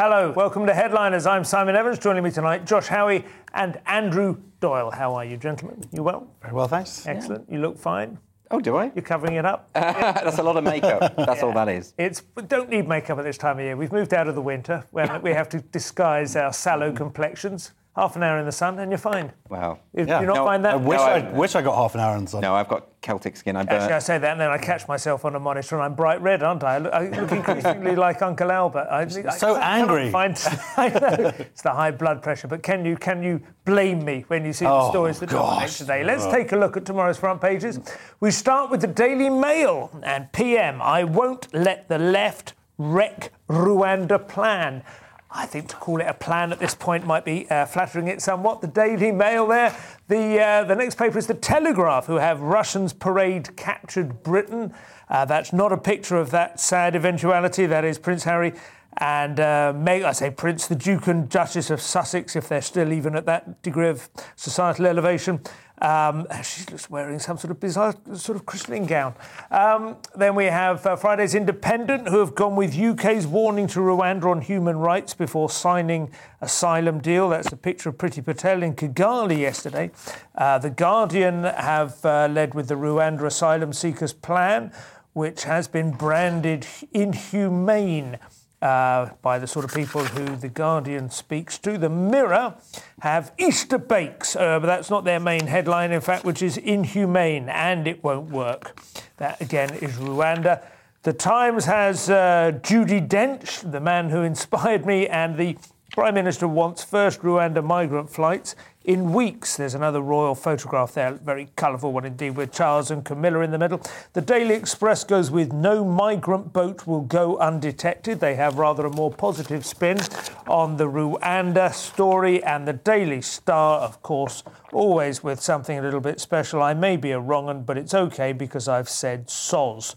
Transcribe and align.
Hello, 0.00 0.30
welcome 0.30 0.64
to 0.64 0.72
Headliners. 0.72 1.26
I'm 1.26 1.42
Simon 1.42 1.74
Evans. 1.74 1.98
Joining 1.98 2.22
me 2.22 2.30
tonight, 2.30 2.64
Josh 2.64 2.86
Howie 2.86 3.24
and 3.52 3.80
Andrew 3.84 4.36
Doyle. 4.60 4.92
How 4.92 5.12
are 5.16 5.24
you, 5.24 5.36
gentlemen? 5.36 5.82
You 5.92 6.04
well? 6.04 6.28
Very 6.40 6.54
well, 6.54 6.68
thanks. 6.68 7.04
Excellent. 7.04 7.50
You 7.50 7.58
look 7.58 7.76
fine. 7.76 8.16
Oh, 8.52 8.60
do 8.60 8.76
I? 8.76 8.92
You're 8.94 9.02
covering 9.02 9.34
it 9.34 9.44
up. 9.44 9.68
That's 9.74 10.38
a 10.38 10.42
lot 10.44 10.56
of 10.56 10.62
makeup. 10.62 11.14
That's 11.16 11.42
all 11.42 11.52
that 11.52 11.68
is. 11.68 11.94
It's 11.98 12.22
we 12.36 12.44
don't 12.44 12.70
need 12.70 12.86
makeup 12.86 13.18
at 13.18 13.24
this 13.24 13.36
time 13.36 13.58
of 13.58 13.64
year. 13.64 13.76
We've 13.76 13.90
moved 13.90 14.14
out 14.14 14.28
of 14.28 14.36
the 14.36 14.40
winter 14.40 14.84
when 14.92 15.20
we 15.20 15.32
have 15.32 15.48
to 15.48 15.62
disguise 15.62 16.36
our 16.36 16.52
sallow 16.52 16.92
complexions. 16.92 17.72
Half 17.98 18.14
an 18.14 18.22
hour 18.22 18.38
in 18.38 18.46
the 18.46 18.52
sun 18.52 18.78
and 18.78 18.92
you're 18.92 18.96
fine. 19.12 19.32
Wow. 19.48 19.80
You, 19.92 20.04
Yeah. 20.06 20.20
you 20.20 20.26
not 20.26 20.36
No, 20.36 20.44
find 20.44 20.64
that? 20.64 20.74
I 20.74 20.76
wish 20.76 20.98
No, 21.00 21.04
I, 21.04 21.18
I- 21.18 21.30
wish 21.32 21.56
I 21.56 21.62
got 21.62 21.74
half 21.74 21.96
an 21.96 22.00
hour 22.00 22.16
in 22.16 22.26
the 22.26 22.30
sun. 22.30 22.42
No, 22.42 22.54
I've 22.54 22.68
got 22.68 22.86
Celtic 23.00 23.36
skin. 23.36 23.56
I 23.56 23.64
burnt. 23.64 23.72
Actually, 23.82 23.94
I 23.94 23.98
say 23.98 24.18
that 24.18 24.30
and 24.32 24.40
then 24.40 24.50
I 24.50 24.58
catch 24.58 24.86
myself 24.86 25.24
on 25.24 25.34
a 25.34 25.40
monitor 25.40 25.74
and 25.74 25.84
I'm 25.84 25.94
bright 25.96 26.20
red, 26.22 26.44
aren't 26.44 26.62
I? 26.62 26.76
I 26.76 26.78
look, 26.78 26.92
I 26.92 27.08
look 27.08 27.32
increasingly 27.32 27.96
like 28.06 28.22
Uncle 28.22 28.52
Albert. 28.52 28.86
I, 28.88 29.00
I 29.00 29.08
So 29.08 29.54
cannot 29.54 29.62
angry. 29.64 30.10
Find, 30.12 30.36
I 30.76 30.88
know 30.90 31.32
it's 31.40 31.62
the 31.62 31.72
high 31.72 31.90
blood 31.90 32.22
pressure, 32.22 32.46
but 32.46 32.62
can 32.62 32.84
you 32.84 32.96
can 32.96 33.20
you 33.20 33.40
blame 33.64 34.04
me 34.04 34.24
when 34.28 34.44
you 34.44 34.52
see 34.52 34.64
the 34.64 34.70
Oh, 34.70 34.90
stories 34.90 35.18
that 35.18 35.30
dominate 35.30 35.62
gosh. 35.62 35.78
today? 35.78 36.04
Let's 36.04 36.22
oh. 36.24 36.30
take 36.30 36.52
a 36.52 36.56
look 36.56 36.76
at 36.76 36.84
tomorrow's 36.84 37.18
front 37.18 37.40
pages. 37.40 37.80
We 38.20 38.30
start 38.30 38.70
with 38.70 38.80
the 38.80 38.86
Daily 38.86 39.28
Mail 39.28 39.90
and 40.04 40.30
PM. 40.32 40.80
I 40.80 41.02
won't 41.02 41.52
let 41.52 41.88
the 41.88 41.98
left 41.98 42.54
wreck 42.78 43.32
Rwanda 43.48 44.18
plan. 44.28 44.84
I 45.30 45.44
think 45.44 45.68
to 45.68 45.76
call 45.76 46.00
it 46.00 46.06
a 46.06 46.14
plan 46.14 46.52
at 46.52 46.58
this 46.58 46.74
point 46.74 47.06
might 47.06 47.24
be 47.24 47.48
uh, 47.50 47.66
flattering 47.66 48.08
it 48.08 48.22
somewhat. 48.22 48.62
The 48.62 48.66
Daily 48.66 49.12
Mail 49.12 49.46
there. 49.46 49.76
The, 50.08 50.40
uh, 50.40 50.64
the 50.64 50.74
next 50.74 50.96
paper 50.96 51.18
is 51.18 51.26
The 51.26 51.34
Telegraph, 51.34 52.06
who 52.06 52.16
have 52.16 52.40
Russians 52.40 52.94
parade 52.94 53.54
captured 53.56 54.22
Britain. 54.22 54.72
Uh, 55.08 55.26
that's 55.26 55.52
not 55.52 55.70
a 55.70 55.76
picture 55.76 56.16
of 56.16 56.30
that 56.30 56.60
sad 56.60 56.96
eventuality. 56.96 57.66
That 57.66 57.84
is 57.84 57.98
Prince 57.98 58.24
Harry 58.24 58.54
and 58.98 59.38
uh, 59.38 59.72
Meg, 59.76 60.02
I 60.02 60.12
say 60.12 60.30
Prince, 60.30 60.66
the 60.66 60.74
Duke 60.74 61.06
and 61.06 61.28
Duchess 61.28 61.70
of 61.70 61.80
Sussex, 61.80 62.34
if 62.34 62.48
they're 62.48 62.60
still 62.60 62.92
even 62.92 63.14
at 63.14 63.26
that 63.26 63.62
degree 63.62 63.88
of 63.88 64.08
societal 64.34 64.86
elevation. 64.86 65.40
Um, 65.80 66.26
she's 66.42 66.88
wearing 66.90 67.18
some 67.18 67.38
sort 67.38 67.50
of 67.50 67.60
bizarre 67.60 67.94
sort 68.14 68.36
of 68.36 68.46
christening 68.46 68.86
gown. 68.86 69.14
Um, 69.50 69.96
then 70.14 70.34
we 70.34 70.46
have 70.46 70.84
uh, 70.86 70.96
Friday's 70.96 71.34
Independent, 71.34 72.08
who 72.08 72.18
have 72.18 72.34
gone 72.34 72.56
with 72.56 72.78
UK's 72.78 73.26
warning 73.26 73.66
to 73.68 73.80
Rwanda 73.80 74.24
on 74.24 74.40
human 74.40 74.78
rights 74.78 75.14
before 75.14 75.50
signing 75.50 76.10
asylum 76.40 77.00
deal. 77.00 77.28
That's 77.28 77.52
a 77.52 77.56
picture 77.56 77.88
of 77.88 77.98
Priti 77.98 78.24
Patel 78.24 78.62
in 78.62 78.74
Kigali 78.74 79.38
yesterday. 79.38 79.90
Uh, 80.34 80.58
the 80.58 80.70
Guardian 80.70 81.44
have 81.44 82.04
uh, 82.04 82.28
led 82.30 82.54
with 82.54 82.68
the 82.68 82.74
Rwanda 82.74 83.24
asylum 83.24 83.72
seekers 83.72 84.12
plan, 84.12 84.72
which 85.12 85.44
has 85.44 85.68
been 85.68 85.90
branded 85.90 86.66
inhumane 86.92 88.18
uh, 88.60 89.10
by 89.22 89.38
the 89.38 89.46
sort 89.46 89.64
of 89.64 89.72
people 89.72 90.04
who 90.04 90.36
the 90.36 90.48
Guardian 90.48 91.10
speaks 91.10 91.58
to. 91.58 91.78
The 91.78 91.88
Mirror 91.88 92.54
have 93.00 93.32
Easter 93.38 93.78
bakes, 93.78 94.34
uh, 94.34 94.58
but 94.58 94.66
that's 94.66 94.90
not 94.90 95.04
their 95.04 95.20
main 95.20 95.46
headline, 95.46 95.92
in 95.92 96.00
fact, 96.00 96.24
which 96.24 96.42
is 96.42 96.56
inhumane 96.56 97.48
and 97.48 97.86
it 97.86 98.02
won't 98.02 98.30
work. 98.30 98.80
That 99.18 99.40
again 99.40 99.74
is 99.74 99.92
Rwanda. 99.96 100.64
The 101.02 101.12
Times 101.12 101.64
has 101.66 102.10
uh, 102.10 102.58
Judi 102.62 103.06
Dench, 103.06 103.70
the 103.70 103.80
man 103.80 104.10
who 104.10 104.22
inspired 104.22 104.84
me, 104.84 105.06
and 105.06 105.36
the 105.36 105.56
Prime 105.92 106.14
Minister 106.14 106.46
wants 106.46 106.84
first 106.84 107.22
Rwanda 107.22 107.64
migrant 107.64 108.10
flights 108.10 108.54
in 108.88 109.12
weeks. 109.12 109.58
There's 109.58 109.74
another 109.74 110.00
royal 110.00 110.34
photograph 110.34 110.94
there, 110.94 111.12
very 111.12 111.50
colourful 111.56 111.92
one 111.92 112.06
indeed, 112.06 112.30
with 112.30 112.52
Charles 112.52 112.90
and 112.90 113.04
Camilla 113.04 113.40
in 113.40 113.50
the 113.50 113.58
middle. 113.58 113.82
The 114.14 114.22
Daily 114.22 114.54
Express 114.54 115.04
goes 115.04 115.30
with 115.30 115.52
no 115.52 115.84
migrant 115.84 116.54
boat 116.54 116.86
will 116.86 117.02
go 117.02 117.36
undetected. 117.36 118.18
They 118.18 118.34
have 118.36 118.56
rather 118.56 118.86
a 118.86 118.90
more 118.90 119.12
positive 119.12 119.66
spin 119.66 119.98
on 120.46 120.78
the 120.78 120.86
Rwanda 120.86 121.74
story. 121.74 122.42
And 122.42 122.66
the 122.66 122.72
Daily 122.72 123.20
Star, 123.20 123.80
of 123.80 124.02
course, 124.02 124.42
always 124.72 125.22
with 125.22 125.40
something 125.40 125.78
a 125.78 125.82
little 125.82 126.00
bit 126.00 126.20
special. 126.20 126.62
I 126.62 126.74
may 126.74 126.96
be 126.96 127.10
a 127.12 127.20
wrong 127.20 127.48
un, 127.48 127.62
but 127.62 127.78
it's 127.78 127.94
okay 127.94 128.32
because 128.32 128.68
I've 128.68 128.88
said 128.88 129.28
soz. 129.28 129.94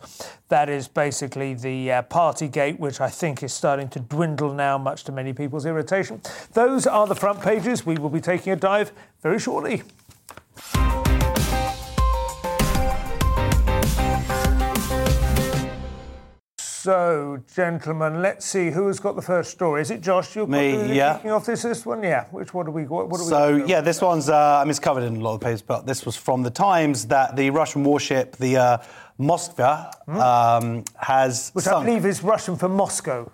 That 0.50 0.70
is 0.70 0.88
basically 0.88 1.54
the 1.54 1.92
uh, 1.92 2.02
party 2.04 2.48
gate, 2.48 2.80
which 2.80 3.02
I 3.02 3.10
think 3.10 3.44
is 3.44 3.54
starting 3.54 3.90
to 3.90 4.00
dwindle 4.00 4.54
now, 4.54 4.78
much 4.78 5.04
to 5.06 5.12
many 5.12 5.34
people's 5.34 5.66
irritation. 5.66 6.22
Those 6.54 6.88
are 6.88 7.08
the 7.08 7.16
front 7.16 7.42
pages. 7.42 7.86
We 7.86 7.96
will 7.96 8.10
be 8.10 8.22
taking 8.22 8.54
a 8.54 8.56
dive 8.56 8.92
very 9.22 9.40
shortly. 9.40 9.84
So, 16.82 17.44
gentlemen, 17.54 18.24
let's 18.24 18.44
see 18.44 18.72
who 18.72 18.88
has 18.88 19.00
got 19.00 19.16
the 19.16 19.22
first 19.22 19.52
story. 19.52 19.84
Is 19.84 19.92
it 19.92 20.02
Josh? 20.02 20.36
You're 20.36 20.48
Me, 20.48 20.96
yeah. 20.96 21.18
Kicking 21.18 21.30
off 21.30 21.46
this 21.46 21.62
this 21.62 21.86
one, 21.86 22.02
yeah. 22.02 22.26
Which 22.32 22.56
one 22.56 22.66
do 22.66 22.72
we? 22.72 22.86
What, 22.86 23.08
what 23.08 23.20
do 23.20 23.26
we? 23.26 23.30
So 23.30 23.60
got? 23.60 23.70
yeah, 23.70 23.82
this 23.82 24.02
one's 24.02 24.30
uh, 24.30 24.58
I 24.58 24.64
mean 24.64 24.72
it's 24.72 24.80
covered 24.80 25.04
in 25.04 25.18
a 25.18 25.20
lot 25.20 25.36
of 25.36 25.42
papers, 25.42 25.62
but 25.62 25.86
this 25.86 26.08
was 26.08 26.16
from 26.16 26.42
the 26.42 26.50
Times 26.50 27.06
that 27.06 27.36
the 27.36 27.52
Russian 27.52 27.84
warship, 27.84 28.36
the 28.38 28.58
uh, 28.58 28.78
Moskva, 29.20 29.92
um, 30.10 30.84
has 30.96 31.52
which 31.54 31.68
I 31.68 31.86
believe 31.86 32.04
is 32.04 32.24
Russian 32.24 32.56
for 32.56 32.68
Moscow. 32.68 33.32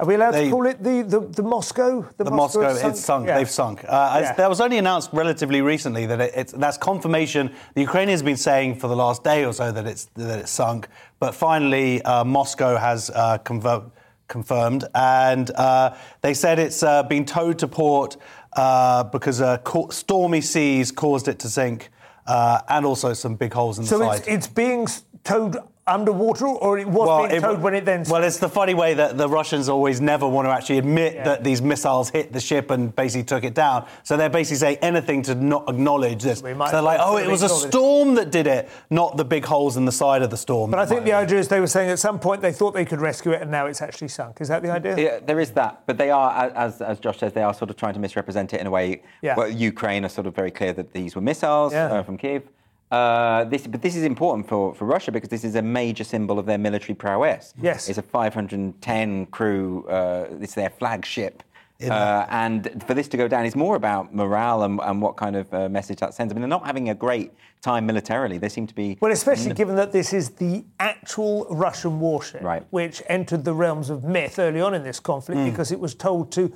Are 0.00 0.06
we 0.06 0.14
allowed 0.14 0.32
They- 0.32 0.44
to 0.46 0.50
call 0.50 0.66
it 0.66 0.82
the 0.82 1.02
the, 1.02 1.20
the 1.20 1.42
Moscow? 1.42 2.06
the 2.16 2.30
Moscow, 2.30 2.62
has 2.62 2.82
it's 2.82 3.00
sunk. 3.04 3.26
Yeah. 3.26 3.36
They've 3.36 3.50
sunk. 3.50 3.84
Uh, 3.86 4.20
Yeah. 4.22 4.32
That 4.32 4.48
was 4.48 4.60
only 4.62 4.78
announced 4.78 5.10
relatively 5.12 5.60
recently 5.60 6.06
that 6.06 6.20
it, 6.22 6.32
it's 6.34 6.52
that's 6.52 6.78
confirmation. 6.78 7.52
The 7.74 7.82
Ukrainians 7.82 8.20
have 8.22 8.24
been 8.24 8.38
saying 8.38 8.76
for 8.76 8.88
the 8.88 8.96
last 8.96 9.22
day 9.24 9.44
or 9.44 9.52
so 9.52 9.70
that 9.70 9.86
it's 9.86 10.06
that 10.14 10.38
it's 10.38 10.50
sunk, 10.50 10.88
but 11.18 11.34
finally 11.34 12.00
uh, 12.02 12.24
Moscow 12.24 12.78
has 12.78 13.10
uh, 13.10 13.38
conver- 13.44 13.90
confirmed, 14.28 14.84
and 14.94 15.50
uh, 15.50 15.94
they 16.22 16.32
said 16.32 16.58
it's 16.58 16.82
uh, 16.82 17.02
been 17.02 17.26
towed 17.26 17.58
to 17.58 17.68
port 17.68 18.16
uh, 18.54 19.04
because 19.04 19.42
uh, 19.42 19.58
stormy 19.90 20.40
seas 20.40 20.90
caused 20.92 21.28
it 21.28 21.38
to 21.40 21.48
sink, 21.50 21.90
uh, 22.26 22.60
and 22.70 22.86
also 22.86 23.12
some 23.12 23.34
big 23.34 23.52
holes 23.52 23.76
in 23.78 23.84
the 23.84 23.88
So 23.90 23.98
side. 23.98 24.20
it's, 24.20 24.28
it's 24.28 24.46
being 24.46 24.86
towed 25.24 25.58
underwater, 25.86 26.46
or 26.46 26.78
it 26.78 26.86
was 26.86 27.28
being 27.28 27.38
it- 27.38 27.40
towed 27.44 27.60
when 27.60 27.74
it 27.74 27.84
then. 27.84 28.04
Well, 28.08 28.22
it's 28.22 28.38
the 28.38 28.48
funny 28.48 28.74
way 28.74 28.94
that 28.94 29.18
the 29.18 29.28
Russians 29.28 29.68
always 29.68 30.00
never 30.00 30.28
want 30.28 30.46
to 30.46 30.52
actually 30.52 30.78
admit 30.78 31.14
Yeah. 31.14 31.24
that 31.24 31.44
these 31.44 31.60
missiles 31.60 32.10
hit 32.10 32.32
the 32.32 32.40
ship 32.40 32.70
and 32.70 32.94
basically 32.94 33.24
took 33.24 33.44
it 33.44 33.54
down. 33.54 33.86
So 34.02 34.16
they're 34.16 34.28
basically 34.30 34.58
saying 34.58 34.78
anything 34.82 35.22
to 35.22 35.34
not 35.34 35.68
acknowledge 35.68 36.22
this. 36.22 36.38
So 36.40 36.44
they're 36.54 36.82
like, 36.82 37.00
oh, 37.02 37.16
it 37.16 37.26
was 37.28 37.42
a 37.42 37.46
acknowledge 37.46 37.64
it." 37.64 37.68
storm 37.72 38.14
that 38.14 38.30
did 38.30 38.46
it, 38.46 38.68
not 38.90 39.16
the 39.16 39.24
big 39.24 39.44
holes 39.44 39.76
in 39.76 39.84
the 39.84 39.92
side 39.92 40.22
of 40.22 40.30
the 40.30 40.36
storm. 40.36 40.70
but 40.70 40.78
I 40.80 40.86
think 40.86 41.04
the 41.04 41.12
idea 41.12 41.38
is 41.38 41.48
they 41.48 41.60
were 41.60 41.66
saying 41.66 41.90
at 41.90 41.98
some 41.98 42.18
point 42.18 42.42
they 42.42 42.52
thought 42.52 42.72
they 42.74 42.84
could 42.84 43.00
rescue 43.00 43.32
it, 43.32 43.42
and 43.42 43.50
now 43.50 43.66
it's 43.66 43.82
actually 43.82 44.08
sunk. 44.08 44.40
Is 44.40 44.48
that 44.48 44.62
the 44.62 44.70
idea? 44.70 44.96
Yeah, 44.96 45.18
there 45.24 45.40
is 45.40 45.50
that, 45.52 45.82
but 45.86 45.98
they 45.98 46.10
are, 46.10 46.52
as, 46.54 46.80
as 46.80 47.00
Josh 47.00 47.18
says, 47.18 47.32
they 47.32 47.42
are 47.42 47.54
sort 47.54 47.70
of 47.70 47.76
trying 47.76 47.94
to 47.94 48.00
misrepresent 48.00 48.54
it 48.54 48.60
in 48.60 48.66
a 48.66 48.70
way. 48.70 49.02
Yeah. 49.22 49.34
Well, 49.36 49.48
Ukraine 49.48 50.04
are 50.04 50.08
sort 50.08 50.26
of 50.26 50.34
very 50.34 50.50
clear 50.50 50.72
that 50.74 50.92
these 50.92 51.14
were 51.16 51.20
missiles 51.22 51.72
Yeah. 51.72 51.86
uh, 51.86 52.02
from 52.02 52.16
Kiev. 52.16 52.42
Uh, 52.90 53.44
this, 53.44 53.66
but 53.68 53.82
this 53.82 53.94
is 53.94 54.02
important 54.02 54.48
for, 54.48 54.74
for 54.74 54.84
Russia 54.84 55.12
because 55.12 55.28
this 55.28 55.44
is 55.44 55.54
a 55.54 55.62
major 55.62 56.02
symbol 56.02 56.38
of 56.38 56.46
their 56.46 56.58
military 56.58 56.94
prowess. 56.94 57.54
Yes. 57.60 57.88
It's 57.88 57.98
a 57.98 58.02
510 58.02 59.26
crew, 59.26 59.86
uh, 59.88 60.26
it's 60.40 60.54
their 60.54 60.70
flagship. 60.70 61.42
Uh, 61.88 62.26
and 62.28 62.82
for 62.86 62.92
this 62.92 63.08
to 63.08 63.16
go 63.16 63.26
down 63.26 63.46
is 63.46 63.56
more 63.56 63.74
about 63.74 64.14
morale 64.14 64.64
and, 64.64 64.78
and 64.82 65.00
what 65.00 65.16
kind 65.16 65.34
of 65.34 65.52
uh, 65.54 65.66
message 65.68 65.98
that 66.00 66.12
sends. 66.12 66.30
I 66.30 66.34
mean, 66.34 66.42
they're 66.42 66.48
not 66.48 66.66
having 66.66 66.90
a 66.90 66.94
great 66.94 67.32
time 67.62 67.86
militarily. 67.86 68.36
They 68.36 68.50
seem 68.50 68.66
to 68.66 68.74
be. 68.74 68.98
Well, 69.00 69.12
especially 69.12 69.54
given 69.54 69.76
that 69.76 69.90
this 69.90 70.12
is 70.12 70.30
the 70.30 70.64
actual 70.78 71.46
Russian 71.48 71.98
warship, 71.98 72.42
Right. 72.42 72.66
which 72.68 73.02
entered 73.06 73.44
the 73.46 73.54
realms 73.54 73.88
of 73.88 74.04
myth 74.04 74.38
early 74.38 74.60
on 74.60 74.74
in 74.74 74.82
this 74.82 75.00
conflict 75.00 75.42
because 75.50 75.72
it 75.72 75.80
was 75.80 75.94
told 75.94 76.32
to 76.32 76.52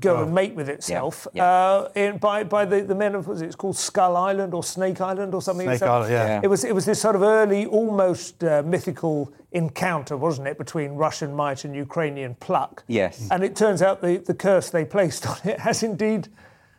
go 0.00 0.22
and 0.22 0.34
mate 0.34 0.54
with 0.56 0.68
itself 0.68 1.28
yeah. 1.32 1.44
Uh, 1.44 1.88
in, 1.94 2.18
by, 2.18 2.42
by 2.42 2.64
the, 2.64 2.82
the 2.82 2.94
men 2.94 3.14
of, 3.14 3.28
was 3.28 3.42
it 3.42 3.46
it's 3.46 3.54
called 3.54 3.76
Skull 3.76 4.16
Island 4.16 4.52
or 4.52 4.64
Snake 4.64 5.00
Island 5.00 5.34
or 5.34 5.40
something? 5.40 5.66
Snake 5.66 5.80
that- 5.80 5.88
Island, 5.88 6.12
yeah. 6.12 6.26
Yeah. 6.26 6.40
It 6.42 6.48
was, 6.48 6.64
it 6.64 6.74
was 6.74 6.84
this 6.84 7.00
sort 7.00 7.14
of 7.14 7.22
early, 7.22 7.64
almost 7.66 8.42
uh, 8.42 8.62
mythical 8.66 9.32
encounter, 9.52 10.16
wasn't 10.16 10.48
it, 10.48 10.58
between 10.58 10.92
Russian 10.92 11.34
might 11.34 11.64
and 11.64 11.74
Ukrainian 11.76 12.34
pluck? 12.36 12.82
Yes. 12.88 13.28
And 13.30 13.44
it 13.44 13.54
turns 13.54 13.80
out 13.80 14.02
the, 14.02 14.18
the 14.18 14.34
curse 14.34 14.70
they 14.70 14.84
placed 14.84 15.26
on 15.26 15.36
it 15.44 15.60
has 15.60 15.82
indeed 15.84 16.28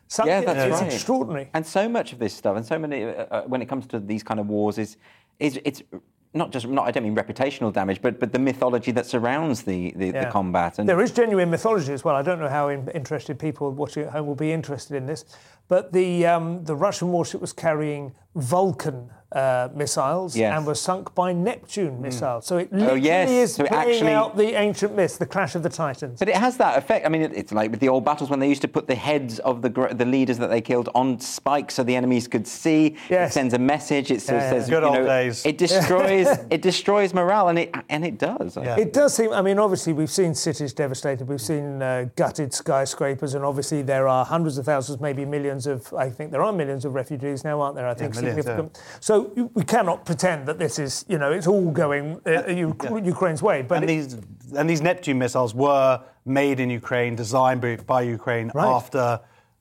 sunk 0.08 0.28
Yeah, 0.28 0.42
that's 0.42 0.72
It's 0.72 0.82
right. 0.82 0.94
extraordinary. 0.94 1.50
And 1.54 1.66
so 1.66 1.88
much 1.88 2.12
of 2.12 2.20
this 2.20 2.34
stuff, 2.34 2.58
and 2.58 2.66
so 2.66 2.78
many, 2.78 3.06
uh, 3.06 3.08
uh, 3.32 3.44
when 3.44 3.62
it 3.62 3.68
comes 3.68 3.88
to 3.88 4.00
these 4.00 4.24
kind 4.24 4.40
of 4.40 4.48
wars, 4.48 4.78
is 4.78 4.98
is 5.40 5.58
it's 5.64 5.82
not 6.34 6.52
just 6.52 6.68
not 6.68 6.88
I 6.88 6.92
don't 6.92 7.04
mean 7.04 7.16
reputational 7.16 7.74
damage, 7.74 8.02
but 8.02 8.20
but 8.20 8.32
the 8.32 8.40
mythology 8.40 8.92
that 8.92 9.06
surrounds 9.06 9.64
the 9.64 9.92
the, 9.96 10.12
the 10.12 10.30
combat. 10.32 10.80
And 10.80 10.88
there 10.88 11.02
is 11.02 11.12
genuine 11.12 11.50
mythology 11.50 11.94
as 11.94 12.04
well. 12.04 12.16
I 12.16 12.22
don't 12.22 12.40
know 12.40 12.50
how 12.50 12.70
in, 12.70 12.88
interested 12.90 13.40
people 13.40 13.72
watching 13.72 14.04
at 14.04 14.12
home 14.12 14.28
will 14.28 14.36
be 14.36 14.52
interested 14.52 14.96
in 14.96 15.06
this, 15.06 15.26
but 15.68 15.92
the 15.92 16.26
um, 16.28 16.64
the 16.64 16.76
Russian 16.76 17.12
warship 17.12 17.42
was 17.42 17.54
carrying 17.54 18.14
Vulcan 18.36 19.10
uh, 19.32 19.70
missiles 19.76 20.36
yes. 20.36 20.56
and 20.56 20.66
were 20.66 20.76
sunk 20.76 21.14
by 21.14 21.32
Neptune 21.32 21.98
mm. 21.98 22.00
missiles. 22.00 22.46
So 22.48 22.58
it 22.58 22.72
literally 22.74 23.02
oh, 23.02 23.04
yes. 23.04 23.30
is 23.30 23.56
so 23.56 23.66
playing 23.66 23.96
actually, 23.96 24.12
out 24.12 24.36
the 24.36 24.60
ancient 24.60 24.96
myth, 24.96 25.20
the 25.20 25.26
clash 25.26 25.56
of 25.56 25.62
the 25.64 25.70
titans. 25.70 26.18
But 26.20 26.30
it 26.30 26.36
has 26.36 26.58
that 26.58 26.78
effect. 26.78 27.06
I 27.06 27.10
mean, 27.10 27.22
it, 27.22 27.34
it's 27.36 27.52
like 27.52 27.70
with 27.70 27.80
the 27.80 27.90
old 27.90 28.04
battles 28.04 28.30
when 28.30 28.40
they 28.40 28.50
used 28.50 28.62
to 28.64 28.68
put 28.68 28.88
the 28.88 28.96
heads 28.96 29.40
of 29.40 29.62
the 29.62 29.70
the 29.70 30.06
leaders 30.06 30.38
that 30.40 30.50
they 30.50 30.62
killed 30.62 30.90
on 30.96 31.20
spikes 31.20 31.76
so 31.76 31.84
the 31.84 31.96
enemies 31.96 32.28
could 32.28 32.48
see. 32.48 32.98
Yes. 33.10 33.32
It 33.32 33.34
sends 33.34 33.54
a 33.54 33.60
message. 33.60 34.10
It 34.10 34.26
yeah, 34.28 34.50
says, 34.50 34.70
Good 34.70 34.84
you 34.84 34.92
know, 34.92 35.06
days. 35.06 35.46
it 35.46 35.58
destroys 35.58 36.28
it 36.50 36.62
destroys 36.62 37.14
morale, 37.14 37.50
and 37.50 37.60
it 37.60 37.76
and 37.90 38.04
it 38.04 38.18
does. 38.18 38.58
Yeah. 38.58 38.78
It 38.78 38.94
does 38.94 39.14
seem. 39.14 39.32
I 39.32 39.42
mean, 39.42 39.60
obviously 39.60 39.94
we've 39.94 40.10
seen 40.10 40.34
cities 40.34 40.74
devastated. 40.74 41.28
We've 41.28 41.42
seen 41.42 41.82
uh, 41.82 42.10
gutted 42.16 42.54
skyscrapers, 42.54 43.36
and 43.36 43.46
obviously 43.46 43.84
there 43.84 44.08
are 44.08 44.26
hundreds 44.26 44.58
of 44.58 44.66
thousands, 44.66 45.00
maybe 45.00 45.24
millions 45.26 45.68
of. 45.68 45.94
I 45.94 46.10
think 46.10 46.32
there 46.32 46.42
are 46.42 46.54
millions 46.54 46.84
of 46.86 46.96
refugees 46.96 47.44
now, 47.44 47.62
aren't 47.62 47.76
there? 47.76 47.88
I 47.88 47.94
think 47.94 48.16
millions, 48.16 48.38
significant. 48.38 48.82
So 49.00 49.19
we 49.54 49.64
cannot 49.64 50.06
pretend 50.06 50.48
that 50.48 50.60
this 50.60 50.80
is, 50.80 51.06
you 51.08 51.18
know, 51.18 51.32
it's 51.32 51.48
all 51.48 51.72
going 51.72 52.22
uh, 52.26 52.48
U- 52.48 52.76
yeah. 52.84 52.98
Ukraine's 52.98 53.42
way. 53.42 53.62
But 53.62 53.82
and 53.82 53.84
it, 53.84 53.88
these 53.88 54.18
and 54.56 54.70
these 54.70 54.82
Neptune 54.82 55.18
missiles 55.18 55.54
were 55.54 56.02
made 56.26 56.60
in 56.60 56.70
Ukraine, 56.70 57.16
designed 57.16 57.62
by, 57.62 57.78
by 57.78 58.02
Ukraine 58.02 58.52
right. 58.54 58.66
after 58.66 59.20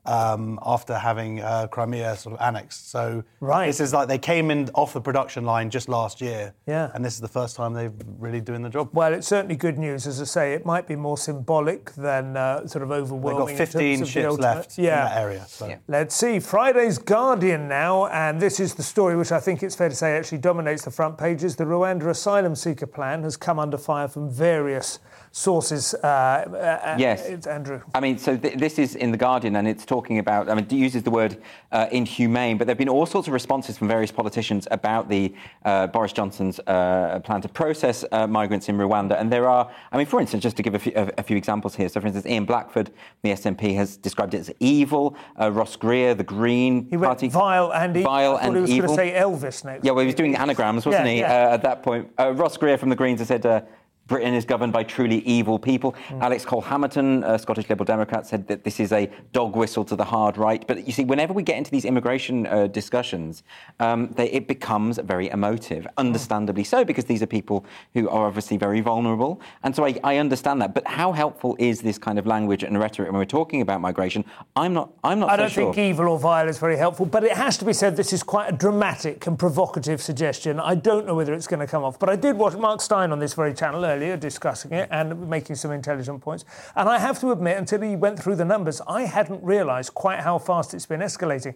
um, 0.09 0.59
after 0.65 0.97
having 0.97 1.41
uh, 1.41 1.67
Crimea 1.69 2.17
sort 2.17 2.35
of 2.35 2.41
annexed. 2.41 2.91
So 2.91 3.23
right. 3.41 3.67
this 3.67 3.79
is 3.79 3.93
like 3.93 4.09
they 4.09 4.19
came 4.19 4.51
in 4.51 4.71
off 4.75 4.95
the 4.95 5.01
production 5.01 5.45
line 5.45 5.69
just 5.69 5.89
last 5.89 6.21
year. 6.21 6.55
Yeah. 6.67 6.91
And 6.95 7.05
this 7.05 7.15
is 7.15 7.21
the 7.21 7.29
first 7.29 7.57
time 7.57 7.75
they're 7.75 7.93
really 8.19 8.41
doing 8.41 8.63
the 8.63 8.71
job. 8.71 8.89
Well, 8.93 9.13
it's 9.13 9.27
certainly 9.27 9.57
good 9.57 9.79
news. 9.79 10.07
As 10.07 10.21
I 10.21 10.25
say, 10.25 10.55
it 10.55 10.65
might 10.65 10.89
be 10.89 10.97
more 10.97 11.19
symbolic 11.19 11.93
than 11.93 12.37
uh, 12.37 12.67
sort 12.67 12.83
of 12.83 12.91
overwhelming. 12.91 13.47
They've 13.47 13.59
got 13.59 13.69
15 13.69 14.05
ships 14.07 14.39
left 14.39 14.79
yeah. 14.79 14.83
in 14.83 15.09
that 15.09 15.21
area. 15.21 15.47
So. 15.47 15.69
Yeah. 15.69 15.79
Let's 15.87 16.15
see. 16.15 16.41
Friday's 16.41 16.97
Guardian 16.97 17.69
now, 17.69 18.07
and 18.07 18.41
this 18.41 18.61
is 18.61 18.75
the 18.75 18.83
story 18.83 19.15
which 19.15 19.31
I 19.31 19.41
think 19.41 19.63
it's 19.63 19.75
fair 19.75 19.91
to 19.91 19.95
say 19.95 20.17
actually 20.17 20.39
dominates 20.39 20.85
the 20.85 20.91
front 20.91 21.19
pages. 21.19 21.57
The 21.57 21.65
Rwanda 21.65 22.09
asylum 22.09 22.55
seeker 22.55 22.87
plan 22.87 23.23
has 23.25 23.37
come 23.37 23.59
under 23.59 23.77
fire 23.77 24.09
from 24.09 24.31
various 24.31 25.01
sources. 25.33 25.95
Uh, 25.95 26.07
uh, 26.07 26.97
yes, 26.99 27.47
Andrew. 27.47 27.83
I 27.95 28.01
mean, 28.01 28.19
so 28.19 28.37
th- 28.37 28.55
this 28.55 28.79
is 28.79 28.95
in 28.95 29.11
the 29.11 29.17
Guardian, 29.17 29.57
and 29.57 29.69
it's 29.69 29.85
talking 29.85 29.98
about. 30.19 30.49
I 30.49 30.55
mean, 30.55 30.67
uses 30.71 31.03
the 31.03 31.11
word 31.11 31.43
uh, 31.73 31.87
inhumane, 31.91 32.56
but 32.56 32.67
there 32.67 32.73
have 32.73 32.79
been 32.79 32.89
all 32.89 33.06
sorts 33.06 33.29
of 33.29 33.35
responses 33.35 33.77
from 33.77 33.89
various 33.89 34.12
politicians 34.12 34.69
about 34.71 35.09
the 35.09 35.35
uh, 35.65 35.87
Boris 35.89 36.12
Johnson's 36.12 36.61
uh, 36.67 37.21
plan 37.25 37.41
to 37.43 37.49
process 37.49 38.05
uh, 38.12 38.27
migrants 38.27 38.69
in 38.69 38.77
Rwanda. 38.79 39.21
And 39.21 39.33
there 39.33 39.49
are, 39.49 39.71
I 39.93 39.97
mean, 39.97 40.06
for 40.06 40.21
instance, 40.21 40.43
just 40.43 40.56
to 40.56 40.62
give 40.62 40.75
a 40.75 40.79
few, 40.79 40.93
a, 40.95 41.11
a 41.19 41.23
few 41.23 41.37
examples 41.37 41.75
here. 41.75 41.89
So, 41.89 42.00
for 42.00 42.06
instance, 42.06 42.27
Ian 42.27 42.45
Blackford, 42.45 42.91
the 43.23 43.31
SNP, 43.31 43.75
has 43.75 43.97
described 43.97 44.35
it 44.35 44.39
as 44.39 44.50
evil. 44.61 45.17
Ross 45.39 45.77
Greer, 45.77 46.15
the 46.15 46.25
Green 46.25 46.89
he 46.89 46.97
Party, 46.97 47.29
vile 47.29 47.73
and 47.73 47.97
evil. 47.97 48.11
Vile 48.11 48.37
I 48.37 48.43
and 48.43 48.55
he 48.55 48.61
was 48.61 48.71
going 48.71 48.83
to 48.83 48.95
say 48.95 49.12
Elvis 49.12 49.65
next. 49.65 49.85
Yeah, 49.85 49.93
well, 49.93 50.00
he 50.00 50.06
was 50.06 50.15
doing 50.15 50.37
anagrams, 50.37 50.87
wasn't 50.87 51.06
yeah, 51.06 51.12
he? 51.12 51.21
Yeah. 51.21 51.55
at 51.55 51.62
that 51.62 51.83
point, 51.83 52.11
Ross 52.19 52.56
Greer 52.56 52.79
from 52.79 52.89
the 52.89 52.97
Greens 52.97 53.19
has 53.21 53.29
said 53.29 53.67
Britain 54.09 54.33
is 54.33 54.47
governed 54.47 54.73
by 54.73 54.83
truly 54.83 55.19
evil 55.19 55.59
people. 55.59 55.95
Mm. 56.09 56.23
Alex 56.23 56.45
Cole-Hamilton, 56.45 57.23
a 57.25 57.39
Scottish 57.39 57.69
Liberal 57.69 57.85
Democrat, 57.85 58.27
said 58.27 58.49
that 58.49 58.65
this 58.65 58.81
is 58.81 58.91
a 58.91 59.09
dog 59.33 59.55
whistle 59.55 59.85
to 59.85 59.95
the 59.95 60.05
hard 60.05 60.39
right. 60.39 60.67
But 60.67 60.87
you 60.87 60.93
see, 60.93 61.05
whenever 61.05 61.35
we 61.35 61.43
get 61.43 61.59
into 61.59 61.71
these 61.71 61.85
immigration 61.85 62.47
uh, 62.47 62.67
discussions, 62.69 63.43
um, 63.81 64.09
they, 64.17 64.31
it 64.31 64.49
becomes 64.49 64.99
very 65.05 65.29
emotive, 65.29 65.87
understandably 65.99 66.65
so, 66.65 66.85
because 66.85 67.05
these 67.05 67.23
are 67.23 67.27
people 67.27 67.67
who 67.93 68.09
are 68.09 68.27
obviously 68.27 68.57
very 68.57 68.81
vulnerable. 68.81 69.43
And 69.63 69.77
so 69.77 69.85
I, 69.85 69.95
I, 70.03 70.17
understand 70.17 70.63
that. 70.63 70.73
But 70.73 70.87
how 70.87 71.13
helpful 71.13 71.55
is 71.59 71.83
this 71.83 71.99
kind 71.99 72.19
of 72.19 72.27
language 72.27 72.63
and 72.63 72.79
rhetoric 72.79 73.11
when 73.11 73.19
we're 73.19 73.27
talking 73.27 73.61
about 73.61 73.83
migration? 73.83 74.25
I'm 74.57 74.73
not. 74.73 74.91
I'm 75.05 75.21
not. 75.21 75.29
I 75.29 75.35
so 75.35 75.43
don't 75.43 75.51
sure. 75.51 75.75
think 75.75 75.91
evil 75.91 76.09
or 76.09 76.19
vile 76.19 76.49
is 76.49 76.59
very 76.59 76.79
helpful. 76.79 77.05
But 77.05 77.25
it 77.25 77.37
has 77.37 77.59
to 77.59 77.67
be 77.67 77.75
said, 77.75 77.95
this 77.97 78.15
is 78.15 78.23
quite 78.23 78.49
a 78.49 78.57
dramatic 78.57 79.27
and 79.27 79.39
provocative 79.39 80.01
suggestion. 80.01 80.59
I 80.59 80.75
don't 80.75 81.07
know 81.07 81.15
whether 81.15 81.35
it's 81.35 81.47
going 81.47 81.61
to 81.61 81.67
come 81.67 81.85
off. 81.85 81.99
But 81.99 82.09
I 82.09 82.17
did 82.17 82.37
watch 82.37 82.55
Mark 82.55 82.81
Steyn 82.81 83.13
on 83.13 83.19
this 83.19 83.35
very 83.35 83.53
channel 83.53 83.85
earlier 83.85 83.98
earlier 83.99 84.17
discussing 84.17 84.73
it 84.73 84.89
and 84.91 85.29
making 85.29 85.56
some 85.56 85.73
intelligent 85.73 86.21
points. 86.21 86.45
And 86.77 86.89
I 86.89 86.99
have 86.99 87.21
to 87.21 87.33
admit, 87.33 87.59
until 87.59 87.81
he 87.81 87.97
went 87.97 88.19
through 88.19 88.37
the 88.37 88.45
numbers, 88.45 88.81
I 88.87 89.03
hadn't 89.03 89.43
realised 89.43 89.95
quite 89.95 90.21
how 90.21 90.39
fast 90.39 90.75
it's 90.75 90.87
been 90.87 91.00
escalating. 91.00 91.55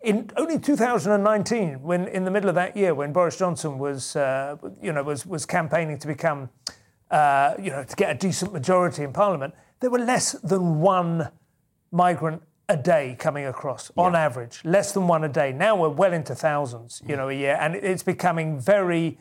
In 0.00 0.30
only 0.36 0.58
2019, 0.58 1.82
when 1.82 2.08
in 2.08 2.24
the 2.24 2.30
middle 2.30 2.48
of 2.48 2.54
that 2.56 2.76
year, 2.76 2.94
when 2.94 3.12
Boris 3.12 3.36
Johnson 3.38 3.78
was, 3.78 4.16
uh, 4.16 4.56
you 4.80 4.92
know, 4.92 5.02
was, 5.02 5.26
was 5.26 5.46
campaigning 5.46 5.98
to 5.98 6.06
become, 6.06 6.48
uh, 7.10 7.54
you 7.60 7.70
know, 7.70 7.84
to 7.84 7.96
get 7.96 8.10
a 8.10 8.18
decent 8.18 8.52
majority 8.52 9.04
in 9.04 9.12
Parliament, 9.12 9.54
there 9.80 9.90
were 9.90 10.00
less 10.00 10.32
than 10.32 10.80
one 10.80 11.28
migrant 11.92 12.42
a 12.68 12.76
day 12.76 13.16
coming 13.18 13.44
across 13.44 13.92
on 13.96 14.16
average, 14.16 14.60
less 14.64 14.92
than 14.92 15.06
one 15.06 15.22
a 15.24 15.28
day. 15.28 15.52
Now 15.52 15.76
we're 15.76 15.90
well 15.90 16.12
into 16.12 16.34
thousands, 16.34 17.02
you 17.06 17.16
know, 17.16 17.28
a 17.28 17.34
year, 17.34 17.56
and 17.60 17.74
it's 17.74 18.02
becoming 18.02 18.58
very 18.58 19.18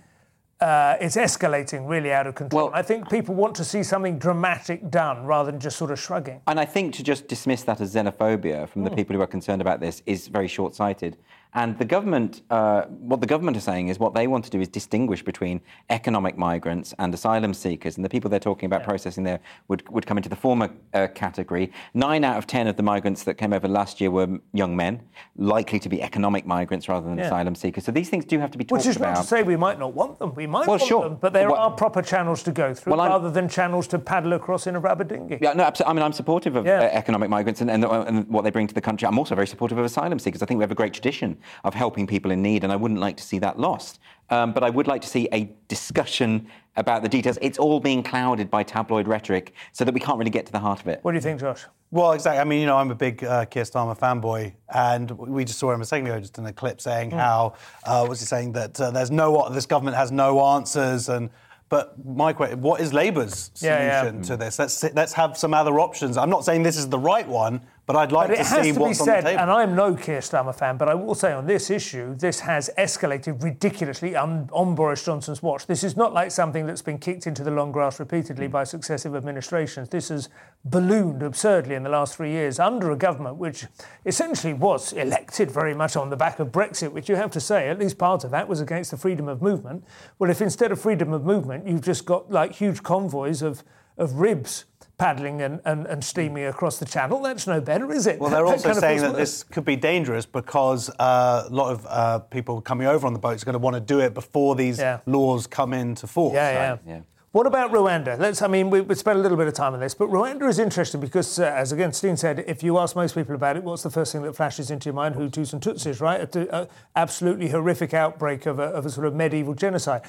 uh, 0.62 0.96
it's 1.02 1.16
escalating 1.16 1.90
really 1.90 2.12
out 2.12 2.28
of 2.28 2.36
control. 2.36 2.66
Well, 2.66 2.76
I 2.76 2.84
think 2.84 3.10
people 3.10 3.34
want 3.34 3.56
to 3.56 3.66
see 3.66 3.82
something 3.82 4.20
dramatic 4.20 4.90
done 4.92 5.26
rather 5.26 5.52
than 5.52 5.60
just 5.60 5.78
sort 5.78 5.92
of 5.92 6.00
shrugging. 6.00 6.42
And 6.48 6.60
I 6.60 6.66
think 6.66 6.94
to 6.96 7.04
just 7.04 7.28
dismiss 7.28 7.64
that 7.64 7.82
as 7.82 7.96
xenophobia 7.96 8.70
from 8.70 8.84
the 8.84 8.92
mm. 8.92 8.96
people 8.96 9.16
who 9.16 9.22
are 9.22 9.28
concerned 9.28 9.62
about 9.62 9.80
this 9.80 10.04
is 10.06 10.28
very 10.28 10.48
short 10.48 10.76
sighted. 10.76 11.18
And 11.54 11.78
the 11.78 11.86
government, 11.86 12.44
uh, 12.50 12.84
what 12.84 13.20
the 13.20 13.28
government 13.28 13.58
are 13.58 13.62
saying 13.62 13.90
is 13.90 14.00
what 14.00 14.14
they 14.14 14.28
want 14.28 14.46
to 14.46 14.52
do 14.52 14.62
is 14.62 14.70
distinguish 14.70 15.22
between 15.22 15.60
economic 15.90 16.38
migrants 16.38 16.94
and 16.98 17.14
asylum 17.14 17.54
seekers. 17.54 17.98
And 17.98 18.06
the 18.06 18.10
people 18.10 18.30
they're 18.30 18.40
talking 18.40 18.68
about 18.68 18.82
yeah. 18.82 18.88
processing 18.88 19.26
there 19.26 19.42
would, 19.68 19.88
would 19.90 20.06
come 20.06 20.18
into 20.18 20.30
the 20.30 20.36
former 20.36 20.70
uh, 20.94 21.08
category. 21.14 21.72
Nine 21.94 22.24
out 22.24 22.38
of 22.38 22.48
ten 22.48 22.68
of 22.68 22.78
the 22.78 22.84
migrants 22.84 23.24
that 23.26 23.34
came 23.34 23.52
over 23.52 23.68
last 23.68 24.00
year 24.00 24.12
were 24.12 24.40
young 24.54 24.78
men, 24.78 25.02
likely 25.36 25.78
to 25.80 25.90
be 25.90 26.02
economic 26.02 26.46
migrants 26.46 26.88
rather 26.88 27.08
than 27.08 27.18
yeah. 27.18 27.26
asylum 27.26 27.56
seekers. 27.56 27.84
So 27.84 27.92
these 27.92 28.10
things 28.10 28.24
do 28.24 28.40
have 28.40 28.52
to 28.52 28.58
be 28.58 28.64
talked 28.64 28.72
about. 28.72 28.88
Which 28.88 28.90
is 28.90 28.96
about. 28.96 29.16
not 29.16 29.22
to 29.24 29.28
say 29.28 29.44
we 29.44 29.58
might 29.58 29.78
not 29.78 29.94
want 29.94 30.20
them. 30.20 30.34
We 30.36 30.48
might 30.48 30.68
well, 30.68 30.78
want 30.78 30.84
sure. 30.84 31.04
them, 31.04 31.18
but 31.20 31.34
there 31.34 31.50
well, 31.50 31.60
are 31.60 31.72
proper 31.72 32.02
channels 32.02 32.44
to 32.44 32.52
go 32.54 32.74
through 32.74 32.96
well, 32.96 33.10
rather 33.10 33.30
than 33.30 33.50
channels 33.50 33.88
to 33.90 34.00
paddle 34.00 34.34
across 34.34 34.68
in 34.68 34.76
a 34.78 34.80
rubber 34.80 35.04
dinghy. 35.04 35.40
Yeah, 35.42 35.52
no, 35.52 35.64
absolutely. 35.64 35.92
I 35.92 35.94
mean, 35.96 36.04
I'm 36.04 36.14
supportive 36.14 36.56
of 36.56 36.66
yeah. 36.66 36.80
uh, 36.80 36.84
economic 36.84 37.30
migrants 37.30 37.60
and, 37.60 37.70
and, 37.70 37.84
and 37.84 38.28
what 38.30 38.44
they 38.44 38.52
bring 38.52 38.68
to 38.68 38.74
the 38.74 38.82
country. 38.82 39.06
I'm 39.06 39.20
also 39.20 39.36
very 39.36 39.48
supportive 39.48 39.78
of 39.78 39.84
asylum 39.84 40.18
seekers. 40.18 40.42
I 40.42 40.46
think 40.46 40.58
we 40.58 40.64
have 40.64 40.72
a 40.72 40.76
great 40.76 40.94
tradition 40.94 41.38
of 41.64 41.74
helping 41.74 42.08
people 42.08 42.22
people 42.22 42.32
in 42.32 42.42
need, 42.42 42.64
and 42.64 42.72
I 42.72 42.76
wouldn't 42.76 43.00
like 43.00 43.18
to 43.18 43.24
see 43.24 43.40
that 43.40 43.60
lost. 43.60 44.00
Um, 44.30 44.54
but 44.54 44.64
I 44.64 44.70
would 44.70 44.88
like 44.88 45.02
to 45.02 45.08
see 45.08 45.28
a 45.34 45.50
discussion 45.68 46.48
about 46.78 47.02
the 47.04 47.10
details. 47.10 47.38
It's 47.42 47.58
all 47.58 47.80
being 47.80 48.02
clouded 48.02 48.50
by 48.50 48.64
tabloid 48.64 49.08
rhetoric 49.08 49.54
so 49.74 49.84
that 49.84 49.94
we 49.94 50.00
can't 50.00 50.18
really 50.18 50.32
get 50.32 50.46
to 50.46 50.52
the 50.52 50.60
heart 50.60 50.80
of 50.80 50.88
it. 50.88 51.00
What 51.02 51.12
do 51.12 51.18
you 51.18 51.22
think, 51.22 51.40
Josh? 51.40 51.66
Well, 51.90 52.14
exactly. 52.14 52.40
I 52.40 52.46
mean, 52.46 52.62
you 52.62 52.68
know, 52.68 52.78
I'm 52.78 52.92
a 52.92 52.96
big 52.96 53.24
uh, 53.24 53.46
Keir 53.46 53.64
Starmer 53.64 53.98
fanboy, 53.98 54.54
and 54.74 55.12
we 55.12 55.44
just 55.44 55.60
saw 55.60 55.72
him 55.74 55.82
a 55.82 55.86
second 55.86 56.08
ago, 56.08 56.20
just 56.20 56.38
in 56.38 56.46
a 56.46 56.54
clip, 56.54 56.80
saying 56.80 57.12
mm. 57.12 57.18
how 57.18 57.56
uh, 57.86 58.06
was 58.08 58.22
he 58.22 58.26
saying 58.26 58.54
that 58.54 58.80
uh, 58.80 58.92
there's 58.92 59.12
no 59.12 59.50
this 59.50 59.66
government 59.66 59.98
has 59.98 60.12
no 60.12 60.40
answers 60.40 61.10
and. 61.10 61.30
But 61.70 61.96
my 62.06 62.34
question: 62.34 62.60
What 62.60 62.82
is 62.82 62.92
Labour's 62.92 63.50
solution 63.54 63.88
yeah, 63.88 64.04
yeah. 64.04 64.22
to 64.24 64.36
this? 64.36 64.60
Let's 64.60 64.84
let's 64.94 65.14
have 65.14 65.38
some 65.38 65.54
other 65.54 65.80
options. 65.80 66.18
I'm 66.18 66.30
not 66.30 66.44
saying 66.44 66.64
this 66.64 66.76
is 66.76 66.90
the 66.90 67.00
right 67.00 67.26
one, 67.26 67.62
but 67.92 68.00
I'd 68.00 68.12
like 68.14 68.30
but 68.30 68.38
to 68.38 68.46
see 68.46 68.72
to 68.72 68.80
what's 68.80 69.00
said, 69.00 69.10
on 69.10 69.24
the 69.24 69.30
table. 69.32 69.42
And 69.42 69.52
I'm 69.52 69.76
no 69.76 69.96
Keir 69.96 70.20
Starmer 70.20 70.56
fan, 70.56 70.78
but 70.78 70.88
I 70.88 70.96
will 70.96 71.14
say 71.14 71.34
on 71.34 71.46
this 71.46 71.70
issue, 71.70 72.16
this 72.16 72.40
has 72.40 72.70
escalated 72.78 73.44
ridiculously 73.44 74.16
on, 74.16 74.50
on 74.54 74.76
Boris 74.76 75.04
Johnson's 75.04 75.44
watch. 75.44 75.68
This 75.68 75.84
is 75.84 75.98
not 75.98 76.14
like 76.14 76.32
something 76.32 76.66
that's 76.66 76.82
been 76.82 77.00
kicked 77.00 77.28
into 77.28 77.44
the 77.44 77.52
long 77.52 77.74
grass 77.74 78.00
repeatedly 78.00 78.48
mm. 78.48 78.52
by 78.52 78.64
successive 78.64 79.14
administrations. 79.14 79.90
This 79.90 80.08
has 80.08 80.30
ballooned 80.64 81.22
absurdly 81.22 81.76
in 81.76 81.84
the 81.84 81.90
last 81.90 82.16
three 82.16 82.32
years 82.32 82.60
under 82.60 82.92
a 82.92 82.96
government 82.96 83.36
which 83.36 83.66
essentially 84.06 84.54
was 84.54 84.94
elected 84.94 85.52
very 85.52 85.74
much 85.74 85.98
on 85.98 86.10
the 86.10 86.18
back 86.18 86.40
of 86.40 86.48
Brexit, 86.50 86.94
which 86.94 87.10
you 87.10 87.18
have 87.18 87.32
to 87.32 87.42
say, 87.42 87.68
at 87.68 87.78
least 87.78 87.98
part 87.98 88.24
of 88.24 88.32
that 88.32 88.48
was 88.48 88.62
against 88.62 88.92
the 88.92 88.98
freedom 88.98 89.28
of 89.28 89.42
movement. 89.42 89.84
Well, 90.18 90.30
if 90.30 90.42
instead 90.42 90.72
of 90.72 90.80
freedom 90.80 91.12
of 91.12 91.26
movement, 91.26 91.68
you've 91.68 91.82
just 91.82 92.06
got 92.06 92.32
like 92.32 92.54
huge 92.54 92.84
convoys 92.84 93.42
of, 93.42 93.64
of 93.98 94.14
ribs 94.14 94.64
paddling 95.02 95.42
and, 95.42 95.60
and, 95.66 95.88
and, 95.88 96.04
steaming 96.04 96.46
across 96.46 96.78
the 96.78 96.86
channel. 96.86 97.20
That's 97.24 97.48
no 97.48 97.60
better, 97.60 97.92
is 97.92 98.06
it? 98.06 98.20
Well, 98.20 98.30
they're 98.30 98.46
also 98.54 98.72
saying 98.74 99.02
that 99.02 99.16
this 99.16 99.42
could 99.42 99.66
be 99.66 99.76
dangerous 99.76 100.28
because 100.28 100.92
uh, 101.00 101.48
a 101.48 101.50
lot 101.50 101.72
of 101.72 101.88
uh, 101.90 102.20
people 102.20 102.62
coming 102.62 102.86
over 102.86 103.08
on 103.08 103.14
the 103.14 103.20
boats 103.20 103.42
are 103.42 103.46
going 103.48 103.54
to 103.54 103.60
want 103.60 103.76
to 103.76 103.80
do 103.80 104.00
it 104.00 104.14
before 104.14 104.56
these 104.56 104.78
yeah. 104.78 105.00
laws 105.08 105.48
come 105.48 105.74
into 105.74 106.06
force. 106.06 106.36
Yeah, 106.36 106.52
yeah. 106.52 106.78
yeah. 106.86 107.02
What 107.32 107.48
about 107.48 107.72
Rwanda? 107.72 108.20
Let's. 108.20 108.42
I 108.42 108.48
mean, 108.48 108.70
we, 108.70 108.82
we 108.82 108.94
spent 108.94 109.18
a 109.18 109.22
little 109.22 109.38
bit 109.38 109.48
of 109.48 109.54
time 109.54 109.74
on 109.74 109.80
this, 109.80 109.96
but 109.96 110.10
Rwanda 110.10 110.50
is 110.50 110.60
interesting 110.60 111.00
because, 111.00 111.40
uh, 111.40 111.46
as 111.46 111.72
again 111.72 111.94
Steyn 111.94 112.18
said, 112.18 112.44
if 112.46 112.62
you 112.62 112.78
ask 112.78 112.94
most 112.94 113.16
people 113.16 113.34
about 113.34 113.56
it, 113.56 113.64
what's 113.64 113.84
the 113.84 113.90
first 113.90 114.12
thing 114.12 114.22
that 114.24 114.36
flashes 114.36 114.70
into 114.70 114.88
your 114.88 114.94
mind? 114.94 115.16
Hutus 115.16 115.54
and 115.54 115.62
Tutsis, 115.62 116.02
right? 116.02 116.36
An 116.36 116.68
absolutely 116.96 117.48
horrific 117.48 117.94
outbreak 117.94 118.46
of 118.46 118.60
a, 118.60 118.64
of 118.64 118.86
a 118.86 118.90
sort 118.90 119.08
of 119.08 119.16
medieval 119.16 119.54
genocide. 119.54 120.02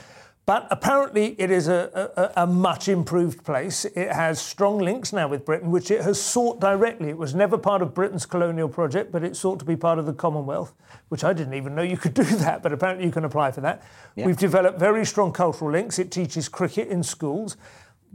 But 0.45 0.67
apparently, 0.73 1.37
it 1.39 1.53
is 1.53 1.69
a, 1.69 2.33
a, 2.37 2.43
a, 2.43 2.47
much 2.49 2.89
improved 2.89 3.45
place. 3.45 3.85
It 3.85 4.11
has 4.11 4.41
strong 4.41 4.79
links 4.79 5.13
now 5.13 5.29
with 5.29 5.45
Britain, 5.45 5.71
which 5.71 5.89
it 5.89 6.03
has 6.03 6.21
sought 6.21 6.61
directly. 6.61 7.11
It 7.11 7.17
was 7.17 7.33
never 7.33 7.57
part 7.57 7.81
of 7.81 7.95
Britain's 7.95 8.27
colonial 8.27 8.69
project, 8.69 9.13
but 9.13 9.23
it 9.23 9.37
sought 9.37 9.61
to 9.61 9.65
be 9.65 9.77
part 9.77 10.01
of 10.01 10.07
the 10.07 10.13
Commonwealth, 10.13 10.75
which 11.11 11.23
I 11.23 11.33
didn't 11.33 11.55
even 11.55 11.77
know 11.77 11.83
you 11.83 11.97
could 11.97 12.15
do 12.23 12.25
that, 12.25 12.61
but 12.61 12.73
apparently 12.73 13.07
you 13.07 13.13
can 13.13 13.25
apply 13.25 13.53
for 13.53 13.61
that. 13.61 13.85
Yeah. 14.17 14.27
We've 14.27 14.37
developed 14.37 14.81
very 14.81 15.07
strong 15.07 15.33
cultural 15.33 15.71
links. 15.71 16.01
It 16.01 16.11
teaches 16.11 16.49
cricket 16.49 16.89
in 16.89 17.05
schools 17.05 17.57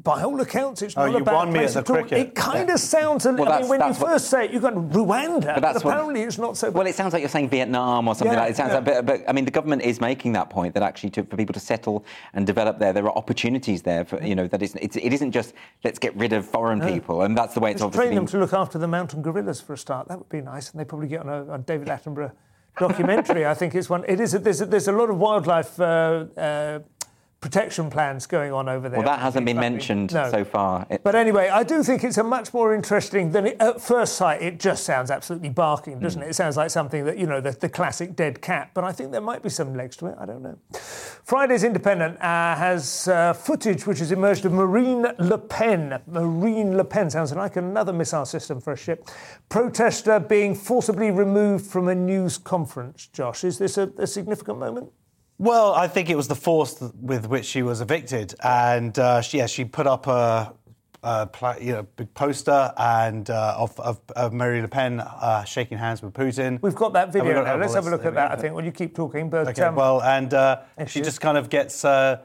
by 0.03 0.21
all 0.21 0.39
accounts, 0.41 0.81
it's 0.83 0.95
oh, 0.95 1.09
not 1.09 1.21
a 1.21 1.25
bad 1.25 1.49
place 1.49 1.75
at 1.75 1.89
all. 1.89 1.97
Cricket. 1.97 2.19
It 2.19 2.35
kind 2.35 2.67
yeah. 2.67 2.75
of 2.75 2.79
sounds. 2.79 3.25
A, 3.25 3.33
well, 3.33 3.51
I 3.51 3.61
mean, 3.61 3.69
when 3.69 3.87
you 3.87 3.93
first 3.93 4.29
say 4.29 4.45
it, 4.45 4.51
you've 4.51 4.61
got 4.61 4.75
Rwanda, 4.75 5.55
but, 5.55 5.61
but 5.61 5.75
apparently 5.77 6.21
what, 6.21 6.27
it's 6.27 6.37
not 6.37 6.55
so. 6.55 6.69
Well, 6.69 6.85
it 6.85 6.95
sounds 6.95 7.13
like 7.13 7.21
you're 7.21 7.29
saying 7.29 7.49
Vietnam 7.49 8.07
or 8.07 8.13
something 8.13 8.33
yeah, 8.33 8.41
like. 8.41 8.51
It 8.51 8.57
sounds 8.57 8.69
yeah. 8.69 8.75
like, 8.75 8.85
but, 8.85 9.05
but, 9.05 9.29
I 9.29 9.33
mean, 9.33 9.45
the 9.45 9.51
government 9.51 9.81
is 9.81 9.99
making 9.99 10.33
that 10.33 10.49
point 10.49 10.75
that 10.75 10.83
actually 10.83 11.09
to, 11.11 11.23
for 11.23 11.35
people 11.35 11.53
to 11.53 11.59
settle 11.59 12.05
and 12.33 12.45
develop 12.45 12.77
there, 12.77 12.93
there 12.93 13.05
are 13.05 13.17
opportunities 13.17 13.81
there. 13.81 14.05
For 14.05 14.23
you 14.23 14.35
know 14.35 14.47
that 14.47 14.61
it's, 14.61 14.75
it's 14.75 14.97
it 14.97 15.13
isn't 15.13 15.31
just 15.31 15.53
let's 15.83 15.99
get 15.99 16.15
rid 16.15 16.31
of 16.31 16.45
foreign 16.45 16.79
people, 16.81 17.23
and 17.23 17.37
that's 17.37 17.55
the 17.55 17.59
way 17.59 17.71
it's 17.71 17.81
obviously. 17.81 18.07
Train 18.07 18.15
them 18.15 18.27
to 18.27 18.37
look 18.37 18.53
after 18.53 18.77
the 18.77 18.87
mountain 18.87 19.21
gorillas 19.21 19.61
for 19.61 19.73
a 19.73 19.77
start. 19.77 20.07
That 20.09 20.19
would 20.19 20.29
be 20.29 20.41
nice, 20.41 20.71
and 20.71 20.79
they 20.79 20.85
probably 20.85 21.07
get 21.07 21.21
on 21.21 21.29
a, 21.29 21.53
a 21.53 21.57
David 21.57 21.87
Attenborough 21.87 22.31
documentary. 22.77 23.45
I 23.45 23.55
think 23.55 23.73
it's 23.75 23.89
one. 23.89 24.05
It 24.07 24.19
is. 24.19 24.31
There's 24.33 24.61
a, 24.61 24.65
there's 24.65 24.87
a 24.87 24.91
lot 24.91 25.09
of 25.09 25.17
wildlife. 25.17 25.79
Uh, 25.79 26.25
uh, 26.37 26.79
protection 27.39 27.89
plans 27.89 28.25
going 28.25 28.51
on 28.51 28.67
over 28.67 28.89
there. 28.89 28.99
Well, 28.99 29.07
that 29.07 29.19
hasn't 29.19 29.45
been 29.45 29.59
mentioned 29.59 30.13
no. 30.13 30.29
so 30.31 30.43
far. 30.43 30.87
It... 30.89 31.03
But 31.03 31.15
anyway, 31.15 31.49
I 31.49 31.63
do 31.63 31.83
think 31.83 32.03
it's 32.03 32.17
a 32.17 32.23
much 32.23 32.53
more 32.53 32.73
interesting 32.73 33.31
than 33.31 33.47
it, 33.47 33.57
at 33.59 33.79
first 33.79 34.15
sight. 34.15 34.41
It 34.41 34.59
just 34.59 34.83
sounds 34.83 35.11
absolutely 35.11 35.49
barking, 35.49 35.99
doesn't 35.99 36.21
mm. 36.21 36.25
it? 36.25 36.29
It 36.29 36.33
sounds 36.33 36.57
like 36.57 36.71
something 36.71 37.05
that 37.05 37.17
you 37.17 37.27
know, 37.27 37.39
the, 37.39 37.51
the, 37.51 37.69
classic 37.69 38.15
dead 38.15 38.41
cat. 38.41 38.71
But 38.73 38.83
I 38.83 38.91
think 38.91 39.11
there 39.11 39.21
might 39.21 39.43
be 39.43 39.49
some 39.49 39.75
legs 39.75 39.95
to 39.97 40.07
it. 40.07 40.15
I 40.19 40.25
don't 40.25 40.41
know. 40.41 40.57
Friday's 41.23 41.63
Independent 41.63 42.19
uh, 42.21 42.55
has 42.55 43.07
uh, 43.07 43.33
footage 43.33 43.85
which 43.85 43.99
has 43.99 44.11
emerged 44.11 44.45
of 44.45 44.51
Marine 44.51 45.05
Le 45.19 45.37
Pen. 45.37 45.99
Marine 46.07 46.75
Le 46.75 46.83
Pen 46.83 47.09
sounds 47.09 47.33
like 47.33 47.55
another 47.55 47.93
missile 47.93 48.25
system 48.25 48.59
for 48.59 48.73
a 48.73 48.77
ship. 48.77 49.09
Protester 49.49 50.19
being 50.19 50.55
forcibly 50.55 51.11
removed 51.11 51.67
from 51.67 51.87
a 51.87 51.95
news 51.95 52.37
conference. 52.39 53.07
Josh, 53.07 53.43
is 53.43 53.59
this 53.59 53.77
a, 53.77 53.91
a 53.97 54.07
significant 54.07 54.57
moment? 54.57 54.91
Well, 55.39 55.73
I 55.73 55.87
think 55.87 56.09
it 56.09 56.15
was 56.15 56.27
the 56.27 56.35
force 56.35 56.81
with 56.99 57.27
which 57.27 57.45
she 57.45 57.61
was 57.61 57.79
evicted, 57.79 58.33
and 58.43 58.97
uh, 58.97 59.21
she, 59.21 59.37
yeah, 59.37 59.45
she 59.45 59.65
put 59.65 59.85
up 59.85 60.07
a, 60.07 60.53
a 61.03 61.29
you 61.61 61.73
know, 61.73 61.87
big 61.95 62.11
poster 62.15 62.73
and 62.75 63.29
uh, 63.29 63.55
of, 63.55 63.79
of, 63.79 64.01
of 64.15 64.33
Marie 64.33 64.61
Le 64.61 64.67
Pen 64.67 64.99
uh, 64.99 65.43
shaking 65.43 65.77
hands 65.77 66.01
with 66.01 66.13
Putin. 66.13 66.59
We've 66.63 66.73
got 66.73 66.93
that 66.93 67.13
video 67.13 67.43
now. 67.43 67.55
Let's 67.55 67.75
have 67.75 67.85
a 67.85 67.89
look 67.91 68.05
at 68.05 68.15
that. 68.15 68.31
I 68.31 68.35
think. 68.35 68.55
Well, 68.55 68.65
you 68.65 68.71
keep 68.71 68.95
talking, 68.95 69.29
but 69.29 69.47
okay. 69.49 69.61
Um, 69.61 69.75
well, 69.75 70.01
and 70.01 70.33
uh, 70.33 70.61
she 70.87 71.01
just 71.01 71.21
kind 71.21 71.37
of 71.37 71.49
gets 71.49 71.85
uh, 71.85 72.23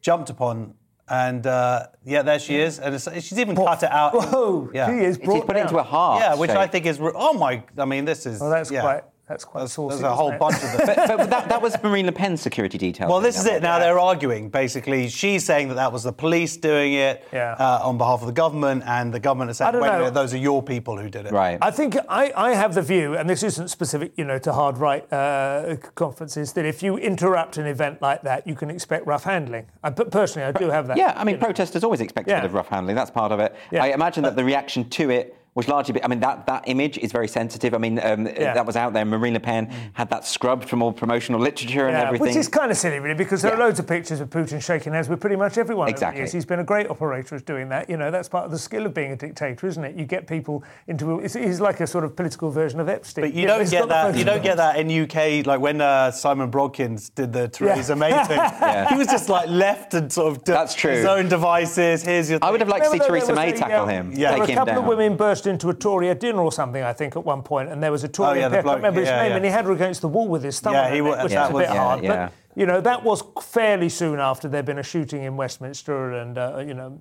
jumped 0.00 0.30
upon 0.30 0.74
and 1.08 1.46
uh, 1.46 1.86
yeah, 2.04 2.22
there 2.22 2.38
she 2.38 2.56
is, 2.56 2.78
and 2.78 2.98
she's 3.22 3.38
even 3.38 3.54
cut 3.54 3.82
it 3.82 3.90
out. 3.90 4.14
Whoa, 4.14 4.70
yeah. 4.72 4.86
she 4.86 5.04
is 5.04 5.18
brought 5.18 5.36
She's 5.36 5.44
put 5.44 5.56
it 5.56 5.60
into 5.60 5.78
a 5.78 5.82
heart. 5.82 6.22
Yeah, 6.22 6.34
which 6.34 6.50
shape. 6.50 6.58
I 6.58 6.66
think 6.66 6.86
is 6.86 6.98
oh 7.00 7.34
my, 7.34 7.62
I 7.76 7.84
mean, 7.84 8.04
this 8.04 8.24
is. 8.26 8.40
Oh, 8.40 8.48
that's 8.48 8.70
yeah. 8.70 8.80
quite. 8.80 9.04
That's 9.28 9.44
quite 9.44 9.62
there's, 9.62 9.72
saucy. 9.72 9.94
There's 9.94 10.02
a 10.02 10.14
whole 10.14 10.32
it? 10.32 10.38
bunch 10.38 10.56
of 10.56 10.72
them. 10.72 10.80
but, 10.84 10.96
but 11.08 11.30
that, 11.30 11.48
that, 11.48 11.62
was 11.62 11.82
Marine 11.82 12.04
Le 12.04 12.12
Pen's 12.12 12.42
security 12.42 12.76
detail. 12.76 13.08
Well, 13.08 13.20
this 13.20 13.38
is 13.38 13.46
it. 13.46 13.62
Now 13.62 13.78
they're 13.78 13.98
arguing. 13.98 14.50
Basically, 14.50 15.08
she's 15.08 15.46
saying 15.46 15.68
that 15.68 15.74
that 15.74 15.92
was 15.92 16.02
the 16.02 16.12
police 16.12 16.58
doing 16.58 16.92
it 16.92 17.26
yeah. 17.32 17.56
uh, 17.58 17.80
on 17.82 17.96
behalf 17.96 18.20
of 18.20 18.26
the 18.26 18.34
government, 18.34 18.82
and 18.86 19.14
the 19.14 19.20
government 19.20 19.50
is 19.50 19.56
saying, 19.56 19.72
"Wait 19.72 19.80
know. 19.80 19.94
a 19.94 19.98
minute, 19.98 20.14
those 20.14 20.34
are 20.34 20.38
your 20.38 20.62
people 20.62 20.98
who 20.98 21.08
did 21.08 21.24
it." 21.24 21.32
Right. 21.32 21.58
I 21.62 21.70
think 21.70 21.96
I, 22.06 22.32
I 22.36 22.54
have 22.54 22.74
the 22.74 22.82
view, 22.82 23.16
and 23.16 23.28
this 23.28 23.42
isn't 23.42 23.68
specific, 23.68 24.12
you 24.16 24.24
know, 24.24 24.38
to 24.40 24.52
hard 24.52 24.76
right 24.76 25.10
uh, 25.10 25.76
conferences, 25.94 26.52
that 26.52 26.66
if 26.66 26.82
you 26.82 26.98
interrupt 26.98 27.56
an 27.56 27.66
event 27.66 28.02
like 28.02 28.22
that, 28.22 28.46
you 28.46 28.54
can 28.54 28.70
expect 28.70 29.06
rough 29.06 29.24
handling. 29.24 29.66
I, 29.82 29.88
but 29.88 30.10
personally, 30.10 30.46
I 30.46 30.52
do 30.52 30.68
have 30.68 30.86
that. 30.88 30.98
Yeah, 30.98 31.14
I 31.16 31.24
mean, 31.24 31.38
protesters 31.38 31.80
know. 31.80 31.86
always 31.86 32.02
expect 32.02 32.28
yeah. 32.28 32.38
a 32.38 32.40
bit 32.42 32.46
of 32.46 32.54
rough 32.54 32.68
handling. 32.68 32.94
That's 32.94 33.10
part 33.10 33.32
of 33.32 33.40
it. 33.40 33.56
Yeah. 33.70 33.84
I 33.84 33.88
imagine 33.88 34.22
that 34.24 34.36
the 34.36 34.44
reaction 34.44 34.88
to 34.90 35.08
it 35.08 35.34
was 35.54 35.68
largely, 35.68 36.02
I 36.02 36.08
mean, 36.08 36.20
that, 36.20 36.46
that 36.46 36.64
image 36.66 36.98
is 36.98 37.12
very 37.12 37.28
sensitive. 37.28 37.74
I 37.74 37.78
mean, 37.78 38.00
um, 38.00 38.26
yeah. 38.26 38.54
that 38.54 38.66
was 38.66 38.74
out 38.74 38.92
there. 38.92 39.04
Marine 39.04 39.34
Le 39.34 39.40
Pen 39.40 39.68
mm. 39.68 39.74
had 39.92 40.10
that 40.10 40.26
scrubbed 40.26 40.68
from 40.68 40.82
all 40.82 40.92
promotional 40.92 41.40
literature 41.40 41.86
and 41.86 41.96
yeah, 41.96 42.06
everything. 42.06 42.26
Which 42.26 42.36
is 42.36 42.48
kind 42.48 42.72
of 42.72 42.76
silly, 42.76 42.98
really, 42.98 43.14
because 43.14 43.42
there 43.42 43.52
yeah. 43.52 43.58
are 43.58 43.66
loads 43.66 43.78
of 43.78 43.86
pictures 43.86 44.20
of 44.20 44.30
Putin 44.30 44.60
shaking 44.60 44.92
hands 44.92 45.08
with 45.08 45.20
pretty 45.20 45.36
much 45.36 45.56
everyone. 45.56 45.88
Exactly. 45.88 46.28
He's 46.28 46.44
been 46.44 46.58
a 46.58 46.64
great 46.64 46.90
operator 46.90 47.36
at 47.36 47.44
doing 47.44 47.68
that. 47.68 47.88
You 47.88 47.96
know, 47.96 48.10
that's 48.10 48.28
part 48.28 48.46
of 48.46 48.50
the 48.50 48.58
skill 48.58 48.84
of 48.86 48.94
being 48.94 49.12
a 49.12 49.16
dictator, 49.16 49.66
isn't 49.68 49.84
it? 49.84 49.96
You 49.96 50.04
get 50.04 50.26
people 50.26 50.64
into. 50.88 51.20
He's 51.20 51.60
like 51.60 51.80
a 51.80 51.86
sort 51.86 52.04
of 52.04 52.16
political 52.16 52.50
version 52.50 52.80
of 52.80 52.88
Epstein. 52.88 53.24
But 53.24 53.34
you, 53.34 53.42
you 53.42 53.46
don't 53.46 53.64
know, 53.64 53.70
get 53.70 53.88
that. 53.88 54.16
You 54.16 54.24
don't 54.24 54.42
get 54.42 54.56
that 54.56 54.76
in 54.76 54.90
UK. 54.90 55.46
Like 55.46 55.60
when 55.60 55.80
uh, 55.80 56.10
Simon 56.10 56.50
Brodkins 56.50 57.14
did 57.14 57.32
the 57.32 57.48
Theresa 57.48 57.94
May 57.94 58.10
thing, 58.24 58.40
he 58.88 58.96
was 58.96 59.06
just 59.06 59.28
like 59.28 59.48
left 59.48 59.94
and 59.94 60.12
sort 60.12 60.36
of 60.36 60.44
that's 60.44 60.74
true. 60.74 60.90
his 60.90 61.04
own 61.04 61.28
devices. 61.28 62.02
Here's 62.02 62.28
your. 62.28 62.40
I 62.42 62.50
would 62.50 62.60
have 62.60 62.68
liked 62.68 62.86
to 62.86 62.90
see 62.90 62.98
Theresa 62.98 63.34
May 63.34 63.52
tackle 63.52 63.86
him. 63.86 64.12
Yeah, 64.12 64.42
a 64.42 64.52
couple 64.52 64.78
of 64.78 64.84
women 64.86 65.16
burst 65.16 65.43
into 65.46 65.68
a 65.68 65.74
Tory 65.74 66.14
dinner 66.14 66.40
or 66.40 66.52
something, 66.52 66.82
I 66.82 66.92
think, 66.92 67.16
at 67.16 67.24
one 67.24 67.42
point, 67.42 67.68
and 67.68 67.82
there 67.82 67.92
was 67.92 68.04
a 68.04 68.08
Tory 68.08 68.42
oh, 68.42 68.48
yeah, 68.48 68.58
I 68.58 68.62
can't 68.62 68.76
remember 68.76 69.00
his 69.00 69.08
yeah, 69.08 69.22
name, 69.22 69.30
yeah. 69.30 69.36
and 69.36 69.44
he 69.44 69.50
had 69.50 69.64
her 69.64 69.72
against 69.72 70.00
the 70.00 70.08
wall 70.08 70.28
with 70.28 70.42
his 70.42 70.60
thumb 70.60 70.74
yeah, 70.74 70.90
he, 70.90 70.98
it, 70.98 71.02
which 71.02 71.32
yeah, 71.32 71.48
was 71.48 71.50
a 71.50 71.66
bit 71.66 71.76
hard. 71.76 72.02
But, 72.02 72.32
you 72.56 72.66
know, 72.66 72.80
that 72.80 73.02
was 73.02 73.22
fairly 73.42 73.88
soon 73.88 74.20
after 74.20 74.48
there'd 74.48 74.64
been 74.64 74.78
a 74.78 74.82
shooting 74.82 75.22
in 75.24 75.36
Westminster, 75.36 76.12
and, 76.12 76.38
uh, 76.38 76.58
you 76.58 76.74
know, 76.74 77.00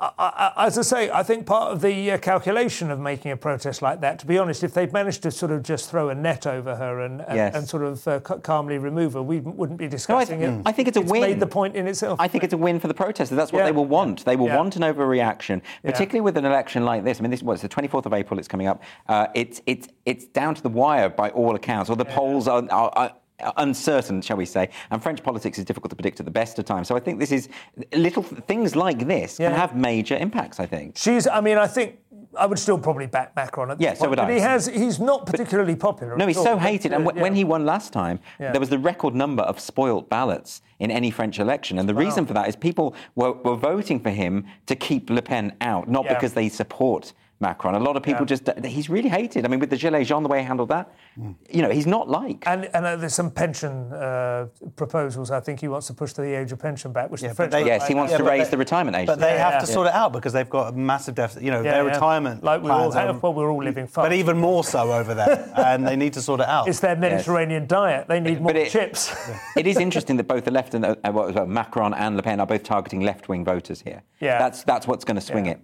I, 0.00 0.52
I, 0.56 0.66
as 0.66 0.78
I 0.78 0.82
say, 0.82 1.10
I 1.10 1.22
think 1.22 1.44
part 1.44 1.72
of 1.72 1.82
the 1.82 2.12
uh, 2.12 2.18
calculation 2.18 2.90
of 2.90 2.98
making 2.98 3.32
a 3.32 3.36
protest 3.36 3.82
like 3.82 4.00
that, 4.00 4.18
to 4.20 4.26
be 4.26 4.38
honest, 4.38 4.64
if 4.64 4.72
they'd 4.72 4.94
managed 4.94 5.22
to 5.24 5.30
sort 5.30 5.52
of 5.52 5.62
just 5.62 5.90
throw 5.90 6.08
a 6.08 6.14
net 6.14 6.46
over 6.46 6.74
her 6.74 7.00
and, 7.00 7.20
and, 7.20 7.36
yes. 7.36 7.54
and 7.54 7.68
sort 7.68 7.82
of 7.82 8.08
uh, 8.08 8.20
calmly 8.20 8.78
remove 8.78 9.12
her, 9.12 9.22
we 9.22 9.40
wouldn't 9.40 9.78
be 9.78 9.88
discussing 9.88 10.40
no, 10.40 10.46
I, 10.46 10.52
it. 10.52 10.62
I 10.64 10.72
think 10.72 10.88
it's 10.88 10.96
a 10.96 11.02
it's 11.02 11.10
win. 11.10 11.20
Made 11.20 11.40
the 11.40 11.46
point 11.46 11.76
in 11.76 11.86
itself. 11.86 12.18
I 12.18 12.28
think 12.28 12.44
it's 12.44 12.54
a 12.54 12.58
win 12.58 12.80
for 12.80 12.88
the 12.88 12.94
protesters. 12.94 13.36
That's 13.36 13.52
what 13.52 13.58
yeah. 13.58 13.66
they 13.66 13.72
will 13.72 13.84
want. 13.84 14.24
They 14.24 14.36
will 14.36 14.46
yeah. 14.46 14.56
want 14.56 14.76
an 14.76 14.82
overreaction, 14.82 15.60
particularly 15.84 16.18
yeah. 16.18 16.22
with 16.22 16.38
an 16.38 16.46
election 16.46 16.86
like 16.86 17.04
this. 17.04 17.18
I 17.18 17.22
mean, 17.22 17.30
this 17.30 17.42
was 17.42 17.60
the 17.60 17.68
24th 17.68 18.06
of 18.06 18.14
April. 18.14 18.38
It's 18.38 18.48
coming 18.48 18.68
up. 18.68 18.82
Uh, 19.06 19.26
it's 19.34 19.60
it's 19.66 19.88
it's 20.06 20.24
down 20.24 20.54
to 20.54 20.62
the 20.62 20.70
wire 20.70 21.10
by 21.10 21.28
all 21.30 21.54
accounts. 21.54 21.90
All 21.90 21.96
the 21.96 22.06
polls 22.06 22.48
are, 22.48 22.66
are, 22.70 22.90
are 22.96 23.12
uncertain, 23.56 24.22
shall 24.22 24.36
we 24.36 24.46
say, 24.46 24.70
and 24.90 25.02
French 25.02 25.22
politics 25.22 25.58
is 25.58 25.64
difficult 25.64 25.90
to 25.90 25.96
predict 25.96 26.20
at 26.20 26.26
the 26.26 26.32
best 26.32 26.58
of 26.58 26.64
times. 26.64 26.88
So 26.88 26.96
I 26.96 27.00
think 27.00 27.18
this 27.18 27.32
is 27.32 27.48
little 27.92 28.22
things 28.22 28.76
like 28.76 29.06
this 29.06 29.38
yeah. 29.38 29.48
can 29.48 29.58
have 29.58 29.76
major 29.76 30.16
impacts. 30.16 30.60
I 30.60 30.66
think 30.66 30.96
she's. 30.96 31.26
I 31.26 31.40
mean, 31.40 31.58
I 31.58 31.66
think 31.66 31.98
I 32.38 32.46
would 32.46 32.58
still 32.58 32.78
probably 32.78 33.06
back 33.06 33.34
Macron 33.34 33.72
at 33.72 33.80
yeah, 33.80 33.94
so 33.94 34.08
would 34.08 34.16
but 34.16 34.30
I. 34.30 34.34
he 34.34 34.40
has. 34.40 34.66
He's 34.66 35.00
not 35.00 35.26
particularly 35.26 35.74
but, 35.74 35.80
popular. 35.80 36.16
No, 36.16 36.26
he's 36.26 36.40
so 36.40 36.58
hated. 36.58 36.92
And 36.92 37.04
w- 37.04 37.16
yeah. 37.16 37.22
when 37.22 37.34
he 37.34 37.44
won 37.44 37.64
last 37.64 37.92
time, 37.92 38.20
yeah. 38.38 38.52
there 38.52 38.60
was 38.60 38.68
the 38.68 38.78
record 38.78 39.14
number 39.14 39.42
of 39.42 39.58
spoilt 39.58 40.08
ballots 40.08 40.62
in 40.78 40.90
any 40.90 41.10
French 41.10 41.38
election, 41.38 41.78
and 41.78 41.88
the 41.88 41.94
wow. 41.94 42.00
reason 42.00 42.26
for 42.26 42.34
that 42.34 42.48
is 42.48 42.56
people 42.56 42.94
were, 43.14 43.32
were 43.32 43.56
voting 43.56 44.00
for 44.00 44.10
him 44.10 44.46
to 44.66 44.76
keep 44.76 45.10
Le 45.10 45.22
Pen 45.22 45.54
out, 45.60 45.88
not 45.88 46.04
yeah. 46.04 46.14
because 46.14 46.34
they 46.34 46.48
support 46.48 47.12
Macron. 47.40 47.74
A 47.74 47.80
lot 47.80 47.96
of 47.96 48.02
people 48.02 48.22
yeah. 48.22 48.36
just, 48.36 48.50
he's 48.64 48.90
really 48.90 49.08
hated. 49.08 49.46
I 49.46 49.48
mean, 49.48 49.60
with 49.60 49.70
the 49.70 49.76
Gilets 49.76 50.06
jaunes, 50.06 50.24
the 50.24 50.28
way 50.28 50.40
he 50.40 50.44
handled 50.44 50.68
that, 50.68 50.92
mm. 51.18 51.34
you 51.48 51.62
know, 51.62 51.70
he's 51.70 51.86
not 51.86 52.06
like. 52.06 52.44
And, 52.46 52.66
and 52.74 52.84
uh, 52.84 52.96
there's 52.96 53.14
some 53.14 53.30
pension 53.30 53.90
uh, 53.92 54.48
proposals. 54.76 55.30
I 55.30 55.40
think 55.40 55.58
he 55.60 55.68
wants 55.68 55.86
to 55.86 55.94
push 55.94 56.12
the 56.12 56.38
age 56.38 56.52
of 56.52 56.58
pension 56.58 56.92
back, 56.92 57.10
which 57.10 57.22
yeah, 57.22 57.30
the 57.30 57.34
French. 57.34 57.52
They, 57.52 57.64
yes, 57.64 57.88
he 57.88 57.94
wants 57.94 58.12
yeah, 58.12 58.18
to 58.18 58.24
raise 58.24 58.46
they, 58.46 58.50
the 58.50 58.58
retirement 58.58 58.94
age. 58.94 59.06
But 59.06 59.20
they 59.20 59.38
have 59.38 59.60
to 59.60 59.66
sort 59.66 59.86
it 59.86 59.94
out 59.94 60.12
because 60.12 60.34
they've 60.34 60.50
got 60.50 60.74
a 60.74 60.76
massive 60.76 61.14
deficit. 61.14 61.42
You 61.42 61.50
know, 61.50 61.62
their 61.62 61.84
retirement. 61.84 62.44
Like 62.44 62.62
we 62.62 62.70
all 62.70 62.92
have, 62.92 63.22
well, 63.22 63.32
we're 63.32 63.50
all 63.50 63.64
living 63.64 63.86
fast. 63.86 64.04
But 64.04 64.12
even 64.12 64.36
more 64.36 64.62
so 64.62 64.92
over 64.92 65.14
there, 65.14 65.50
and 65.56 65.86
they 65.86 65.96
need 65.96 66.12
to 66.14 66.22
sort 66.22 66.40
it 66.40 66.46
out. 66.46 66.68
It's 66.68 66.80
their 66.80 66.96
Mediterranean 66.96 67.62
yes. 67.62 67.70
diet. 67.70 68.08
They 68.08 68.20
need 68.20 68.42
more 68.42 68.54
it, 68.54 68.70
chips. 68.70 69.14
it 69.56 69.66
is 69.66 69.78
interesting 69.78 70.18
that 70.18 70.28
both 70.28 70.44
the 70.44 70.50
left 70.50 70.74
and 70.74 70.84
uh, 70.84 70.94
what 71.04 71.34
was 71.34 71.48
Macron 71.48 71.94
and 71.94 72.16
Le 72.16 72.22
Pen 72.22 72.38
are 72.38 72.46
both 72.46 72.64
targeting 72.64 73.00
left-wing 73.00 73.44
voters 73.44 73.80
here. 73.80 74.02
Yeah, 74.20 74.38
that's 74.38 74.62
that's 74.64 74.86
what's 74.86 75.04
going 75.04 75.16
to 75.16 75.22
swing 75.22 75.46
it. 75.46 75.60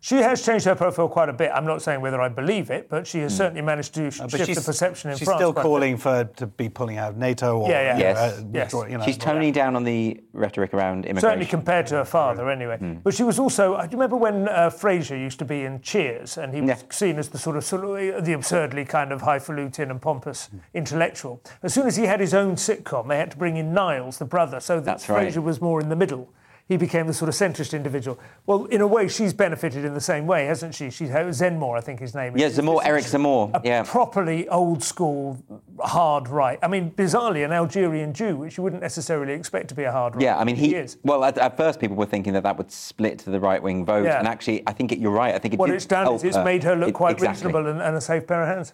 She 0.00 0.16
has 0.16 0.44
changed 0.44 0.64
her 0.66 0.74
profile 0.74 1.08
quite 1.08 1.28
a 1.28 1.32
bit. 1.32 1.50
I'm 1.54 1.64
not 1.64 1.82
saying 1.82 2.00
whether 2.00 2.20
I 2.20 2.28
believe 2.28 2.70
it, 2.70 2.88
but 2.88 3.06
she 3.06 3.20
has 3.20 3.32
mm. 3.32 3.36
certainly 3.36 3.62
managed 3.62 3.94
to 3.94 4.10
sh- 4.10 4.20
uh, 4.20 4.28
shift 4.28 4.54
the 4.54 4.60
perception 4.60 5.10
in 5.10 5.16
she's 5.16 5.26
France. 5.26 5.40
She's 5.40 5.50
still 5.50 5.52
calling 5.52 5.96
for 5.96 6.24
to 6.24 6.46
be 6.46 6.68
pulling 6.68 6.98
out 6.98 7.12
of 7.12 7.16
NATO 7.16 7.58
or 7.58 7.70
yeah, 7.70 7.96
yeah. 7.96 7.98
yes. 7.98 8.16
Uh, 8.16 8.44
yes. 8.52 8.72
You 8.72 8.98
know, 8.98 9.04
she's 9.04 9.18
toning 9.18 9.52
down 9.52 9.74
on 9.76 9.84
the 9.84 10.20
rhetoric 10.32 10.74
around 10.74 11.06
immigration. 11.06 11.20
Certainly 11.20 11.46
compared 11.46 11.86
to 11.88 11.96
her 11.96 12.04
father, 12.04 12.50
anyway. 12.50 12.78
Mm. 12.80 13.02
But 13.02 13.14
she 13.14 13.22
was 13.22 13.38
also. 13.38 13.76
Do 13.76 13.82
you 13.82 13.88
remember 13.92 14.16
when 14.16 14.48
uh, 14.48 14.70
Frasier 14.70 15.18
used 15.18 15.38
to 15.38 15.44
be 15.44 15.62
in 15.62 15.80
Cheers, 15.80 16.38
and 16.38 16.54
he 16.54 16.60
was 16.60 16.68
yeah. 16.68 16.78
seen 16.90 17.18
as 17.18 17.28
the 17.28 17.38
sort 17.38 17.56
of, 17.56 17.64
sort 17.64 17.84
of 17.84 18.24
the 18.24 18.32
absurdly 18.32 18.84
kind 18.84 19.12
of 19.12 19.22
highfalutin 19.22 19.90
and 19.90 20.00
pompous 20.00 20.48
mm. 20.54 20.60
intellectual. 20.74 21.42
As 21.62 21.74
soon 21.74 21.86
as 21.86 21.96
he 21.96 22.04
had 22.04 22.20
his 22.20 22.34
own 22.34 22.56
sitcom, 22.56 23.08
they 23.08 23.18
had 23.18 23.30
to 23.32 23.36
bring 23.36 23.56
in 23.56 23.72
Niles, 23.72 24.18
the 24.18 24.24
brother, 24.24 24.60
so 24.60 24.76
that 24.76 24.84
That's 24.84 25.06
Frasier 25.06 25.36
right. 25.36 25.44
was 25.44 25.60
more 25.60 25.80
in 25.80 25.88
the 25.88 25.96
middle 25.96 26.32
he 26.68 26.76
became 26.76 27.06
the 27.06 27.14
sort 27.14 27.28
of 27.28 27.34
centrist 27.34 27.74
individual. 27.74 28.18
Well, 28.44 28.64
in 28.66 28.80
a 28.80 28.86
way, 28.86 29.06
she's 29.06 29.32
benefited 29.32 29.84
in 29.84 29.94
the 29.94 30.00
same 30.00 30.26
way, 30.26 30.46
hasn't 30.46 30.74
she? 30.74 30.90
She's 30.90 31.10
Zenmore, 31.10 31.78
I 31.78 31.80
think 31.80 32.00
his 32.00 32.14
name 32.14 32.34
is. 32.34 32.42
Yeah, 32.42 32.48
Zemmour, 32.48 32.80
Eric 32.84 33.04
Zemmour. 33.04 33.54
A 33.54 33.60
yeah. 33.64 33.84
properly 33.84 34.48
old 34.48 34.82
school, 34.82 35.38
hard 35.80 36.28
right. 36.28 36.58
I 36.62 36.68
mean, 36.68 36.90
bizarrely, 36.90 37.44
an 37.44 37.52
Algerian 37.52 38.12
Jew, 38.12 38.36
which 38.36 38.56
you 38.56 38.64
wouldn't 38.64 38.82
necessarily 38.82 39.32
expect 39.34 39.68
to 39.68 39.74
be 39.74 39.84
a 39.84 39.92
hard 39.92 40.16
right. 40.16 40.22
Yeah, 40.22 40.38
I 40.38 40.42
mean, 40.42 40.56
he, 40.56 40.74
is. 40.74 40.98
Well, 41.04 41.22
at, 41.22 41.38
at, 41.38 41.56
first, 41.56 41.78
people 41.78 41.94
were 41.94 42.06
thinking 42.06 42.32
that 42.32 42.42
that 42.42 42.58
would 42.58 42.72
split 42.72 43.20
to 43.20 43.30
the 43.30 43.38
right 43.38 43.62
wing 43.62 43.84
vote. 43.84 44.04
Yeah. 44.04 44.18
And 44.18 44.26
actually, 44.26 44.64
I 44.66 44.72
think 44.72 44.90
it, 44.90 44.98
you're 44.98 45.12
right. 45.12 45.34
I 45.34 45.38
think 45.38 45.54
it 45.54 45.60
what 45.60 45.70
it's 45.70 45.86
done 45.86 46.12
is 46.14 46.24
it's 46.24 46.36
her. 46.36 46.44
made 46.44 46.64
her 46.64 46.74
look 46.74 46.88
It- 46.88 46.94
quite 46.94 47.12
exactly. 47.12 47.46
reasonable 47.46 47.70
and, 47.70 47.80
and 47.80 47.96
a 47.96 48.00
safe 48.00 48.26
pair 48.26 48.42
of 48.42 48.48
hands. 48.48 48.72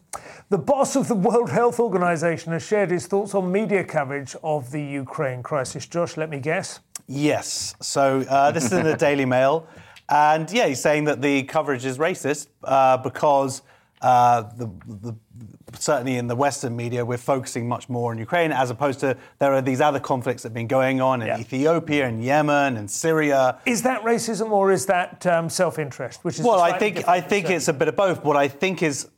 The 0.48 0.58
boss 0.58 0.96
of 0.96 1.08
the 1.08 1.14
World 1.14 1.50
Health 1.50 1.78
Organization 1.78 2.52
has 2.52 2.62
shared 2.62 2.90
his 2.90 3.06
thoughts 3.06 3.34
on 3.34 3.52
media 3.52 3.84
coverage 3.84 4.34
of 4.42 4.70
the 4.70 4.82
Ukraine 4.82 5.42
crisis. 5.42 5.86
Josh, 5.86 6.16
let 6.16 6.30
me 6.30 6.38
guess. 6.38 6.80
Yes. 7.12 7.74
So 7.80 8.20
uh, 8.28 8.50
this 8.52 8.64
is 8.64 8.72
in 8.72 8.84
the 8.84 8.96
Daily 8.96 9.24
Mail. 9.26 9.66
And 10.08 10.50
yeah, 10.50 10.66
he's 10.66 10.80
saying 10.80 11.04
that 11.04 11.22
the 11.22 11.42
coverage 11.44 11.84
is 11.84 11.98
racist 11.98 12.48
uh, 12.64 12.96
because 12.98 13.62
uh, 14.00 14.42
the, 14.56 14.70
the, 14.86 15.14
certainly 15.78 16.16
in 16.16 16.26
the 16.26 16.34
Western 16.34 16.74
media, 16.74 17.04
we're 17.04 17.16
focusing 17.18 17.68
much 17.68 17.88
more 17.88 18.10
on 18.12 18.18
Ukraine 18.18 18.50
as 18.50 18.70
opposed 18.70 19.00
to 19.00 19.16
there 19.38 19.52
are 19.54 19.62
these 19.62 19.80
other 19.80 20.00
conflicts 20.00 20.42
that 20.42 20.48
have 20.48 20.54
been 20.54 20.66
going 20.66 21.00
on 21.00 21.22
in 21.22 21.28
Yeah. 21.28 21.38
Ethiopia 21.38 22.06
and 22.06 22.22
Yemen 22.24 22.76
and 22.76 22.90
Syria. 22.90 23.58
Is 23.64 23.82
that 23.82 24.02
racism 24.02 24.50
or 24.50 24.72
is 24.72 24.86
that 24.86 25.24
um, 25.26 25.48
self-interest? 25.48 26.24
Which 26.24 26.38
is 26.38 26.44
Well, 26.44 26.60
I 26.60 26.78
think 26.78 27.06
I 27.06 27.20
think 27.20 27.50
it's 27.50 27.68
a 27.68 27.72
bit 27.72 27.88
of 27.88 27.96
both. 27.96 28.24
What 28.24 28.36
I 28.36 28.48
think 28.48 28.82
is, 28.82 29.08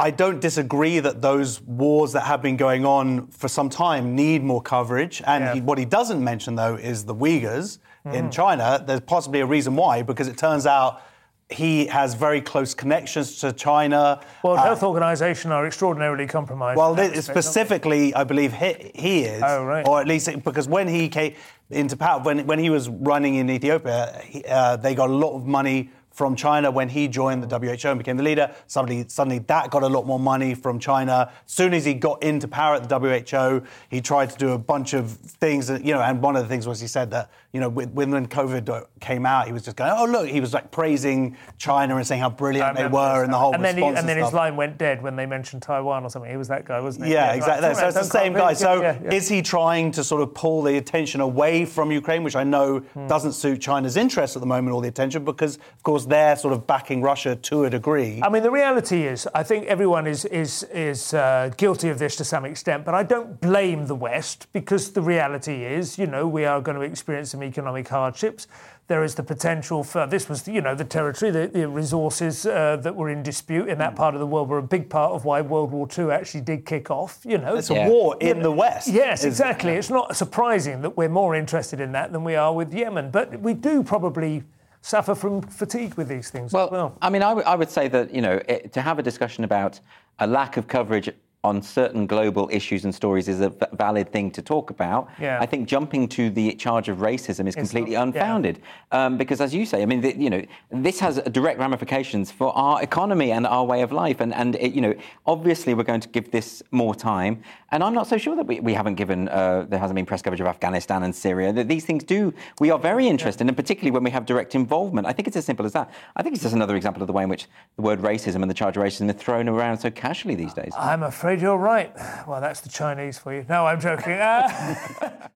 I 0.00 0.10
don't 0.10 0.40
disagree 0.40 0.98
that 1.00 1.20
those 1.20 1.60
wars 1.60 2.12
that 2.12 2.22
have 2.22 2.40
been 2.40 2.56
going 2.56 2.86
on 2.86 3.26
for 3.28 3.48
some 3.48 3.68
time 3.68 4.14
need 4.16 4.42
more 4.42 4.62
coverage. 4.62 5.22
And 5.26 5.44
Yeah. 5.44 5.54
he, 5.54 5.60
what 5.60 5.76
he 5.78 5.84
doesn't 5.84 6.22
mention 6.24 6.54
though 6.56 6.76
is 6.76 7.04
the 7.04 7.14
Uyghurs 7.14 7.78
Mm. 8.06 8.14
in 8.14 8.30
China. 8.30 8.82
There's 8.84 9.00
possibly 9.00 9.40
a 9.40 9.46
reason 9.46 9.76
why, 9.76 10.00
because 10.00 10.26
it 10.26 10.38
turns 10.38 10.66
out 10.66 11.02
he 11.50 11.84
has 11.86 12.14
very 12.14 12.40
close 12.40 12.72
connections 12.74 13.38
to 13.40 13.52
China. 13.52 14.20
World 14.42 14.58
Uh, 14.58 14.62
Health 14.62 14.82
Organization 14.84 15.52
are 15.52 15.66
extraordinarily 15.66 16.26
compromised. 16.26 16.78
well, 16.78 16.94
this, 16.94 17.08
respect, 17.16 17.26
they? 17.26 17.40
specifically, 17.42 18.14
I 18.14 18.24
believe 18.24 18.54
he, 18.54 18.92
he 18.94 19.22
is. 19.24 19.42
Oh, 19.44 19.64
right. 19.66 19.86
Or 19.86 20.00
at 20.00 20.06
least 20.06 20.28
it- 20.28 20.42
because 20.44 20.66
when 20.66 20.88
he 20.88 21.08
came 21.10 21.34
into 21.68 21.94
power, 21.96 22.20
when, 22.22 22.46
when 22.46 22.58
he 22.58 22.70
was 22.70 22.88
running 22.88 23.34
in 23.34 23.50
Ethiopia, 23.50 24.18
he, 24.24 24.42
uh, 24.44 24.76
they 24.76 24.94
got 24.94 25.10
a 25.10 25.18
lot 25.24 25.34
of 25.36 25.44
money 25.46 25.90
from 26.10 26.34
China 26.36 26.70
when 26.70 26.88
he 26.88 27.08
joined 27.08 27.42
the 27.42 27.58
WHO 27.58 27.88
and 27.88 27.98
became 27.98 28.16
the 28.16 28.22
leader. 28.22 28.52
Suddenly, 28.66 29.06
suddenly 29.08 29.38
that 29.40 29.70
got 29.70 29.82
a 29.82 29.86
lot 29.88 30.06
more 30.06 30.18
money 30.18 30.54
from 30.54 30.78
China. 30.78 31.30
As 31.46 31.52
soon 31.52 31.72
as 31.72 31.84
he 31.84 31.94
got 31.94 32.22
into 32.22 32.48
power 32.48 32.74
at 32.74 32.88
the 32.88 32.98
WHO, 32.98 33.64
he 33.88 34.00
tried 34.00 34.30
to 34.30 34.36
do 34.36 34.50
a 34.52 34.58
bunch 34.58 34.92
of 34.92 35.10
things. 35.12 35.66
That, 35.68 35.84
you 35.84 35.92
know, 35.94 36.00
and 36.02 36.20
one 36.20 36.36
of 36.36 36.42
the 36.42 36.48
things 36.48 36.66
was 36.66 36.80
he 36.80 36.86
said 36.86 37.10
that 37.12 37.30
you 37.52 37.60
know 37.60 37.68
when, 37.68 37.92
when 37.94 38.26
COVID 38.26 38.86
came 39.00 39.24
out, 39.26 39.46
he 39.46 39.52
was 39.52 39.62
just 39.64 39.76
going, 39.76 39.92
"Oh 39.94 40.04
look," 40.04 40.28
he 40.28 40.40
was 40.40 40.52
like 40.54 40.70
praising 40.70 41.36
China 41.58 41.96
and 41.96 42.06
saying 42.06 42.20
how 42.20 42.30
brilliant 42.30 42.76
they 42.76 42.86
were 42.86 43.14
this 43.18 43.24
and 43.24 43.32
the 43.32 43.38
whole 43.38 43.54
and 43.54 43.64
then, 43.64 43.76
he, 43.76 43.82
response 43.82 43.98
and 44.00 44.08
then 44.08 44.16
stuff. 44.18 44.28
his 44.30 44.34
line 44.34 44.56
went 44.56 44.78
dead 44.78 45.02
when 45.02 45.16
they 45.16 45.26
mentioned 45.26 45.62
Taiwan 45.62 46.04
or 46.04 46.10
something. 46.10 46.30
He 46.30 46.36
was 46.36 46.48
that 46.48 46.64
guy, 46.64 46.80
wasn't 46.80 47.06
he? 47.06 47.12
Yeah, 47.12 47.28
right. 47.28 47.36
exactly. 47.36 47.74
So 47.74 47.86
it's 47.88 47.96
the 47.96 48.02
same 48.04 48.32
guy. 48.32 48.52
So 48.52 48.82
Yeah, 48.82 48.98
yeah. 49.02 49.12
is 49.14 49.28
he 49.28 49.42
trying 49.42 49.90
to 49.92 50.04
sort 50.04 50.22
of 50.22 50.34
pull 50.34 50.62
the 50.62 50.76
attention 50.76 51.20
away 51.20 51.64
from 51.64 51.90
Ukraine, 51.90 52.22
which 52.22 52.36
I 52.36 52.44
know 52.44 52.80
Hmm. 52.80 53.06
doesn't 53.06 53.32
suit 53.32 53.60
China's 53.60 53.96
interests 53.96 54.36
at 54.36 54.40
the 54.40 54.46
moment, 54.46 54.74
all 54.74 54.80
the 54.80 54.88
attention, 54.88 55.24
because 55.24 55.56
of 55.56 55.82
course 55.82 56.06
they're 56.10 56.36
sort 56.36 56.52
of 56.52 56.66
backing 56.66 57.00
Russia 57.02 57.36
to 57.36 57.64
a 57.64 57.70
degree. 57.70 58.20
I 58.22 58.28
mean, 58.28 58.42
the 58.42 58.50
reality 58.50 59.06
is, 59.06 59.26
I 59.34 59.42
think 59.42 59.66
everyone 59.66 60.06
is 60.06 60.24
is 60.26 60.64
is 60.74 61.14
uh, 61.14 61.50
guilty 61.56 61.88
of 61.88 61.98
this 61.98 62.16
to 62.16 62.24
some 62.24 62.44
extent, 62.44 62.84
but 62.84 62.94
I 62.94 63.02
don't 63.02 63.40
blame 63.40 63.86
the 63.86 63.94
West 63.94 64.46
because 64.52 64.92
the 64.92 65.02
reality 65.02 65.64
is, 65.64 65.98
you 65.98 66.06
know, 66.06 66.26
we 66.28 66.44
are 66.44 66.60
going 66.60 66.76
to 66.76 66.82
experience 66.84 67.30
some 67.30 67.42
economic 67.42 67.88
hardships. 67.88 68.46
There 68.88 69.04
is 69.04 69.14
the 69.14 69.22
potential 69.22 69.84
for 69.84 70.04
this 70.08 70.28
was, 70.28 70.48
you 70.48 70.60
know, 70.60 70.74
the 70.74 70.84
territory, 70.84 71.30
the, 71.30 71.46
the 71.46 71.68
resources 71.68 72.44
uh, 72.44 72.76
that 72.82 72.96
were 72.96 73.08
in 73.08 73.22
dispute 73.22 73.68
in 73.68 73.78
that 73.78 73.94
part 73.94 74.14
of 74.14 74.20
the 74.20 74.26
world 74.26 74.48
were 74.48 74.58
a 74.58 74.62
big 74.76 74.90
part 74.90 75.12
of 75.12 75.24
why 75.24 75.40
World 75.42 75.70
War 75.70 75.86
II 75.96 76.10
actually 76.10 76.40
did 76.40 76.66
kick 76.66 76.90
off. 76.90 77.20
You 77.24 77.38
know, 77.38 77.54
it's 77.54 77.70
a 77.70 77.74
Yeah. 77.74 77.88
war 77.88 78.16
in 78.20 78.42
the 78.42 78.50
West. 78.50 78.88
Yes, 78.88 79.20
is- 79.20 79.26
exactly. 79.26 79.74
It's 79.74 79.90
not 79.90 80.16
surprising 80.16 80.82
that 80.82 80.96
we're 80.96 81.08
more 81.08 81.36
interested 81.36 81.78
in 81.80 81.92
that 81.92 82.10
than 82.10 82.24
we 82.24 82.34
are 82.34 82.52
with 82.52 82.74
Yemen, 82.74 83.12
but 83.12 83.38
we 83.40 83.54
do 83.54 83.84
probably 83.84 84.42
suffer 84.82 85.14
from 85.14 85.42
fatigue 85.42 85.94
with 85.94 86.08
these 86.08 86.30
things 86.30 86.52
Well, 86.52 86.66
as 86.66 86.70
well. 86.72 86.96
I 87.02 87.10
mean, 87.10 87.22
I 87.22 87.34
would- 87.34 87.44
would 87.54 87.70
say 87.70 87.88
that 87.88 88.14
you 88.14 88.22
know 88.22 88.40
it, 88.48 88.72
to 88.72 88.80
have 88.82 88.98
a 88.98 89.02
discussion 89.02 89.44
about 89.44 89.80
a 90.18 90.26
lack 90.26 90.56
of 90.56 90.66
coverage 90.68 91.10
on 91.42 91.62
certain 91.62 92.06
global 92.06 92.50
issues 92.52 92.84
and 92.84 92.94
stories 92.94 93.26
is 93.26 93.40
a 93.40 93.48
v- 93.48 93.66
valid 93.72 94.12
thing 94.12 94.30
to 94.30 94.42
talk 94.42 94.68
about. 94.68 95.08
Yeah. 95.18 95.38
I 95.40 95.46
think 95.46 95.66
jumping 95.66 96.06
to 96.08 96.28
the 96.28 96.52
charge 96.54 96.90
of 96.90 96.98
racism 96.98 97.48
is 97.48 97.54
completely 97.54 97.92
not- 97.92 97.98
yeah. 97.98 98.02
unfounded 98.02 98.60
um, 98.92 99.16
because, 99.16 99.40
as 99.40 99.54
you 99.54 99.64
say, 99.64 99.80
I 99.80 99.86
mean, 99.86 100.02
the, 100.02 100.14
you 100.18 100.28
know, 100.28 100.42
this 100.70 101.00
has 101.00 101.16
direct 101.32 101.58
ramifications 101.58 102.30
for 102.30 102.52
our 102.56 102.82
economy 102.82 103.32
and 103.32 103.46
our 103.46 103.64
way 103.64 103.80
of 103.80 103.90
life, 103.90 104.20
and 104.20 104.34
and 104.34 104.56
it, 104.56 104.72
you 104.74 104.82
know, 104.82 104.94
obviously 105.26 105.72
we're 105.72 105.82
going 105.84 106.00
to 106.00 106.08
give 106.08 106.30
this 106.30 106.62
more 106.72 106.94
time, 106.94 107.42
and 107.72 107.82
I'm 107.82 107.94
not 107.94 108.06
so 108.06 108.18
sure 108.18 108.36
that 108.36 108.46
we, 108.46 108.60
we 108.60 108.74
haven't 108.74 108.96
given 108.96 109.28
uh, 109.30 109.64
there 109.66 109.78
hasn't 109.78 109.96
been 109.96 110.06
press 110.06 110.20
coverage 110.20 110.40
of 110.42 110.46
Afghanistan 110.46 111.04
and 111.04 111.14
Syria. 111.14 111.54
That 111.54 111.68
these 111.68 111.86
things 111.86 112.04
do 112.04 112.34
we 112.60 112.70
are 112.70 112.78
very 112.78 113.06
interested, 113.08 113.46
and 113.46 113.56
particularly 113.56 113.92
when 113.92 114.04
we 114.04 114.10
have 114.10 114.26
direct 114.26 114.54
involvement. 114.54 115.06
I 115.06 115.12
think 115.14 115.26
it's 115.26 115.38
as 115.38 115.46
simple 115.46 115.64
as 115.64 115.72
that. 115.72 115.90
I 116.16 116.22
think 116.22 116.34
it's 116.34 116.42
just 116.42 116.54
another 116.54 116.76
example 116.76 117.02
of 117.02 117.06
the 117.06 117.14
way 117.14 117.22
in 117.22 117.30
which 117.30 117.46
the 117.76 117.82
word 117.82 118.00
racism 118.00 118.42
and 118.42 118.50
the 118.50 118.54
charge 118.54 118.76
of 118.76 118.82
racism 118.82 119.08
are 119.08 119.14
thrown 119.14 119.48
around 119.48 119.78
so 119.78 119.90
casually 119.90 120.34
these 120.34 120.52
days. 120.52 120.72
I'm 120.76 121.02
afraid 121.02 121.29
you're 121.38 121.58
right. 121.58 121.92
Well, 122.26 122.40
that's 122.40 122.60
the 122.60 122.68
Chinese 122.68 123.18
for 123.18 123.34
you. 123.34 123.44
No, 123.48 123.66
I'm 123.66 123.80
joking. 123.80 124.14
Uh, 124.14 125.28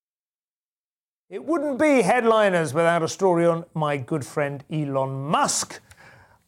it 1.30 1.44
wouldn't 1.44 1.78
be 1.78 2.02
headliners 2.02 2.72
without 2.72 3.02
a 3.02 3.08
story 3.08 3.46
on 3.46 3.64
my 3.74 3.96
good 3.96 4.24
friend 4.24 4.64
Elon 4.70 5.24
Musk 5.24 5.80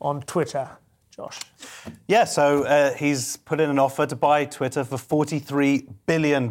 on 0.01 0.23
Twitter. 0.23 0.79
Josh. 1.17 1.41
Yeah, 2.09 2.25
so 2.25 2.65
uh, 2.65 2.93
he's 2.93 3.39
put 3.39 3.59
in 3.59 3.71
an 3.71 3.79
offer 3.79 4.05
to 4.05 4.15
buy 4.15 4.45
Twitter 4.45 4.85
for 4.85 4.97
$43 4.97 5.89
billion 6.05 6.45
in 6.45 6.51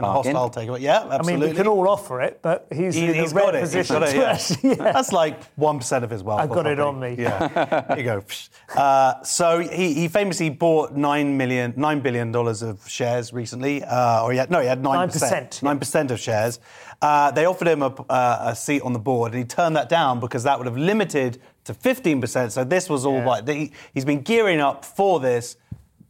hostile 0.00 0.50
takeover. 0.50 0.80
Yeah, 0.80 1.02
absolutely. 1.10 1.34
I 1.34 1.36
mean, 1.36 1.50
we 1.50 1.54
can 1.54 1.66
all 1.66 1.86
offer 1.86 2.22
it, 2.22 2.40
but 2.40 2.68
he's 2.72 2.94
He, 2.94 3.04
in 3.04 3.14
has 3.16 3.32
a 3.32 3.34
rare 3.34 3.44
got 3.44 3.54
it. 3.56 3.60
He's 3.60 3.68
position 3.68 4.00
got 4.00 4.08
it, 4.08 4.16
yeah. 4.16 4.38
yeah. 4.62 4.74
That's 4.92 5.12
like 5.12 5.54
1% 5.56 6.02
of 6.02 6.08
his 6.08 6.22
wealth. 6.22 6.40
I've 6.40 6.50
or 6.50 6.54
got 6.54 6.66
it 6.66 6.80
on 6.80 6.98
me. 6.98 7.16
Yeah. 7.18 7.84
There 7.88 7.98
you 7.98 8.04
go. 8.04 8.24
Uh, 8.76 9.22
so 9.22 9.60
he, 9.60 9.94
he 9.94 10.08
famously 10.08 10.50
bought 10.50 10.94
$9, 10.94 11.34
million, 11.36 11.72
$9 11.72 12.02
billion 12.02 12.36
of 12.36 12.86
shares 12.86 13.32
recently. 13.32 13.82
Uh, 13.82 14.22
or 14.22 14.30
he 14.30 14.36
had, 14.36 14.50
no, 14.50 14.60
he 14.60 14.66
had 14.66 14.82
9%. 14.82 15.08
9%, 15.10 15.78
9% 15.78 16.10
of 16.10 16.20
shares. 16.20 16.60
Uh, 17.00 17.30
they 17.30 17.44
offered 17.46 17.68
him 17.68 17.82
a, 17.82 17.86
uh, 18.08 18.38
a 18.50 18.56
seat 18.56 18.82
on 18.82 18.92
the 18.92 18.98
board, 18.98 19.32
and 19.32 19.38
he 19.38 19.44
turned 19.44 19.76
that 19.76 19.88
down 19.88 20.18
because 20.20 20.42
that 20.42 20.58
would 20.58 20.66
have 20.66 20.76
limited 20.76 21.40
to 21.64 21.72
15%. 21.74 22.50
So 22.50 22.64
this 22.64 22.88
was 22.90 23.06
all 23.06 23.18
Yeah. 23.18 23.24
right. 23.24 23.48
He, 23.48 23.72
he's 23.94 24.04
been 24.04 24.22
gearing 24.22 24.60
up 24.60 24.84
for 24.84 25.20
this 25.20 25.56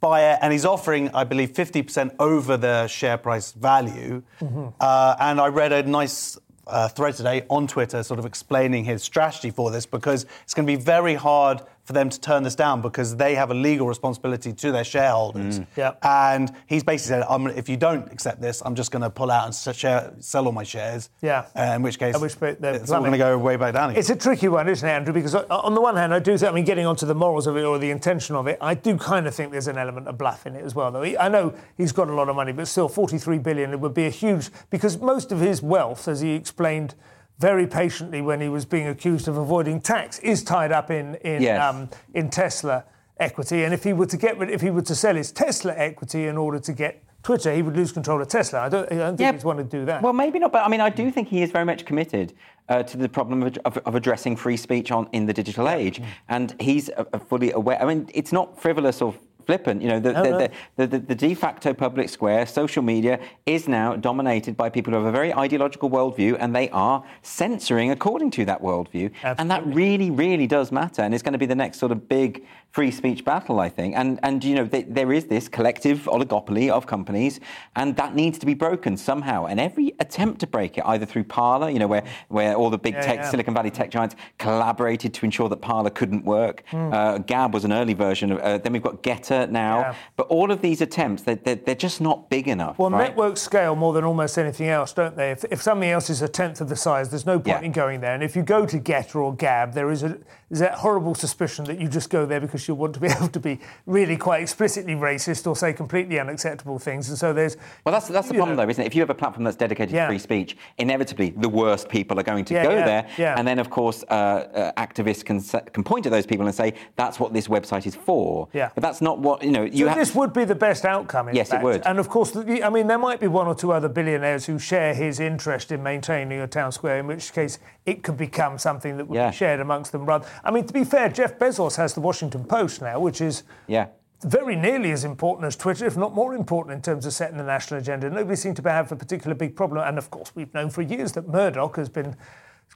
buy 0.01 0.31
it, 0.33 0.39
and 0.43 0.53
he's 0.53 0.65
offering, 0.65 1.11
I 1.13 1.25
believe, 1.25 1.53
50% 1.53 2.15
over 2.21 2.57
the 2.57 2.87
share 2.87 3.19
price 3.19 3.51
value. 3.53 4.23
Mm-hmm. 4.41 4.69
Uh, 4.81 5.17
and 5.19 5.41
I 5.41 5.49
read 5.49 5.73
a 5.73 5.83
nice 5.83 6.39
uh, 6.69 6.87
thread 6.87 7.15
today 7.17 7.45
on 7.51 7.67
Twitter 7.67 8.03
sort 8.05 8.21
of 8.21 8.25
explaining 8.27 8.85
his 8.85 9.03
strategy 9.03 9.51
for 9.51 9.71
this 9.73 9.87
because 9.87 10.25
it's 10.45 10.55
going 10.55 10.67
to 10.67 10.71
be 10.73 10.81
very 10.81 11.15
hard 11.15 11.63
for 11.89 11.95
them 11.95 12.11
to 12.11 12.21
turn 12.21 12.43
this 12.43 12.55
down 12.55 12.83
because 12.83 13.17
they 13.17 13.35
have 13.35 13.51
a 13.51 13.55
legal 13.55 13.87
responsibility 13.87 14.53
to 14.53 14.71
their 14.71 14.85
shareholders. 14.85 15.63
Yep. 15.75 15.99
And 16.03 16.53
he's 16.67 16.85
basically 16.85 17.09
said, 17.09 17.23
I'm, 17.27 17.47
if 17.47 17.67
you 17.67 17.79
don't 17.79 18.13
accept 18.13 18.43
this, 18.43 18.61
I'm 18.63 18.75
just 18.75 18.91
going 18.91 19.01
to 19.01 19.09
pull 19.09 19.31
out 19.31 19.47
and 19.47 19.75
share, 19.75 20.13
sell 20.21 20.45
all 20.45 20.53
my 20.53 20.65
shares. 20.65 21.09
Yeah. 21.23 21.47
Uh, 21.57 21.73
in 21.77 21.81
which 21.81 21.99
case, 21.99 22.15
At 22.15 22.21
which 22.21 22.39
point 22.39 22.61
they're 22.61 22.75
it's 22.75 22.91
all 22.91 23.01
going 23.01 23.13
to 23.13 23.19
go 23.19 23.39
way 23.39 23.57
back 23.57 23.73
down 23.73 23.89
again. 23.89 24.01
It's 24.01 24.11
a 24.11 24.17
tricky 24.17 24.49
one, 24.49 24.69
isn't 24.69 24.87
it, 24.87 24.93
Andrew? 24.93 25.15
Because 25.15 25.35
on 25.35 25.75
the 25.75 25.81
one 25.81 25.97
hand, 25.97 26.13
I 26.13 26.19
do 26.19 26.37
think, 26.37 26.53
I 26.53 26.55
mean, 26.55 26.67
getting 26.67 26.85
onto 26.85 27.07
the 27.07 27.15
morals 27.15 27.47
of 27.47 27.57
it 27.57 27.65
or 27.65 27.79
the 27.79 27.91
intention 27.91 28.37
of 28.37 28.47
it, 28.49 28.59
I 28.61 28.75
do 28.75 28.99
kind 28.99 29.27
of 29.27 29.35
think 29.35 29.51
there's 29.51 29.67
an 29.67 29.79
element 29.79 30.09
of 30.09 30.19
bluff 30.19 30.47
in 30.47 30.57
it 30.57 30.65
as 30.67 30.75
well, 30.75 30.91
though. 30.91 31.01
He, 31.03 31.17
I 31.17 31.31
know 31.31 31.55
he's 31.79 31.93
got 31.93 32.11
a 32.11 32.15
lot 32.15 32.29
of 32.29 32.37
money, 32.37 32.53
but 32.53 32.69
still, 32.69 32.91
43 32.91 33.39
billion, 33.39 33.73
it 33.73 33.81
would 33.81 33.95
be 33.95 34.05
a 34.05 34.11
huge, 34.11 34.51
because 34.69 34.99
most 34.99 35.33
of 35.33 35.41
his 35.41 35.63
wealth, 35.63 36.07
as 36.07 36.21
he 36.21 36.33
explained 36.33 36.95
very 37.39 37.67
patiently 37.67 38.21
when 38.21 38.41
he 38.41 38.49
was 38.49 38.65
being 38.65 38.89
accused 38.89 39.29
of 39.29 39.37
avoiding 39.37 39.81
tax, 39.81 40.19
is 40.21 40.43
tied 40.43 40.73
up 40.73 40.91
in, 40.91 41.15
in, 41.17 41.43
Yes. 41.43 41.63
um, 41.63 41.89
in 42.15 42.31
Tesla 42.31 42.85
equity. 43.21 43.65
And 43.65 43.73
if 43.73 43.85
he 43.85 43.93
were 43.93 44.07
to 44.07 44.17
get 44.17 44.39
rid, 44.39 44.51
if 44.51 44.61
he 44.61 44.71
were 44.71 44.83
to 44.83 44.95
sell 44.95 45.15
his 45.15 45.31
Tesla 45.33 45.73
equity 45.77 46.27
in 46.27 46.37
order 46.37 46.59
to 46.59 46.73
get 46.73 47.03
Twitter, 47.23 47.53
he 47.55 47.63
would 47.63 47.77
lose 47.77 47.93
control 47.93 48.21
of 48.23 48.29
Tesla. 48.29 48.61
I 48.61 48.69
don't, 48.69 48.91
I 48.93 48.97
don't 48.97 49.17
think 49.17 49.21
Yeah. 49.21 49.33
he's 49.33 49.45
want 49.45 49.59
to 49.59 49.65
do 49.65 49.85
that. 49.87 50.03
Well, 50.03 50.13
maybe 50.13 50.39
not, 50.39 50.53
but 50.53 50.65
I 50.65 50.69
mean, 50.69 50.81
I 50.81 50.91
do 50.91 51.11
think 51.11 51.29
he 51.29 51.43
is 51.43 51.51
very 51.51 51.65
much 51.65 51.85
committed 51.85 52.33
uh, 52.69 52.83
to 52.85 52.97
the 52.97 53.09
problem 53.09 53.43
of, 53.43 53.59
of, 53.65 53.79
of 53.79 53.95
addressing 53.95 54.37
free 54.37 54.57
speech 54.57 54.91
on 54.93 55.09
in 55.13 55.27
the 55.27 55.33
digital 55.33 55.69
age, 55.69 56.01
and 56.29 56.55
he's 56.61 56.91
uh, 56.91 57.05
uh, 57.13 57.19
fully 57.19 57.51
aware. 57.53 57.81
I 57.83 57.87
mean, 57.87 58.09
it's 58.15 58.33
not 58.33 58.61
frivolous 58.61 59.01
or 59.03 59.15
flippant. 59.49 59.81
You 59.81 59.89
know, 59.89 59.99
the, 59.99 60.13
No, 60.13 60.23
the, 60.23 60.31
no. 60.31 60.87
The, 60.87 60.99
the, 60.99 61.15
de 61.15 61.35
facto 61.35 61.73
public 61.73 62.11
square, 62.11 62.45
social 62.45 62.83
media, 62.83 63.19
is 63.47 63.67
now 63.67 63.97
dominated 63.97 64.59
by 64.59 64.69
people 64.69 64.93
who 64.93 64.99
have 64.99 65.07
a 65.07 65.11
very 65.21 65.33
ideological 65.33 65.89
worldview, 65.89 66.37
and 66.39 66.55
they 66.55 66.69
are 66.69 67.03
censoring 67.23 67.91
according 67.91 68.31
to 68.33 68.45
that 68.45 68.61
worldview. 68.61 69.11
And 69.39 69.51
that 69.51 69.67
really, 69.67 70.11
really 70.11 70.47
does 70.47 70.71
matter, 70.71 71.01
and 71.01 71.15
it's 71.15 71.23
going 71.23 71.33
to 71.33 71.39
be 71.39 71.47
the 71.47 71.61
next 71.65 71.79
sort 71.79 71.93
of 71.93 72.09
big 72.11 72.45
free 72.71 72.91
speech 72.91 73.25
battle, 73.25 73.61
I 73.61 73.69
think. 73.69 73.95
And 73.97 74.21
and 74.23 74.45
you 74.45 74.55
know, 74.55 74.67
th- 74.67 74.87
there 74.89 75.13
is 75.13 75.27
this 75.27 75.49
collective 75.49 76.01
oligopoly 76.05 76.71
of 76.71 76.87
companies, 76.87 77.41
and 77.77 77.97
that 77.97 78.15
needs 78.15 78.39
to 78.39 78.47
be 78.47 78.55
broken 78.55 78.97
somehow. 78.97 79.47
And 79.47 79.59
every 79.59 79.95
attempt 80.01 80.41
to 80.41 80.47
break 80.47 80.79
it, 80.79 80.85
either 80.87 81.07
through 81.07 81.25
Parler, 81.25 81.71
you 81.71 81.79
know, 81.79 81.87
where 81.87 82.05
where 82.29 82.55
all 82.55 82.71
the 82.71 82.79
big 82.79 82.95
Yeah, 82.95 83.01
tech, 83.03 83.17
yeah. 83.17 83.31
Silicon 83.31 83.55
Valley 83.55 83.71
tech 83.71 83.91
giants 83.91 84.17
collaborated 84.39 85.15
to 85.15 85.25
ensure 85.25 85.49
that 85.49 85.61
Parler 85.61 85.91
couldn't 85.91 86.25
work. 86.25 86.63
Uh, 86.73 87.19
Gab 87.19 87.55
was 87.55 87.65
an 87.65 87.73
early 87.73 87.95
version 87.95 88.33
of. 88.33 88.39
Uh, 88.39 88.59
then 88.59 88.73
we've 88.73 88.83
got 88.83 89.03
Gettr 89.03 89.51
now. 89.51 89.79
Yeah. 89.81 89.95
But 90.17 90.27
all 90.29 90.51
of 90.51 90.63
these 90.63 90.81
attempts, 90.81 91.23
they, 91.23 91.35
they, 91.35 91.55
they're 91.55 91.75
just 91.75 92.01
not 92.01 92.31
big 92.31 92.49
enough. 92.49 92.79
Well, 92.79 92.91
right? 92.91 93.09
networks 93.09 93.41
scale 93.41 93.75
more 93.77 93.93
than 93.93 94.05
almost 94.05 94.39
anything 94.39 94.69
else, 94.69 94.93
don't 94.93 95.17
they? 95.17 95.31
If, 95.31 95.45
if 95.51 95.63
something 95.63 95.89
else 95.89 96.11
is 96.11 96.23
a 96.23 96.29
tenth 96.29 96.61
of 96.61 96.69
the 96.69 96.77
size, 96.77 97.11
there's 97.11 97.27
no 97.27 97.39
point 97.41 97.65
in 97.65 97.73
going 97.73 98.01
there. 98.01 98.15
And 98.15 98.23
if 98.23 98.37
you 98.37 98.43
go 98.43 98.67
to 98.67 98.79
Gettr 98.79 99.17
or 99.17 99.35
Gab, 99.35 99.73
there 99.75 99.91
is 99.91 100.03
a 100.03 100.19
is 100.51 100.61
that 100.61 100.75
horrible 100.75 101.15
suspicion 101.15 101.67
that 101.67 101.79
you 101.79 101.89
just 101.89 102.09
go 102.09 102.25
there 102.25 102.41
because 102.41 102.58
you 102.67 102.75
want 102.75 102.95
to 102.95 103.01
be 103.01 103.07
able 103.17 103.29
to 103.29 103.39
be 103.41 103.61
really 103.87 104.17
quite 104.17 104.43
explicitly 104.43 104.95
racist 104.95 105.47
or 105.47 105.55
say 105.55 105.73
completely 105.73 106.19
unacceptable 106.19 106.79
things. 106.79 107.09
And 107.11 107.19
so 107.19 107.33
there's 107.33 107.57
Well, 107.85 107.93
that's, 107.93 108.09
that's 108.09 108.29
the 108.29 108.35
problem, 108.35 108.57
know, 108.57 108.65
though, 108.65 108.71
isn't 108.71 108.83
it? 108.83 108.87
If 108.87 108.95
you 108.95 109.03
have 109.03 109.11
a 109.11 109.15
platform 109.15 109.45
that's 109.45 109.57
dedicated 109.57 109.95
Yeah. 109.95 110.07
to 110.07 110.09
free 110.11 110.19
speech, 110.19 110.57
inevitably 110.79 111.31
the 111.37 111.49
worst 111.49 111.89
people 111.89 112.19
are 112.19 112.23
going 112.25 112.45
to 112.47 112.55
Yeah, 112.55 112.63
go 112.65 112.71
yeah, 112.71 112.85
there. 113.17 113.37
And 113.37 113.47
then, 113.47 113.59
of 113.59 113.71
course, 113.71 114.03
uh, 114.09 114.13
uh, 114.15 114.73
activists 114.81 115.25
can, 115.25 115.41
can 115.73 115.85
point 115.85 116.07
at 116.07 116.13
those 116.13 116.27
people 116.27 116.47
and 116.47 116.55
say, 116.55 116.75
that's 116.97 117.21
what 117.21 117.33
this 117.33 117.49
website 117.49 117.87
is 117.87 117.95
for. 117.95 118.49
Yeah. 118.53 118.71
But 118.75 118.83
that's 118.83 119.01
not 119.01 119.19
what, 119.19 119.43
you 119.45 119.51
know, 119.53 119.63
you 119.65 119.85
So 119.85 119.89
have. 119.89 119.99
this 119.99 120.15
would 120.15 120.33
be 120.33 120.45
the 120.45 120.55
best 120.55 120.85
outcome. 120.85 121.29
In 121.29 121.37
Yes, 121.37 121.53
it 121.53 121.61
would. 121.63 121.83
And 121.87 121.99
of 121.99 122.09
course, 122.09 122.35
I 122.37 122.71
mean, 122.71 122.87
there 122.87 122.99
might 122.99 123.21
be 123.21 123.29
one 123.29 123.47
or 123.47 123.55
two 123.55 123.73
other 123.73 123.89
billionaires 123.89 124.47
who 124.47 124.59
share 124.59 124.95
his 124.95 125.21
interest 125.21 125.71
in 125.73 125.83
maintaining 125.83 126.41
a 126.41 126.47
town 126.47 126.73
square. 126.73 126.99
In 126.99 127.07
which 127.07 127.33
case, 127.33 127.59
it 127.89 128.03
could 128.03 128.17
become 128.17 128.59
something 128.59 128.97
that 128.99 129.07
would 129.09 129.17
Yeah. 129.17 129.31
be 129.31 129.37
shared 129.37 129.61
amongst 129.61 129.93
them. 129.93 130.05
Rather, 130.05 130.27
I 130.45 130.51
mean, 130.51 130.67
to 130.67 130.73
be 130.73 130.85
fair, 130.85 131.09
Jeff 131.09 131.39
Bezos 131.39 131.77
has 131.77 131.95
the 131.95 132.01
Washington 132.01 132.45
Post 132.45 132.83
now, 132.83 133.01
which 133.01 133.21
is 133.21 133.43
Yeah. 133.67 133.87
very 134.23 134.57
nearly 134.57 134.91
as 134.93 135.05
important 135.05 135.47
as 135.47 135.57
Twitter, 135.57 135.87
if 135.87 135.97
not 135.97 136.15
more 136.15 136.35
important 136.35 136.75
in 136.75 136.83
terms 136.83 137.07
of 137.07 137.13
setting 137.13 137.39
the 137.39 137.45
national 137.45 137.81
agenda. 137.81 138.11
Nobody 138.11 138.37
seemed 138.37 138.57
to 138.57 138.71
have 138.71 138.93
a 138.93 138.97
particular 138.97 139.35
big 139.35 139.57
problem. 139.57 139.83
And 139.87 139.97
of 139.97 140.11
course, 140.11 140.33
we've 140.35 140.53
known 140.53 140.71
for 140.71 140.83
years 140.83 141.13
that 141.13 141.29
Murdoch 141.29 141.77
has 141.77 141.89
been 141.89 142.17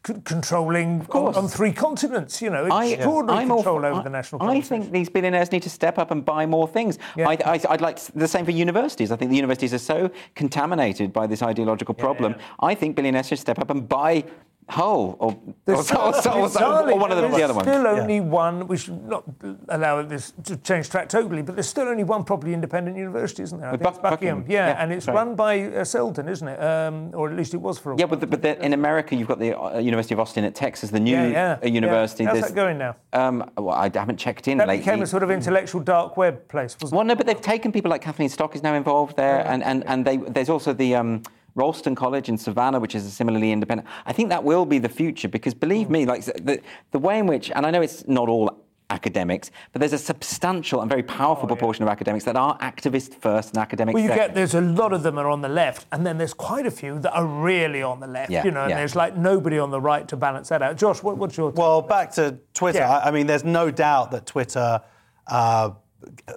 c- 0.07 0.15
controlling 0.25 1.05
on, 1.11 1.35
on 1.35 1.49
three 1.49 1.73
continents. 1.73 2.41
You 2.41 2.51
know, 2.51 2.65
extraordinary 2.67 3.41
I'm 3.43 3.51
all 3.51 3.59
control 3.59 3.81
for- 3.81 3.87
over 3.87 4.01
I- 4.01 4.05
the 4.05 4.11
national. 4.11 4.43
I 4.43 4.61
think 4.61 4.93
these 4.93 5.09
billionaires 5.11 5.51
need 5.53 5.63
to 5.65 5.71
step 5.71 5.99
up 5.99 6.11
and 6.13 6.25
buy 6.25 6.47
more 6.47 6.67
things. 6.69 6.99
Yeah. 7.17 7.29
I, 7.29 7.33
I, 7.45 7.61
I'd 7.71 7.81
like 7.81 7.99
the 8.15 8.29
same 8.29 8.45
for 8.45 8.53
universities. 8.53 9.11
I 9.13 9.17
think 9.17 9.31
the 9.31 9.37
universities 9.37 9.75
are 9.75 9.79
so 9.95 10.11
contaminated 10.35 11.13
by 11.13 11.27
this 11.27 11.43
ideological 11.43 11.95
problem. 11.95 12.35
I 12.61 12.75
think 12.75 12.95
billionaires 12.97 13.29
should 13.29 13.39
step 13.39 13.59
up 13.59 13.71
and 13.71 13.89
buy 13.89 14.25
Hull 14.69 15.17
or, 15.19 15.33
or, 15.33 15.55
There's 15.65 15.91
or- 15.91 15.99
or- 15.99 16.07
or- 16.09 16.13
bizarrely, 16.13 16.93
or 16.93 16.99
one 16.99 17.11
of 17.13 17.19
the, 17.21 17.29
the 17.37 17.43
other 17.43 17.53
ones. 17.53 17.67
still 17.69 17.87
only 17.87 18.21
one. 18.21 18.67
We 18.69 18.77
should 18.77 19.03
not 19.05 19.25
allow 19.69 20.03
this 20.03 20.33
to 20.45 20.57
change 20.57 20.89
track 20.89 21.09
totally, 21.09 21.43
but 21.43 21.57
there's 21.57 21.69
still 21.69 21.89
only 21.89 22.05
one 22.05 22.25
properly 22.25 22.55
independent 22.55 22.97
university, 22.97 23.43
isn't 23.43 23.59
there? 23.59 23.69
I 23.69 23.73
think 23.73 23.83
Buck- 23.83 24.01
Buckingham. 24.03 24.43
Buckingham. 24.43 24.51
Yeah, 24.51 24.69
Yeah, 24.69 24.83
and 24.83 24.93
it's 24.93 25.07
right. 25.09 25.15
run 25.15 25.35
by 25.35 25.63
uh, 25.65 25.85
Seldon, 25.85 26.29
isn't 26.29 26.47
it? 26.49 26.63
Um, 26.63 27.11
or 27.13 27.29
at 27.29 27.37
least 27.37 27.55
it 27.55 27.59
was 27.59 27.79
for 27.79 27.93
a 27.93 27.97
Yeah, 27.97 28.05
while. 28.05 28.11
but, 28.11 28.21
the, 28.21 28.27
but 28.27 28.43
the, 28.43 28.65
in 28.65 28.73
America, 28.73 29.15
you've 29.17 29.29
got 29.29 29.41
the 29.41 29.59
uh, 29.61 29.79
University 29.79 30.15
of 30.15 30.21
Austin 30.21 30.45
at 30.45 30.55
Texas, 30.55 30.91
the 30.91 31.01
new 31.01 31.13
yeah, 31.17 31.29
yeah, 31.29 31.59
uh, 31.63 31.67
university. 31.67 32.25
Yeah. 32.25 32.31
How's 32.31 32.41
that 32.43 32.55
going 32.55 32.79
now? 32.79 32.97
Um, 33.13 33.51
well, 33.59 33.71
I 33.75 33.91
haven't 33.93 34.17
checked 34.19 34.49
in 34.49 34.59
That 34.59 34.69
lately. 34.69 34.85
became 34.85 35.03
a 35.03 35.07
sort 35.07 35.23
of 35.23 35.31
intellectual 35.31 35.81
dark 35.83 36.17
web 36.17 36.49
place, 36.49 36.77
wasn't 36.81 36.97
Well, 36.97 37.05
no, 37.07 37.15
but 37.15 37.27
they've 37.27 37.41
taken 37.41 37.73
people 37.73 37.91
like 37.91 38.01
Kathleen 38.03 38.29
Stock 38.29 38.55
is 38.55 38.63
now 38.63 38.75
involved 38.75 39.17
there, 39.17 39.45
and, 39.47 39.63
and, 39.65 39.85
and 39.87 40.05
they, 40.05 40.17
there's 40.19 40.49
also 40.49 40.73
the 40.73 40.95
um, 40.95 41.23
Ralston 41.55 41.95
College 41.95 42.29
in 42.29 42.39
Savannah, 42.39 42.81
which 42.81 42.95
is 42.95 43.05
a 43.05 43.11
similarly 43.11 43.53
independent. 43.53 43.89
I 44.07 44.13
think 44.13 44.29
that 44.31 44.43
will 44.45 44.65
be 44.65 44.79
the 44.79 44.89
future 44.89 45.29
because 45.29 45.55
believe 45.55 45.91
me, 45.91 46.07
like 46.07 46.25
the, 46.25 46.61
the 46.93 46.99
way 46.99 47.19
in 47.19 47.27
which, 47.27 47.51
and 47.55 47.67
I 47.67 47.71
know 47.71 47.83
it's 47.83 48.07
not 48.09 48.29
all 48.29 48.59
academics, 48.91 49.51
but 49.73 49.81
there's 49.81 49.95
a 49.95 49.99
substantial 49.99 50.83
and 50.83 50.91
very 50.91 51.03
powerful 51.03 51.47
proportion 51.49 51.83
of 51.83 51.89
academics 51.89 52.25
that 52.25 52.37
are 52.37 52.59
activist 52.59 53.15
first 53.15 53.51
and 53.51 53.59
academic 53.59 53.95
Oh, 53.95 53.97
Well, 53.97 54.03
you 54.03 54.09
second. 54.11 54.27
get 54.29 54.35
there's 54.35 54.55
a 54.55 54.61
lot 54.61 54.93
of 54.93 55.03
them 55.03 55.19
are 55.19 55.29
on 55.29 55.41
the 55.41 55.49
left, 55.49 55.87
and 55.93 56.05
then 56.07 56.19
there's 56.19 56.35
quite 56.35 56.67
a 56.67 56.71
few 56.71 56.99
that 57.01 57.13
are 57.15 57.25
really 57.27 57.83
on 57.83 58.01
the 58.01 58.07
left. 58.07 58.31
Yeah, 58.31 58.45
you 58.45 58.51
know, 58.51 58.63
and 58.63 58.71
yeah. 58.71 58.77
there's 58.77 58.95
like 58.95 59.17
nobody 59.17 59.59
on 59.59 59.71
the 59.71 59.81
right 59.81 60.07
to 60.09 60.17
balance 60.17 60.49
that 60.51 60.61
out. 60.63 60.77
Josh, 60.77 61.03
what, 61.03 61.17
what's 61.17 61.37
your 61.37 61.51
take? 61.51 61.59
Well, 61.59 61.81
back 61.81 62.13
to 62.13 62.39
Twitter. 62.55 62.79
Yeah. 62.81 62.99
I, 62.99 63.09
I 63.09 63.11
mean, 63.11 63.27
there's 63.27 63.45
no 63.45 63.71
doubt 63.71 64.11
that 64.11 64.27
Twitter, 64.27 64.81
uh, 65.27 65.71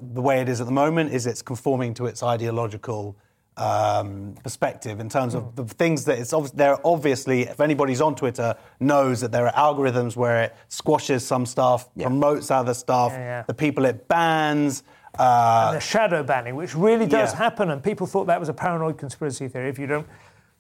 the 0.02 0.22
way 0.22 0.40
it 0.42 0.48
is 0.48 0.62
at 0.62 0.66
the 0.68 0.74
moment, 0.74 1.12
is 1.14 1.28
it's 1.28 1.42
conforming 1.42 1.94
to 1.96 2.06
its 2.06 2.24
ideological 2.24 3.18
um, 3.58 4.36
perspective 4.44 5.00
in 5.00 5.10
terms 5.10 5.34
of 5.34 5.56
the 5.56 5.64
things 5.66 6.06
that 6.06 6.20
it's 6.20 6.34
obvi- 6.34 6.52
there. 6.54 6.78
Obviously, 6.86 7.44
if 7.44 7.60
anybody's 7.60 8.02
on 8.02 8.16
Twitter, 8.16 8.56
knows 8.80 9.22
that 9.22 9.32
there 9.32 9.48
are 9.48 9.54
algorithms 9.74 10.16
where 10.16 10.44
it 10.44 10.56
squashes 10.68 11.26
some 11.26 11.46
stuff, 11.46 11.90
Yeah. 11.96 12.08
promotes 12.08 12.52
other 12.52 12.74
stuff. 12.74 13.12
Yeah, 13.14 13.20
yeah. 13.20 13.44
The 13.48 13.54
people 13.54 13.86
it 13.86 14.08
bans. 14.08 14.84
Uh, 15.18 15.72
the 15.72 15.80
shadow 15.80 16.22
banning, 16.24 16.56
which 16.58 16.76
really 16.76 17.06
does 17.06 17.32
Yeah. 17.32 17.38
happen, 17.38 17.70
and 17.72 17.82
people 17.82 18.06
thought 18.06 18.26
that 18.28 18.38
was 18.40 18.50
a 18.50 18.54
paranoid 18.54 18.98
conspiracy 18.98 19.48
theory. 19.48 19.70
If 19.70 19.80
you 19.80 19.88
don't 19.88 20.06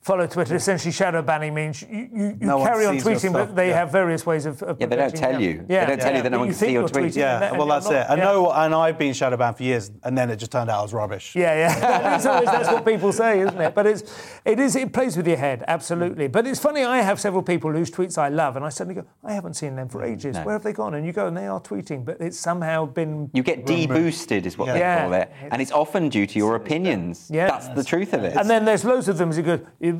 follow 0.05 0.27
Twitter, 0.27 0.55
essentially 0.55 0.91
shadow 0.91 1.23
banning 1.23 1.51
means 1.55 1.81
you, 1.81 1.87
you, 2.13 2.25
you 2.27 2.35
No 2.41 2.59
one 2.59 2.67
carry 2.67 2.85
on 2.85 2.93
sees 2.93 3.05
your 3.05 3.15
tweeting, 3.15 3.19
stuff, 3.31 3.47
but 3.47 3.55
they 3.55 3.69
yeah. 3.69 3.79
have 3.79 3.91
various 3.91 4.23
ways 4.23 4.45
of. 4.45 4.61
of 4.61 4.79
Yeah, 4.79 4.85
they 4.85 4.95
don't 4.97 5.09
preventing 5.09 5.19
tell 5.19 5.31
them. 5.31 5.41
you. 5.41 5.65
They 5.67 5.85
don't 5.87 5.99
tell 5.99 6.15
you 6.15 6.21
that 6.21 6.29
no 6.31 6.37
but 6.37 6.39
one 6.41 6.47
can 6.49 6.55
think 6.55 6.67
see 6.69 6.73
your 6.73 6.81
you're 6.83 6.89
tweets. 6.89 7.13
tweeting, 7.13 7.15
yeah, 7.15 7.33
and 7.33 7.41
then 7.43 7.51
well, 7.57 7.67
you're 7.67 7.75
that's 7.75 7.85
not. 7.89 7.93
it. 7.95 8.09
I 8.11 8.15
Yeah. 8.15 8.23
know, 8.23 8.51
and 8.51 8.75
I've 8.75 8.99
been 8.99 9.13
shadow 9.13 9.35
banned 9.35 9.57
for 9.57 9.63
years, 9.63 9.91
and 10.03 10.15
then 10.15 10.29
it 10.29 10.35
just 10.35 10.51
turned 10.51 10.69
out 10.69 10.79
I 10.79 10.81
was 10.83 10.93
rubbish. 10.93 11.35
Yeah, 11.35 11.55
yeah. 11.55 12.15
it's 12.15 12.25
always, 12.27 12.45
that's 12.45 12.69
what 12.69 12.85
people 12.85 13.11
say, 13.11 13.39
isn't 13.39 13.59
it? 13.59 13.73
But 13.73 13.87
it's, 13.87 14.03
it 14.45 14.59
is, 14.59 14.75
it 14.75 14.93
plays 14.93 15.17
with 15.17 15.27
your 15.27 15.37
head, 15.37 15.63
absolutely. 15.67 16.27
But 16.27 16.45
it's 16.45 16.59
funny. 16.59 16.83
I 16.83 17.01
have 17.01 17.19
several 17.19 17.41
people 17.41 17.71
whose 17.71 17.89
tweets 17.89 18.15
I 18.19 18.29
love, 18.29 18.55
and 18.57 18.63
I 18.63 18.69
suddenly 18.69 19.01
go, 19.01 19.07
I 19.23 19.33
haven't 19.33 19.55
seen 19.55 19.75
them 19.75 19.89
for 19.89 20.01
mm, 20.01 20.13
ages. 20.13 20.35
No. 20.35 20.43
Where 20.43 20.53
have 20.53 20.63
they 20.63 20.73
gone? 20.73 20.93
And 20.93 21.03
you 21.03 21.13
go, 21.13 21.25
and 21.25 21.35
they 21.35 21.47
are 21.47 21.59
tweeting, 21.59 22.05
but 22.05 22.21
it's 22.21 22.37
somehow 22.37 22.85
been. 22.85 23.31
You 23.33 23.41
get 23.41 23.65
deboosted, 23.65 24.45
is 24.45 24.55
what 24.55 24.67
they 24.67 24.79
Yeah. 24.79 25.01
call 25.01 25.13
it, 25.13 25.31
and 25.51 25.63
it's 25.63 25.71
often 25.71 26.09
due 26.09 26.27
to 26.27 26.37
your 26.37 26.53
uh, 26.53 26.57
opinions. 26.57 27.27
Yeah. 27.33 27.47
That's 27.47 27.69
the 27.69 27.83
truth 27.83 28.13
of 28.13 28.23
it. 28.23 28.35
And 28.35 28.47
then 28.47 28.65
there's 28.65 28.85
loads 28.85 29.07
of 29.07 29.17
them 29.17 29.29
as 29.29 29.37
you 29.37 29.43
go. 29.43 29.59
You, 29.79 29.94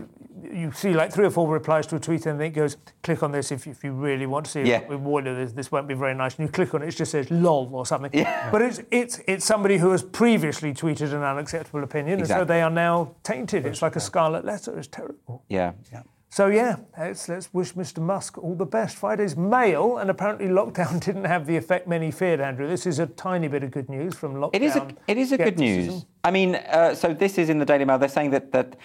you 0.56 0.72
see 0.72 0.94
like 0.94 1.12
three 1.12 1.26
or 1.26 1.32
four 1.32 1.48
replies 1.48 1.86
to 1.88 1.98
a 1.98 2.00
tweet, 2.00 2.26
and 2.26 2.40
then 2.40 2.48
it 2.48 2.52
goes, 2.52 2.78
click 3.04 3.22
on 3.24 3.32
this 3.32 3.52
if, 3.52 3.68
if 3.68 3.84
you 3.84 3.92
really 3.92 4.26
want 4.26 4.46
to 4.46 4.52
see. 4.52 4.62
Yeah. 4.62 4.88
We 4.88 4.96
warn 4.96 5.26
you, 5.26 5.36
this, 5.36 5.52
this 5.52 5.72
won't 5.72 5.88
be 5.88 5.94
very 5.94 6.16
nice. 6.16 6.36
And 6.36 6.48
you 6.48 6.52
click 6.52 6.74
on 6.74 6.82
it, 6.82 6.88
it 6.88 6.96
just 6.96 7.12
says 7.12 7.30
lol 7.30 7.70
or 7.74 7.86
something. 7.86 8.12
Yeah. 8.14 8.50
But 8.52 8.62
it's 8.62 8.82
it's 8.92 9.20
it's 9.28 9.46
somebody 9.46 9.78
who 9.78 9.92
has 9.92 10.04
previously 10.04 10.74
tweeted 10.74 11.14
an 11.14 11.24
unacceptable 11.24 11.84
opinion, 11.84 12.20
and 12.20 12.28
so 12.28 12.46
they 12.46 12.62
are 12.62 12.70
now 12.70 13.16
tainted. 13.24 13.66
It's 13.66 13.82
like 13.82 13.96
a 13.96 14.00
scarlet 14.00 14.46
letter. 14.46 14.78
It's 14.78 14.88
terrible. 14.88 15.44
Yeah. 15.50 15.74
yeah. 15.92 16.04
So 16.36 16.48
yeah, 16.48 16.76
let's, 16.98 17.30
let's 17.30 17.54
wish 17.54 17.76
Mr. 17.76 18.00
Musk 18.00 18.38
all 18.38 18.56
the 18.56 18.66
best. 18.66 18.98
Friday's 18.98 19.38
mail, 19.38 20.00
and 20.00 20.10
apparently 20.10 20.48
lockdown 20.48 21.00
didn't 21.06 21.24
have 21.24 21.48
the 21.48 21.56
effect 21.56 21.88
many 21.88 22.12
feared. 22.12 22.42
Andrew, 22.42 22.68
this 22.68 22.86
is 22.86 23.00
a 23.00 23.08
tiny 23.08 23.48
bit 23.48 23.64
of 23.64 23.72
good 23.72 23.88
news 23.88 24.16
from 24.16 24.36
lockdown. 24.36 24.50
It 24.52 24.62
is 24.62 24.76
a, 24.76 24.88
it 25.08 25.18
is 25.18 25.32
a 25.32 25.38
good 25.38 25.58
news. 25.58 26.06
I 26.26 26.32
mean, 26.32 26.56
uh, 26.56 26.94
so 26.94 27.14
this 27.14 27.38
is 27.38 27.48
in 27.48 27.58
the 27.58 27.64
Daily 27.64 27.86
Mail. 27.86 27.98
They're 27.98 28.10
saying 28.10 28.32
that, 28.32 28.52
that 28.52 28.76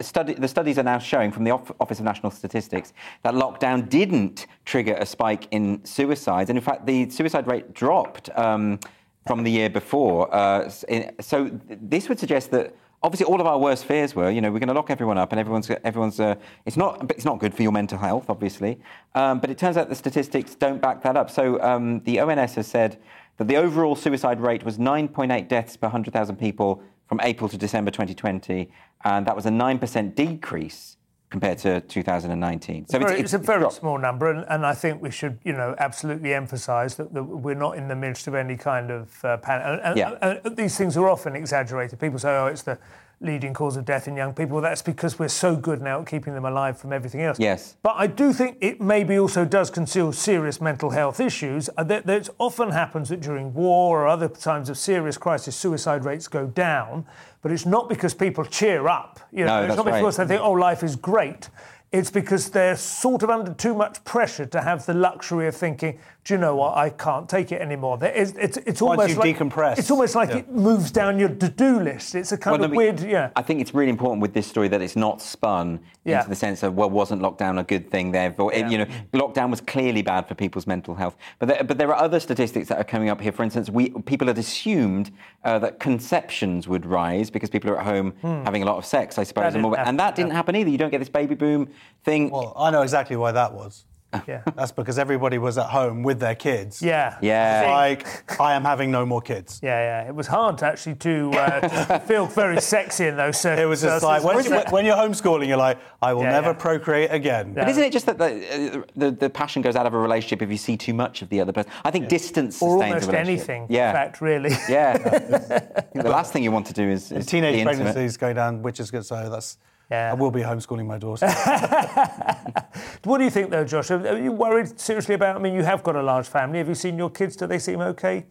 study, 0.00 0.34
the 0.34 0.48
studies 0.48 0.76
are 0.76 0.82
now 0.82 0.98
showing 0.98 1.30
from 1.30 1.44
the 1.44 1.52
Office 1.52 2.00
of 2.00 2.04
National 2.04 2.32
Statistics 2.32 2.92
that 3.22 3.32
lockdown 3.32 3.88
didn't 3.88 4.48
trigger 4.64 4.94
a 4.94 5.06
spike 5.06 5.46
in 5.52 5.84
suicides. 5.84 6.50
And 6.50 6.58
in 6.58 6.64
fact, 6.64 6.84
the 6.84 7.08
suicide 7.10 7.46
rate 7.46 7.74
dropped 7.74 8.28
um, 8.36 8.80
from 9.24 9.44
the 9.44 9.52
year 9.52 9.70
before. 9.70 10.34
Uh, 10.34 10.68
so 10.68 11.48
this 11.68 12.08
would 12.08 12.18
suggest 12.18 12.50
that. 12.50 12.74
Obviously, 13.02 13.26
all 13.26 13.40
of 13.40 13.46
our 13.46 13.58
worst 13.58 13.84
fears 13.84 14.14
were, 14.14 14.28
you 14.28 14.40
know, 14.40 14.50
we're 14.50 14.58
going 14.58 14.68
to 14.68 14.74
lock 14.74 14.90
everyone 14.90 15.18
up, 15.18 15.30
and 15.32 15.38
everyone's, 15.40 15.70
everyone's. 15.84 16.18
Uh, 16.18 16.34
it's 16.66 16.76
not, 16.76 17.10
it's 17.12 17.24
not 17.24 17.38
good 17.38 17.54
for 17.54 17.62
your 17.62 17.72
mental 17.72 17.96
health, 17.96 18.28
obviously. 18.28 18.80
Um, 19.14 19.38
but 19.38 19.50
it 19.50 19.58
turns 19.58 19.76
out 19.76 19.88
the 19.88 19.94
statistics 19.94 20.54
don't 20.56 20.82
back 20.82 21.02
that 21.04 21.16
up. 21.16 21.30
So 21.30 21.62
um, 21.62 22.00
the 22.00 22.20
ONS 22.20 22.56
has 22.56 22.66
said 22.66 22.98
that 23.36 23.46
the 23.46 23.56
overall 23.56 23.94
suicide 23.94 24.40
rate 24.40 24.64
was 24.64 24.78
9.8 24.78 25.48
deaths 25.48 25.76
per 25.76 25.86
100,000 25.86 26.36
people 26.36 26.82
from 27.08 27.20
April 27.22 27.48
to 27.48 27.56
December 27.56 27.90
2020, 27.90 28.70
and 29.04 29.26
that 29.26 29.34
was 29.34 29.46
a 29.46 29.50
9% 29.50 30.14
decrease 30.14 30.97
compared 31.30 31.58
to 31.58 31.80
2019. 31.82 32.86
So 32.88 32.98
Very- 32.98 33.20
it's, 33.20 33.34
a 33.34 33.38
very 33.38 33.60
dropped. 33.60 33.74
small 33.74 33.98
number, 33.98 34.30
and, 34.30 34.46
and 34.48 34.64
I 34.64 34.74
think 34.74 35.02
we 35.02 35.10
should, 35.10 35.38
you 35.44 35.52
know, 35.52 35.74
absolutely 35.78 36.32
emphasise 36.32 36.94
that, 36.94 37.12
that 37.12 37.22
we're 37.22 37.54
not 37.54 37.76
in 37.76 37.88
the 37.88 37.96
midst 37.96 38.26
of 38.28 38.34
any 38.34 38.56
kind 38.56 38.90
of 38.90 39.24
uh, 39.24 39.36
panic. 39.38 39.66
And, 39.66 39.80
and- 39.82 39.96
Yeah. 39.98 40.38
and 40.44 40.56
these 40.56 40.76
things 40.78 40.96
are 40.96 41.08
often 41.08 41.36
exaggerated. 41.36 42.00
People 42.00 42.18
say, 42.18 42.30
"Oh, 42.30 42.46
it's 42.46 42.62
the 42.62 42.78
leading 43.20 43.52
cause 43.52 43.76
of 43.76 43.84
death 43.84 44.08
in 44.08 44.16
young 44.16 44.32
people." 44.32 44.60
That's 44.60 44.82
because 44.82 45.18
we're 45.18 45.28
so 45.28 45.56
good 45.56 45.80
now 45.80 46.00
at 46.00 46.06
keeping 46.06 46.34
them 46.34 46.44
alive 46.44 46.78
from 46.78 46.92
everything 46.92 47.22
else. 47.22 47.38
Yes. 47.38 47.76
But 47.82 47.94
I 47.96 48.06
do 48.06 48.32
think 48.32 48.58
it 48.60 48.80
maybe 48.80 49.18
also 49.18 49.44
does 49.44 49.70
conceal 49.70 50.12
serious 50.12 50.60
mental 50.60 50.90
health 50.90 51.20
issues. 51.20 51.68
Uh, 51.76 51.84
That, 51.84 52.06
that 52.06 52.28
often 52.38 52.70
happens 52.70 53.08
that 53.08 53.20
during 53.20 53.54
war 53.54 54.02
or 54.02 54.06
other 54.06 54.28
times 54.28 54.68
of 54.68 54.76
serious 54.78 55.18
crisis, 55.18 55.56
suicide 55.56 56.04
rates 56.04 56.28
go 56.28 56.46
down. 56.46 57.06
But 57.42 57.52
it's 57.52 57.66
not 57.66 57.88
because 57.88 58.14
people 58.14 58.44
cheer 58.44 58.88
up. 58.88 59.20
You 59.32 59.44
know, 59.44 59.56
No, 59.56 59.58
it's 59.60 59.68
that's 59.68 59.76
not 59.76 59.86
because 59.86 60.18
right. 60.18 60.28
they 60.28 60.34
think, 60.36 60.46
"Oh, 60.46 60.52
life 60.52 60.82
is 60.82 60.96
great." 60.96 61.48
it's 61.90 62.10
because 62.10 62.50
they're 62.50 62.76
sort 62.76 63.22
of 63.22 63.30
under 63.30 63.54
too 63.54 63.74
much 63.74 64.04
pressure 64.04 64.44
to 64.44 64.60
have 64.60 64.84
the 64.84 64.92
luxury 64.92 65.48
of 65.48 65.56
thinking, 65.56 65.98
do 66.28 66.34
you 66.34 66.38
know 66.38 66.54
what, 66.56 66.76
I 66.76 66.90
can't 66.90 67.26
take 67.26 67.52
it 67.52 67.62
anymore. 67.62 67.96
There 67.96 68.12
is- 68.12 68.32
It's, 68.36 68.58
it's, 68.58 68.82
almost 68.82 69.08
you've 69.08 69.16
like, 69.16 69.38
decompressed. 69.38 69.78
It's 69.78 69.90
almost 69.90 70.14
like 70.14 70.28
Yeah. 70.28 70.36
it 70.36 70.52
moves 70.52 70.90
down 70.90 71.18
your 71.18 71.30
to-do 71.30 71.80
list. 71.80 72.14
It's 72.14 72.32
a 72.32 72.36
kind 72.36 72.58
Well, 72.58 72.64
of 72.66 72.70
no, 72.72 72.76
weird, 72.76 73.00
yeah. 73.00 73.30
I 73.34 73.40
think 73.40 73.62
it's 73.62 73.72
really 73.72 73.88
important 73.88 74.20
with 74.20 74.34
this 74.34 74.46
story 74.46 74.68
that 74.68 74.82
it's 74.82 74.94
not 74.94 75.22
spun 75.22 75.80
Yeah. 76.04 76.18
into 76.18 76.28
the 76.28 76.34
sense 76.36 76.62
of 76.62 76.74
well, 76.76 76.90
wasn't 76.90 77.22
lockdown 77.22 77.58
a 77.58 77.64
good 77.64 77.90
thing? 77.90 78.12
Therefore, 78.12 78.52
it- 78.52 78.58
Yeah. 78.58 78.68
you 78.68 78.78
know, 78.78 78.86
lockdown 79.14 79.48
was 79.48 79.62
clearly 79.62 80.02
bad 80.02 80.28
for 80.28 80.34
people's 80.34 80.66
mental 80.66 80.94
health. 80.94 81.16
But 81.38 81.48
there, 81.48 81.64
but 81.64 81.78
there 81.78 81.88
are 81.94 82.02
other 82.02 82.20
statistics 82.20 82.68
that 82.68 82.76
are 82.78 82.84
coming 82.84 83.08
up 83.08 83.22
here. 83.22 83.32
For 83.32 83.42
instance, 83.42 83.70
we 83.70 83.88
people 84.04 84.26
had 84.26 84.36
assumed 84.36 85.10
uh, 85.44 85.58
that 85.60 85.80
conceptions 85.80 86.68
would 86.68 86.84
rise 86.84 87.30
because 87.30 87.48
people 87.48 87.70
are 87.70 87.78
at 87.80 87.86
home 87.86 88.12
having 88.44 88.62
a 88.62 88.66
lot 88.66 88.76
of 88.76 88.84
sex. 88.84 89.16
I 89.18 89.22
suppose, 89.22 89.44
Hmm. 89.44 89.48
That 89.48 89.54
and, 89.54 89.62
more- 89.62 89.76
didn't 89.76 89.88
and 89.88 89.98
that 90.00 90.14
didn't 90.14 90.28
no. 90.30 90.34
happen 90.34 90.56
either. 90.56 90.68
You 90.68 90.76
don't 90.76 90.90
get 90.90 90.98
this 90.98 91.08
baby 91.08 91.34
boom 91.34 91.68
thing. 92.04 92.28
Well, 92.28 92.52
I 92.58 92.70
know 92.70 92.82
exactly 92.82 93.16
why 93.16 93.32
that 93.32 93.54
was. 93.54 93.86
Yeah. 94.26 94.42
That's 94.56 94.72
because 94.72 94.98
everybody 94.98 95.38
was 95.38 95.58
at 95.58 95.66
home 95.66 96.02
with 96.02 96.18
their 96.20 96.34
kids. 96.34 96.80
Yeah. 96.80 97.18
Yeah. 97.20 97.70
Like, 97.70 98.40
I 98.40 98.54
am 98.54 98.64
having 98.64 98.90
no 98.90 99.04
more 99.04 99.20
kids. 99.20 99.60
Yeah, 99.62 100.02
yeah. 100.02 100.08
It 100.08 100.14
was 100.14 100.26
hard 100.26 100.62
actually 100.62 100.94
to, 100.96 101.30
uh, 101.32 101.98
feel 102.06 102.26
very 102.26 102.60
sexy 102.60 103.06
in 103.06 103.16
those 103.16 103.38
circumstances. 103.38 103.62
It 103.64 103.68
was 103.68 103.82
just 103.82 104.02
like, 104.04 104.24
when, 104.24 104.44
you, 104.44 104.60
when 104.70 104.86
you're 104.86 104.96
homeschooling, 104.96 105.46
you're 105.48 105.56
like, 105.58 105.78
I 106.00 106.14
will 106.14 106.22
Yeah, 106.22 106.32
never 106.32 106.48
yeah. 106.50 106.52
procreate 106.54 107.12
again. 107.12 107.54
But 107.54 107.68
isn't 107.68 107.82
it 107.82 107.92
just 107.92 108.06
that 108.06 108.18
the, 108.18 108.78
uh, 108.78 108.82
the 108.96 109.10
the 109.10 109.30
passion 109.30 109.62
goes 109.62 109.76
out 109.76 109.86
of 109.86 109.94
a 109.94 109.98
relationship 109.98 110.40
if 110.42 110.50
you 110.50 110.56
see 110.56 110.76
too 110.76 110.94
much 110.94 111.20
of 111.22 111.28
the 111.28 111.40
other 111.40 111.52
person? 111.52 111.70
I 111.84 111.90
think 111.90 112.08
distance 112.08 112.62
or 112.62 112.78
sustains 112.80 113.04
almost 113.04 113.12
a 113.12 113.18
anything, 113.18 113.66
Yeah. 113.68 113.90
in 113.90 113.94
fact, 113.94 114.20
really. 114.20 114.50
Yeah. 114.68 115.74
The 115.94 116.08
last 116.10 116.32
thing 116.32 116.44
you 116.44 116.52
want 116.52 116.66
to 116.66 116.72
do 116.72 116.88
is, 116.88 117.10
is 117.10 117.26
Teenage 117.26 117.54
be 117.54 117.60
intimate. 117.60 117.82
pregnancies 117.82 118.16
going 118.16 118.36
down, 118.36 118.62
which 118.62 118.78
is 118.78 118.90
good. 118.90 119.04
So 119.04 119.28
that's, 119.28 119.58
Yeah. 119.90 120.10
I 120.10 120.14
will 120.14 120.30
be 120.30 120.42
homeschooling 120.42 120.86
my 120.86 120.98
daughter. 120.98 121.26
What 123.04 123.18
do 123.18 123.24
you 123.24 123.30
think, 123.30 123.50
though, 123.50 123.64
Josh? 123.64 123.90
Are 123.90 124.06
are 124.08 124.18
you 124.18 124.32
worried 124.32 124.78
seriously 124.78 125.14
about? 125.14 125.36
I 125.36 125.38
mean, 125.38 125.54
you 125.54 125.62
have 125.62 125.82
got 125.82 125.96
a 125.96 126.02
large 126.02 126.26
family. 126.28 126.58
Have 126.58 126.68
you 126.68 126.74
seen 126.74 126.98
your 126.98 127.10
kids? 127.10 127.36
Do 127.36 127.46
they 127.46 127.58
seem 127.58 127.80
okay, 127.80 128.26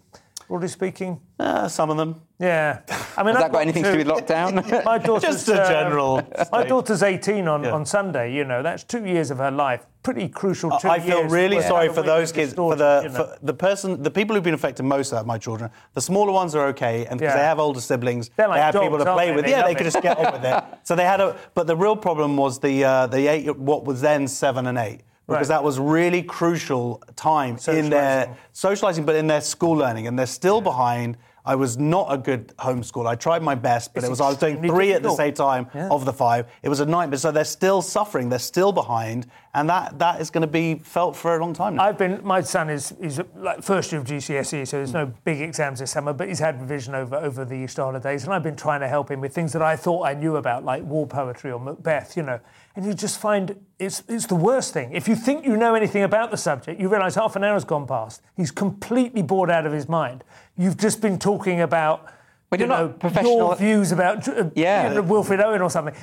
broadly 0.48 0.68
speaking? 0.68 1.20
uh, 1.40 1.68
some 1.68 1.90
of 1.90 1.98
them. 1.98 2.22
Yeah. 2.40 2.82
I 3.16 3.24
mean, 3.24 3.36
Has 3.36 3.36
I've 3.36 3.42
that 3.44 3.52
got 3.52 3.62
anything 3.62 3.84
to 3.84 3.92
do 3.92 3.98
with 4.00 4.08
lockdown? 4.08 4.84
My 4.86 4.98
daughter's 4.98 5.46
Just 5.46 5.50
a 5.50 5.62
uh, 5.62 5.68
general 5.70 6.28
My 6.52 6.64
daughter's 6.64 7.04
18 7.04 7.48
on, 7.48 7.64
Yeah. 7.64 7.72
on 7.72 7.86
Sunday. 7.86 8.34
You 8.34 8.44
know, 8.44 8.64
that's 8.64 8.84
two 8.84 9.06
years 9.06 9.30
of 9.32 9.38
her 9.40 9.52
life. 9.52 9.86
Pretty 10.04 10.30
crucial. 10.30 10.72
Two 10.80 10.90
I 10.90 11.00
feel 11.00 11.20
years 11.20 11.32
really 11.32 11.62
sorry 11.62 11.90
for 11.90 12.02
those 12.02 12.32
kids, 12.32 12.54
for 12.54 12.76
the 12.76 13.02
you 13.04 13.10
know. 13.10 13.16
for 13.26 13.38
the 13.42 13.54
person, 13.54 14.02
the 14.02 14.10
people 14.12 14.36
who've 14.36 14.44
been 14.44 14.54
affected 14.54 14.84
most 14.84 15.12
of 15.12 15.18
that, 15.20 15.26
my 15.26 15.38
children. 15.38 15.70
The 15.96 16.02
smaller 16.02 16.32
ones 16.32 16.56
are 16.56 16.68
okay, 16.68 17.06
and 17.06 17.20
because 17.20 17.34
Yeah. 17.34 17.40
they 17.42 17.44
have 17.46 17.60
older 17.60 17.82
siblings, 17.82 18.30
They're 18.36 18.48
like 18.48 18.58
they 18.58 18.62
have 18.62 18.74
people 18.74 19.00
to 19.00 19.14
play 19.14 19.28
they? 19.30 19.36
with. 19.36 19.46
They 19.46 19.52
yeah, 19.52 19.58
love 19.58 19.68
they 19.68 19.76
could 19.76 19.84
just 19.84 20.02
get 20.02 20.18
on 20.18 20.32
with 20.34 20.46
it. 20.46 20.64
So 20.84 20.96
they 20.96 21.04
had 21.04 21.20
a, 21.20 21.36
but 21.56 21.68
the 21.68 21.76
real 21.76 21.98
problem 21.98 22.38
was 22.38 22.60
the 22.60 22.84
uh, 22.86 23.08
the 23.08 23.28
eight, 23.28 23.58
what 23.58 23.84
was 23.84 24.00
then 24.02 24.28
seven 24.28 24.68
and 24.68 24.78
eight. 24.78 25.02
Because 25.28 25.50
Right. 25.50 25.56
that 25.58 25.64
was 25.64 25.78
really 25.78 26.24
crucial 26.24 27.04
time 27.18 27.58
in 27.68 27.90
their 27.90 28.30
socializing, 28.54 29.04
but 29.06 29.16
in 29.16 29.28
their 29.28 29.42
school 29.42 29.74
learning, 29.76 30.08
and 30.08 30.18
they're 30.18 30.26
still 30.26 30.62
behind. 30.62 31.18
I 31.46 31.56
was 31.56 31.78
not 31.78 32.08
a 32.12 32.18
good 32.18 32.50
homeschool. 32.58 33.08
I 33.08 33.16
tried 33.16 33.42
my 33.42 33.56
best, 33.56 33.94
but 33.94 34.00
It's 34.04 34.08
it 34.08 34.10
was 34.10 34.20
I 34.20 34.28
was 34.28 34.38
doing 34.38 34.62
three 34.62 34.92
at 34.92 35.02
the 35.02 35.16
same 35.16 35.34
time 35.34 35.68
Yeah. 35.74 35.88
of 35.90 36.04
the 36.04 36.12
five. 36.12 36.46
It 36.62 36.68
was 36.68 36.82
a 36.82 36.86
nightmare. 36.86 37.18
So 37.18 37.32
they're 37.32 37.46
still 37.46 37.82
suffering. 37.82 38.28
They're 38.28 38.38
still 38.40 38.74
behind, 38.74 39.28
and 39.54 39.70
that 39.70 39.98
that 40.00 40.20
is 40.20 40.30
going 40.30 40.42
to 40.42 40.48
be 40.48 40.76
felt 40.76 41.16
for 41.16 41.38
a 41.38 41.40
long 41.40 41.54
time 41.54 41.76
now. 41.76 41.84
I've 41.86 41.98
been. 41.98 42.20
My 42.24 42.42
son 42.42 42.70
is 42.70 42.92
is 43.00 43.22
like 43.38 43.62
first 43.64 43.94
year 43.94 44.02
of 44.02 44.08
GCSE, 44.08 44.66
so 44.68 44.76
there's 44.78 44.94
no 44.94 45.06
big 45.24 45.40
exams 45.42 45.80
this 45.80 45.92
summer. 45.92 46.12
But 46.12 46.28
he's 46.28 46.40
had 46.40 46.60
revision 46.60 46.96
over 46.96 47.16
over 47.16 47.46
the 47.46 47.56
Easter 47.56 47.82
holidays, 47.82 48.26
and 48.26 48.34
I've 48.34 48.44
been 48.44 48.58
trying 48.58 48.82
to 48.82 48.88
help 48.90 49.10
him 49.10 49.22
with 49.22 49.34
things 49.34 49.54
that 49.54 49.62
I 49.62 49.76
thought 49.78 50.06
I 50.06 50.16
knew 50.16 50.36
about, 50.36 50.66
like 50.66 50.84
war 50.84 51.08
poetry 51.08 51.52
or 51.54 51.60
Macbeth. 51.62 52.18
You 52.18 52.24
know, 52.24 52.40
and 52.78 52.86
you 52.86 52.94
just 52.94 53.20
find 53.20 53.56
it's 53.80 54.04
it's 54.08 54.28
the 54.28 54.36
worst 54.36 54.72
thing. 54.72 54.94
If 54.94 55.08
you 55.08 55.16
think 55.16 55.44
you 55.46 55.58
know 55.58 55.74
anything 55.76 56.04
about 56.04 56.32
the 56.32 56.38
subject, 56.38 56.80
you 56.80 56.88
realise 56.90 57.16
half 57.16 57.36
an 57.36 57.44
hour's 57.44 57.66
gone 57.66 57.88
past. 57.88 58.22
He's 58.38 58.52
completely 58.52 59.24
bored 59.24 59.50
out 59.50 59.66
of 59.66 59.74
his 59.74 59.90
mind. 59.90 60.24
You've 60.56 60.78
just 60.78 61.02
been 61.02 61.18
talking 61.20 61.60
about. 61.62 62.06
But 62.50 62.60
you 62.62 62.68
know, 62.68 62.90
professional- 62.90 63.36
your 63.38 63.56
views 63.58 63.92
about 63.92 64.26
uh, 64.30 64.52
Yeah. 64.56 64.88
you 64.90 64.96
know, 64.96 65.02
Wilfred 65.02 65.42
Owen 65.42 65.62
or 65.62 65.70
something. 65.70 65.96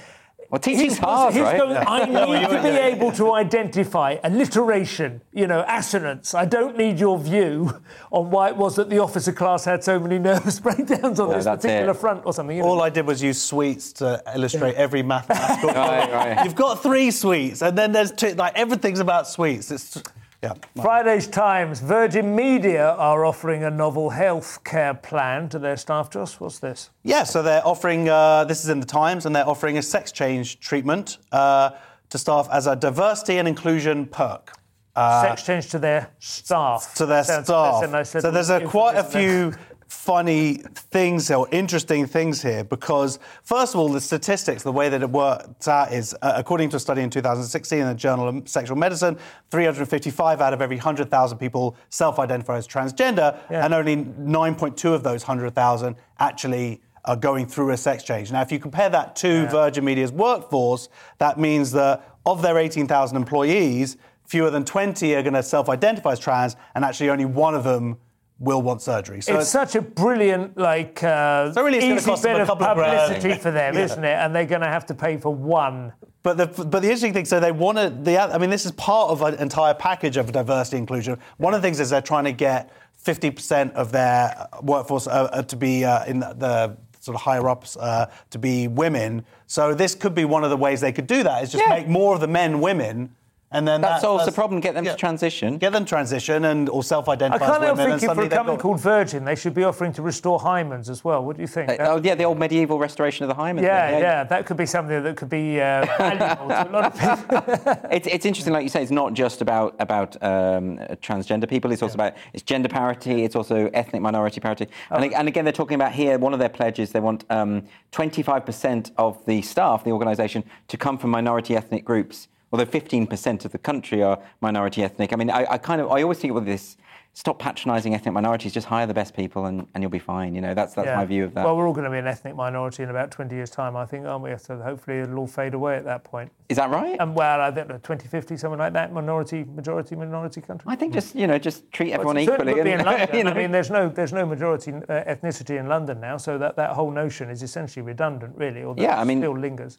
Well, 0.55 0.61
teaching's 0.61 0.93
He's- 0.95 0.99
hard, 0.99 1.35
he's 1.35 1.43
right? 1.43 1.59
going, 1.59 1.77
I 1.77 2.05
need 2.39 2.47
to 2.49 2.63
be 2.63 2.69
able 2.69 3.11
to 3.11 3.33
identify 3.35 4.19
alliteration, 4.23 5.21
you 5.33 5.49
know, 5.49 5.65
assonance. 5.67 6.33
I 6.33 6.45
don't 6.45 6.79
need 6.79 7.01
your 7.01 7.19
view 7.19 7.83
on 8.13 8.31
why 8.31 8.51
it 8.51 8.57
was 8.57 8.77
that 8.77 8.89
the 8.89 9.01
officer 9.01 9.33
class 9.33 9.65
had 9.65 9.83
so 9.83 9.99
many 9.99 10.21
nervous 10.21 10.61
breakdowns 10.67 11.19
on 11.19 11.31
No, 11.31 11.35
this 11.35 11.47
particular 11.47 11.91
it. 11.91 11.97
front 11.97 12.23
or 12.25 12.33
something. 12.33 12.57
you 12.57 12.63
know. 12.63 12.69
All 12.69 12.83
I 12.83 12.89
did 12.89 13.05
was 13.05 13.21
use 13.21 13.43
sweets 13.43 13.93
to 13.95 14.23
illustrate 14.33 14.77
every 14.77 15.03
mathematical. 15.03 15.71
Right, 15.75 16.13
right. 16.13 16.45
You've 16.45 16.55
got 16.55 16.81
three 16.85 17.11
sweets, 17.11 17.61
and 17.61 17.77
then 17.77 17.91
there's 17.91 18.13
two. 18.13 18.35
Like 18.35 18.53
everything's 18.55 19.01
about 19.01 19.27
sweets. 19.27 19.73
It's 19.73 20.01
yeah. 20.45 20.83
Friday's 20.83 21.27
Times, 21.27 21.81
Virgin 21.81 22.37
Media 22.37 22.91
are 22.91 23.25
offering 23.25 23.65
a 23.65 23.71
novel 23.71 24.11
health 24.11 24.63
care 24.65 24.95
plan 24.95 25.49
to 25.49 25.59
their 25.59 25.77
staff. 25.77 26.11
Just 26.11 26.41
what's 26.41 26.59
this? 26.59 26.91
Yeah, 27.03 27.25
so 27.25 27.43
they're 27.43 27.67
offering, 27.67 28.09
uh, 28.09 28.45
this 28.45 28.63
is 28.65 28.69
in 28.71 28.81
the 28.81 28.87
Times, 28.87 29.25
and 29.27 29.35
they're 29.35 29.49
offering 29.49 29.79
a 29.79 29.83
sex 29.83 30.13
change 30.13 30.61
treatment 30.61 31.19
uh, 31.33 31.71
to 32.11 32.19
staff 32.19 32.49
as 32.53 32.67
a 32.67 32.77
diversity 32.77 33.39
and 33.39 33.49
inclusion 33.49 34.07
perk. 34.07 34.53
Sex 34.97 35.45
change 35.45 35.71
to 35.71 35.79
their 35.81 36.11
staff. 36.21 36.93
Uh, 36.93 36.99
To 36.99 37.07
their 37.07 37.25
Sounds 37.25 37.47
staff. 37.47 37.75
better 37.81 37.87
than 37.89 37.95
I 37.97 38.03
said 38.05 38.23
So 38.23 38.31
there's 38.31 38.51
a, 38.51 38.61
quite 38.61 38.97
a 38.97 39.03
few 39.03 39.53
funny 39.95 40.57
things 40.75 41.31
or 41.31 41.49
interesting 41.51 42.07
things 42.07 42.43
here 42.43 42.65
because, 42.65 43.19
first 43.43 43.75
of 43.75 43.81
all, 43.81 43.89
the 43.89 44.01
statistics, 44.01 44.63
the 44.63 44.73
way 44.73 44.89
that 44.89 45.03
it 45.03 45.09
works 45.09 45.69
out 45.69 45.93
is, 45.93 46.15
uh, 46.21 46.35
according 46.37 46.69
to 46.71 46.77
a 46.77 46.81
study 46.81 47.01
in 47.01 47.09
2016 47.09 47.79
in 47.79 47.87
the 47.87 47.95
Journal 47.95 48.29
of 48.29 48.49
Sexual 48.49 48.77
Medicine, 48.77 49.17
355 49.51 50.41
out 50.41 50.53
of 50.53 50.61
every 50.61 50.77
100,000 50.77 51.39
people 51.39 51.77
self 51.89 52.19
identify 52.19 52.57
as 52.59 52.67
transgender, 52.69 53.37
Yeah. 53.51 53.65
and 53.65 53.73
only 53.73 53.97
9.2 53.97 54.93
of 54.93 55.03
those 55.03 55.23
100,000 55.23 55.97
actually 56.19 56.83
are 57.07 57.17
going 57.17 57.47
through 57.47 57.71
a 57.71 57.77
sex 57.77 58.03
change. 58.03 58.33
Now, 58.33 58.43
if 58.43 58.51
you 58.51 58.59
compare 58.59 58.89
that 58.91 59.15
to 59.17 59.47
Virgin 59.49 59.85
Media's 59.85 60.13
workforce, 60.13 60.89
that 61.19 61.39
means 61.39 61.73
that 61.73 62.03
of 62.27 62.43
their 62.43 62.59
18,000 62.59 63.17
employees, 63.17 63.97
fewer 64.27 64.51
than 64.51 64.65
20 64.65 65.15
are 65.15 65.23
going 65.23 65.35
to 65.35 65.43
self 65.43 65.69
identify 65.69 66.13
as 66.13 66.19
trans, 66.19 66.57
and 66.75 66.85
actually 66.85 67.11
only 67.11 67.27
one 67.27 67.55
of 67.55 67.65
them 67.65 67.99
will 68.39 68.63
want 68.63 68.83
surgery. 68.83 69.21
So 69.21 69.39
It's 69.39 69.49
such 69.49 69.75
a 69.77 69.83
brilliant, 69.83 70.57
like, 70.59 71.03
uh, 71.03 71.53
So 71.53 71.63
really 71.63 71.79
it's 71.79 71.87
easy 72.03 72.11
cost 72.11 72.23
them 72.23 72.33
bit 72.35 72.41
a 72.41 72.43
of 72.43 72.49
couple 72.49 72.67
of 72.67 72.77
publicity 72.77 73.35
for 73.41 73.51
them, 73.51 73.75
Yeah. 73.77 73.85
isn't 73.85 74.05
it? 74.05 74.13
And 74.15 74.35
they're 74.35 74.45
going 74.47 74.61
to 74.63 74.69
have 74.69 74.87
to 74.87 74.95
pay 74.95 75.17
for 75.19 75.33
one. 75.35 75.93
But 76.23 76.37
the 76.39 76.47
but 76.47 76.81
the 76.81 76.87
interesting 76.89 77.13
thing, 77.13 77.27
so 77.27 77.39
they 77.39 77.53
want 77.53 77.77
to. 77.77 77.91
The 77.91 78.19
I 78.19 78.39
mean, 78.39 78.49
this 78.49 78.65
is 78.65 78.73
part 78.73 79.11
of 79.11 79.21
an 79.21 79.35
entire 79.35 79.75
package 79.75 80.17
of 80.17 80.33
diversity 80.33 80.79
inclusion. 80.79 81.19
One 81.37 81.53
of 81.53 81.61
the 81.61 81.67
things 81.67 81.81
is 81.81 81.91
they're 81.91 82.01
trying 82.01 82.25
to 82.25 82.33
get 82.33 82.73
50% 83.05 83.73
of 83.75 83.93
their 83.93 84.49
workforce 84.63 85.07
uh, 85.07 85.11
uh, 85.31 85.43
to 85.43 85.57
be 85.57 85.85
uh, 85.85 86.07
in 86.07 86.21
the, 86.21 86.33
the 86.39 86.77
sort 87.01 87.15
of 87.17 87.21
higher 87.21 87.47
ups 87.51 87.77
uh, 87.77 88.11
to 88.31 88.39
be 88.39 88.69
women. 88.69 89.27
So 89.47 89.75
this 89.75 89.95
could 89.95 90.15
be 90.15 90.25
one 90.25 90.43
of 90.45 90.49
the 90.51 90.57
ways 90.57 90.81
they 90.81 90.93
could 90.93 91.07
do 91.07 91.23
that 91.25 91.43
is 91.43 91.53
just 91.53 91.63
Yeah. 91.63 91.75
make 91.75 91.89
more 91.89 92.15
of 92.15 92.21
the 92.23 92.29
men 92.29 92.61
women. 92.61 93.15
And 93.55 93.67
then 93.69 93.81
That 93.83 94.01
solves 94.01 94.27
the 94.27 94.33
problem. 94.33 94.61
Get 94.61 94.75
them 94.75 94.85
yeah. 94.85 94.93
to 94.93 94.97
transition. 94.99 95.59
Get 95.59 95.73
them 95.73 95.85
transition 95.85 96.45
and 96.45 96.69
or 96.69 96.83
self-identify 96.83 97.45
I 97.45 97.49
can't 97.49 97.63
help 97.63 97.79
women. 97.79 97.93
and 97.93 98.01
thinking 98.01 98.17
for 98.17 98.23
a 98.25 98.29
company 98.29 98.57
got- 98.57 98.63
called 98.63 98.81
Virgin, 98.81 99.25
they 99.25 99.37
should 99.37 99.55
be 99.55 99.63
offering 99.63 99.93
to 99.93 100.03
restore 100.03 100.41
hymens 100.41 100.89
as 100.91 101.05
well. 101.05 101.25
What 101.25 101.37
do 101.37 101.43
you 101.43 101.47
think? 101.47 101.71
Uh, 101.71 101.77
oh, 101.81 102.01
yeah, 102.03 102.17
the 102.17 102.25
old 102.25 102.39
medieval 102.39 102.79
restoration 102.79 103.23
of 103.23 103.29
the 103.29 103.35
hymen. 103.35 103.63
thing, 103.63 103.73
yeah, 103.73 103.99
yeah, 103.99 104.25
that 104.25 104.45
could 104.45 104.57
be 104.57 104.67
something 104.67 105.03
that 105.03 105.17
could 105.17 105.29
be 105.29 105.61
uh, 105.61 105.87
valuable 105.99 106.49
to 106.49 106.69
a 106.69 106.71
lot 106.71 106.85
of 107.01 107.01
people. 107.01 107.85
It's, 107.95 108.09
it's 108.09 108.27
interesting, 108.27 108.53
like 108.53 108.65
you 108.65 108.69
say, 108.69 108.83
it's 108.83 108.91
not 108.91 109.15
just 109.15 109.41
about 109.41 109.77
about 109.79 110.21
um, 110.23 110.79
transgender 111.01 111.49
people. 111.49 111.71
It's 111.71 111.83
also 111.83 111.95
about 111.95 112.15
it's 112.33 112.43
gender 112.43 112.69
parity. 112.69 113.25
It's 113.25 113.37
also 113.37 113.71
ethnic 113.73 114.03
minority 114.03 114.41
parity. 114.41 114.67
And, 114.91 115.15
and 115.15 115.29
again, 115.29 115.45
they're 115.45 115.53
talking 115.53 115.77
about 115.77 115.93
here. 115.93 116.19
One 116.19 116.33
of 116.33 116.41
their 116.41 116.49
pledges, 116.49 116.91
they 116.91 117.01
want 117.01 117.25
um, 117.31 117.63
25% 117.93 118.91
of 118.99 119.25
the 119.27 119.43
staff, 119.43 119.85
the 119.85 119.93
organisation, 119.93 120.43
to 120.69 120.77
come 120.77 120.99
from 120.99 121.11
minority 121.11 121.55
ethnic 121.57 121.85
groups. 121.85 122.29
Although 122.55 122.67
15% 122.67 123.45
of 123.45 123.51
the 123.51 123.59
country 123.59 124.01
are 124.05 124.17
minority 124.41 124.85
ethnic. 124.85 125.13
I 125.13 125.17
mean, 125.17 125.29
I, 125.29 125.45
I 125.55 125.59
kind 125.59 125.81
of 125.81 125.91
I 125.91 126.03
always 126.03 126.19
think 126.19 126.35
with 126.35 126.47
this. 126.47 126.77
Stop 127.17 127.39
patronising 127.39 127.95
ethnic 127.95 128.13
minorities. 128.13 128.53
Just 128.53 128.67
hire 128.67 128.87
the 128.89 128.95
best 128.95 129.15
people, 129.15 129.47
and, 129.47 129.69
and 129.75 129.83
you'll 129.83 129.91
be 129.91 130.01
fine. 130.01 130.35
You 130.35 130.41
know, 130.41 130.53
that's 130.53 130.75
that's 130.75 130.87
Yeah. 130.87 130.97
my 130.97 131.05
view 131.05 131.25
of 131.25 131.33
that. 131.35 131.45
Well, 131.45 131.57
we're 131.57 131.67
all 131.69 131.73
going 131.73 131.85
to 131.85 131.91
be 131.91 131.99
an 131.99 132.09
ethnic 132.09 132.35
minority 132.35 132.83
in 132.83 132.91
about 132.91 133.13
20 133.13 133.35
years' 133.37 133.51
time, 133.51 133.77
I 133.77 133.87
think, 133.87 134.05
aren't 134.05 134.25
we? 134.25 134.37
So 134.37 134.57
hopefully 134.59 134.99
it'll 134.99 135.19
all 135.19 135.27
fade 135.29 135.55
away 135.55 135.77
at 135.77 135.85
that 135.85 136.03
point. 136.03 136.31
Is 136.49 136.57
that 136.57 136.71
right? 136.71 136.97
And 136.99 137.15
well, 137.15 137.41
I 137.41 137.51
don't 137.53 137.69
2050, 137.69 138.37
something 138.37 138.59
like 138.59 138.73
that, 138.73 138.93
minority, 138.93 139.45
majority, 139.45 139.95
minority 139.97 140.41
country. 140.41 140.65
I 140.69 140.75
think 140.75 140.93
just 140.93 141.15
you 141.15 141.29
know 141.29 141.39
just 141.39 141.71
treat 141.73 141.93
everyone 141.93 142.17
Well, 142.17 142.25
equally. 142.35 142.55
be 142.63 142.71
in 142.73 142.85
London. 142.85 143.09
you 143.17 143.23
know. 143.25 143.31
I 143.31 143.35
mean, 143.35 143.53
there's 143.53 143.71
no 143.71 143.89
there's 143.89 144.13
no 144.13 144.27
majority 144.27 144.73
uh, 144.73 144.81
ethnicity 145.15 145.59
in 145.59 145.69
London 145.69 146.01
now, 146.01 146.17
so 146.17 146.37
that, 146.39 146.57
that 146.57 146.71
whole 146.71 146.91
notion 146.91 147.31
is 147.31 147.43
essentially 147.45 147.83
redundant, 147.85 148.37
really. 148.37 148.65
Although 148.65 148.83
Yeah, 148.83 148.99
I 148.99 149.03
it 149.03 149.05
mean- 149.05 149.21
still 149.21 149.39
lingers. 149.39 149.79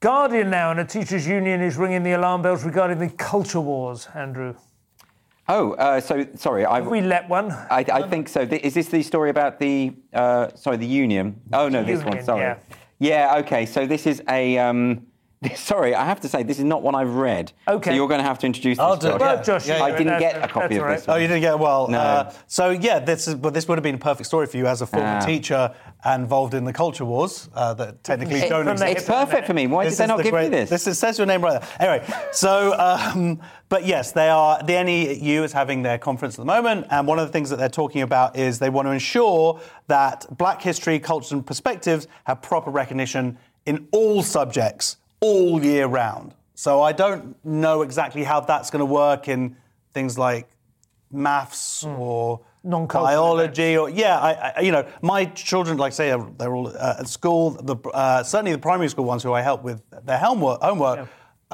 Guardian 0.00 0.50
now, 0.50 0.70
and 0.70 0.80
a 0.80 0.84
teachers' 0.84 1.26
union 1.26 1.60
is 1.62 1.76
ringing 1.76 2.02
the 2.02 2.12
alarm 2.12 2.42
bells 2.42 2.64
regarding 2.64 2.98
the 2.98 3.08
culture 3.08 3.60
wars. 3.60 4.08
Andrew, 4.14 4.54
oh, 5.48 5.72
uh, 5.72 6.00
so 6.00 6.26
sorry. 6.34 6.66
I've, 6.66 6.84
have 6.84 6.90
we 6.92 7.00
let 7.00 7.28
one? 7.28 7.50
I, 7.50 7.84
I 7.92 8.08
think 8.08 8.28
so. 8.28 8.44
Th- 8.44 8.62
Is 8.62 8.74
this 8.74 8.88
the 8.88 9.02
story 9.02 9.30
about 9.30 9.58
the 9.58 9.94
uh, 10.12 10.48
sorry 10.54 10.76
the 10.76 10.86
union? 10.86 11.40
Oh 11.52 11.68
no, 11.68 11.82
this 11.82 11.98
one. 12.00 12.08
Union, 12.08 12.24
Sorry. 12.24 12.40
yeah. 12.40 12.58
Yeah, 12.98 13.36
Okay. 13.38 13.66
So 13.66 13.86
this 13.86 14.06
is 14.06 14.22
a 14.28 14.58
um, 14.58 15.06
Sorry, 15.54 15.94
I 15.94 16.04
have 16.06 16.20
to 16.22 16.28
say 16.28 16.42
this 16.42 16.58
is 16.58 16.64
not 16.64 16.82
one 16.82 16.94
I've 16.94 17.14
read. 17.14 17.52
Okay. 17.68 17.90
So 17.90 17.94
you're 17.94 18.08
going 18.08 18.20
to 18.20 18.26
have 18.26 18.38
to 18.38 18.46
introduce 18.46 18.78
I'll 18.78 18.96
this. 18.96 19.10
do 19.10 19.16
it, 19.16 19.18
Josh. 19.18 19.20
Well, 19.20 19.36
Yeah. 19.36 19.42
Josh, 19.42 19.68
Yeah, 19.68 19.74
I 19.84 19.90
know, 19.90 19.98
didn't 19.98 20.06
that's- 20.06 20.32
get 20.32 20.44
a 20.44 20.48
copy 20.48 20.68
that's 20.68 20.76
of 20.76 20.82
all 20.82 20.88
this 20.94 21.06
right. 21.08 21.14
Oh, 21.14 21.16
you 21.18 21.28
didn't 21.28 21.42
get 21.42 21.58
well. 21.58 21.88
No. 21.88 21.98
Uh, 21.98 22.32
so 22.46 22.70
yeah, 22.70 22.98
this 23.00 23.28
is 23.28 23.34
but 23.34 23.52
this 23.52 23.68
would 23.68 23.76
have 23.76 23.82
been 23.82 23.96
a 23.96 23.98
perfect 23.98 24.26
story 24.26 24.46
for 24.46 24.56
you 24.56 24.66
as 24.66 24.80
a 24.80 24.86
former 24.86 25.18
Ah. 25.20 25.26
teacher 25.26 25.74
involved 26.06 26.54
in 26.54 26.64
the 26.64 26.72
culture 26.72 27.04
wars 27.04 27.50
uh, 27.54 27.74
that 27.74 28.02
technically 28.02 28.40
It- 28.40 28.48
don't 28.48 28.66
exist. 28.66 28.90
it's 28.98 29.06
perfect 29.06 29.46
for 29.46 29.52
me. 29.54 29.66
Why 29.66 29.84
This 29.84 29.96
did 29.98 30.04
they 30.04 30.06
not 30.08 30.16
the 30.18 30.22
give 30.24 30.32
great- 30.32 30.50
me 30.50 30.56
this? 30.56 30.70
This 30.70 30.86
is, 30.86 30.98
says 30.98 31.18
your 31.18 31.26
name 31.26 31.42
right 31.42 31.60
there. 31.60 31.90
Anyway, 31.90 32.14
so 32.32 32.74
um, 32.78 33.40
but 33.68 33.84
yes, 33.84 34.12
they 34.12 34.30
are. 34.30 34.62
The 34.62 34.82
NEU 34.82 35.42
is 35.44 35.52
having 35.52 35.82
their 35.82 35.98
conference 35.98 36.34
at 36.34 36.38
the 36.38 36.44
moment, 36.46 36.86
and 36.90 37.06
one 37.06 37.18
of 37.18 37.26
the 37.26 37.32
things 37.32 37.50
that 37.50 37.56
they're 37.58 37.68
talking 37.68 38.02
about 38.02 38.36
is 38.36 38.58
they 38.58 38.70
want 38.70 38.86
to 38.86 38.92
ensure 38.92 39.60
that 39.88 40.24
Black 40.30 40.62
history, 40.62 40.98
cultures, 40.98 41.32
and 41.32 41.44
perspectives 41.46 42.08
have 42.24 42.40
proper 42.40 42.70
recognition 42.70 43.36
in 43.66 43.86
all 43.92 44.22
subjects 44.22 44.96
all 45.26 45.64
year 45.64 45.86
round. 45.86 46.34
So 46.54 46.70
I 46.90 46.92
don't 46.92 47.24
know 47.44 47.82
exactly 47.82 48.24
how 48.24 48.40
that's 48.40 48.70
going 48.70 48.80
to 48.88 48.92
work 49.04 49.28
in 49.28 49.56
things 49.92 50.16
like 50.18 50.46
maths 51.10 51.84
or 51.84 52.38
Hmm. 52.38 52.70
Non-cultural 52.70 53.06
biology 53.06 53.76
or 53.78 53.88
yeah 53.88 54.18
I, 54.18 54.52
I 54.56 54.60
you 54.66 54.72
know 54.72 54.84
my 55.00 55.26
children 55.26 55.76
like 55.78 55.92
say 55.92 56.08
they're 56.38 56.52
all 56.52 56.66
uh, 56.66 56.96
at 56.98 57.06
school 57.08 57.50
the 57.50 57.76
uh, 57.94 58.24
certainly 58.24 58.50
the 58.50 58.58
primary 58.58 58.88
school 58.88 59.04
ones 59.04 59.22
who 59.22 59.32
I 59.32 59.40
help 59.40 59.62
with 59.62 59.78
their 60.04 60.18
homework 60.18 60.60
homework 60.62 61.08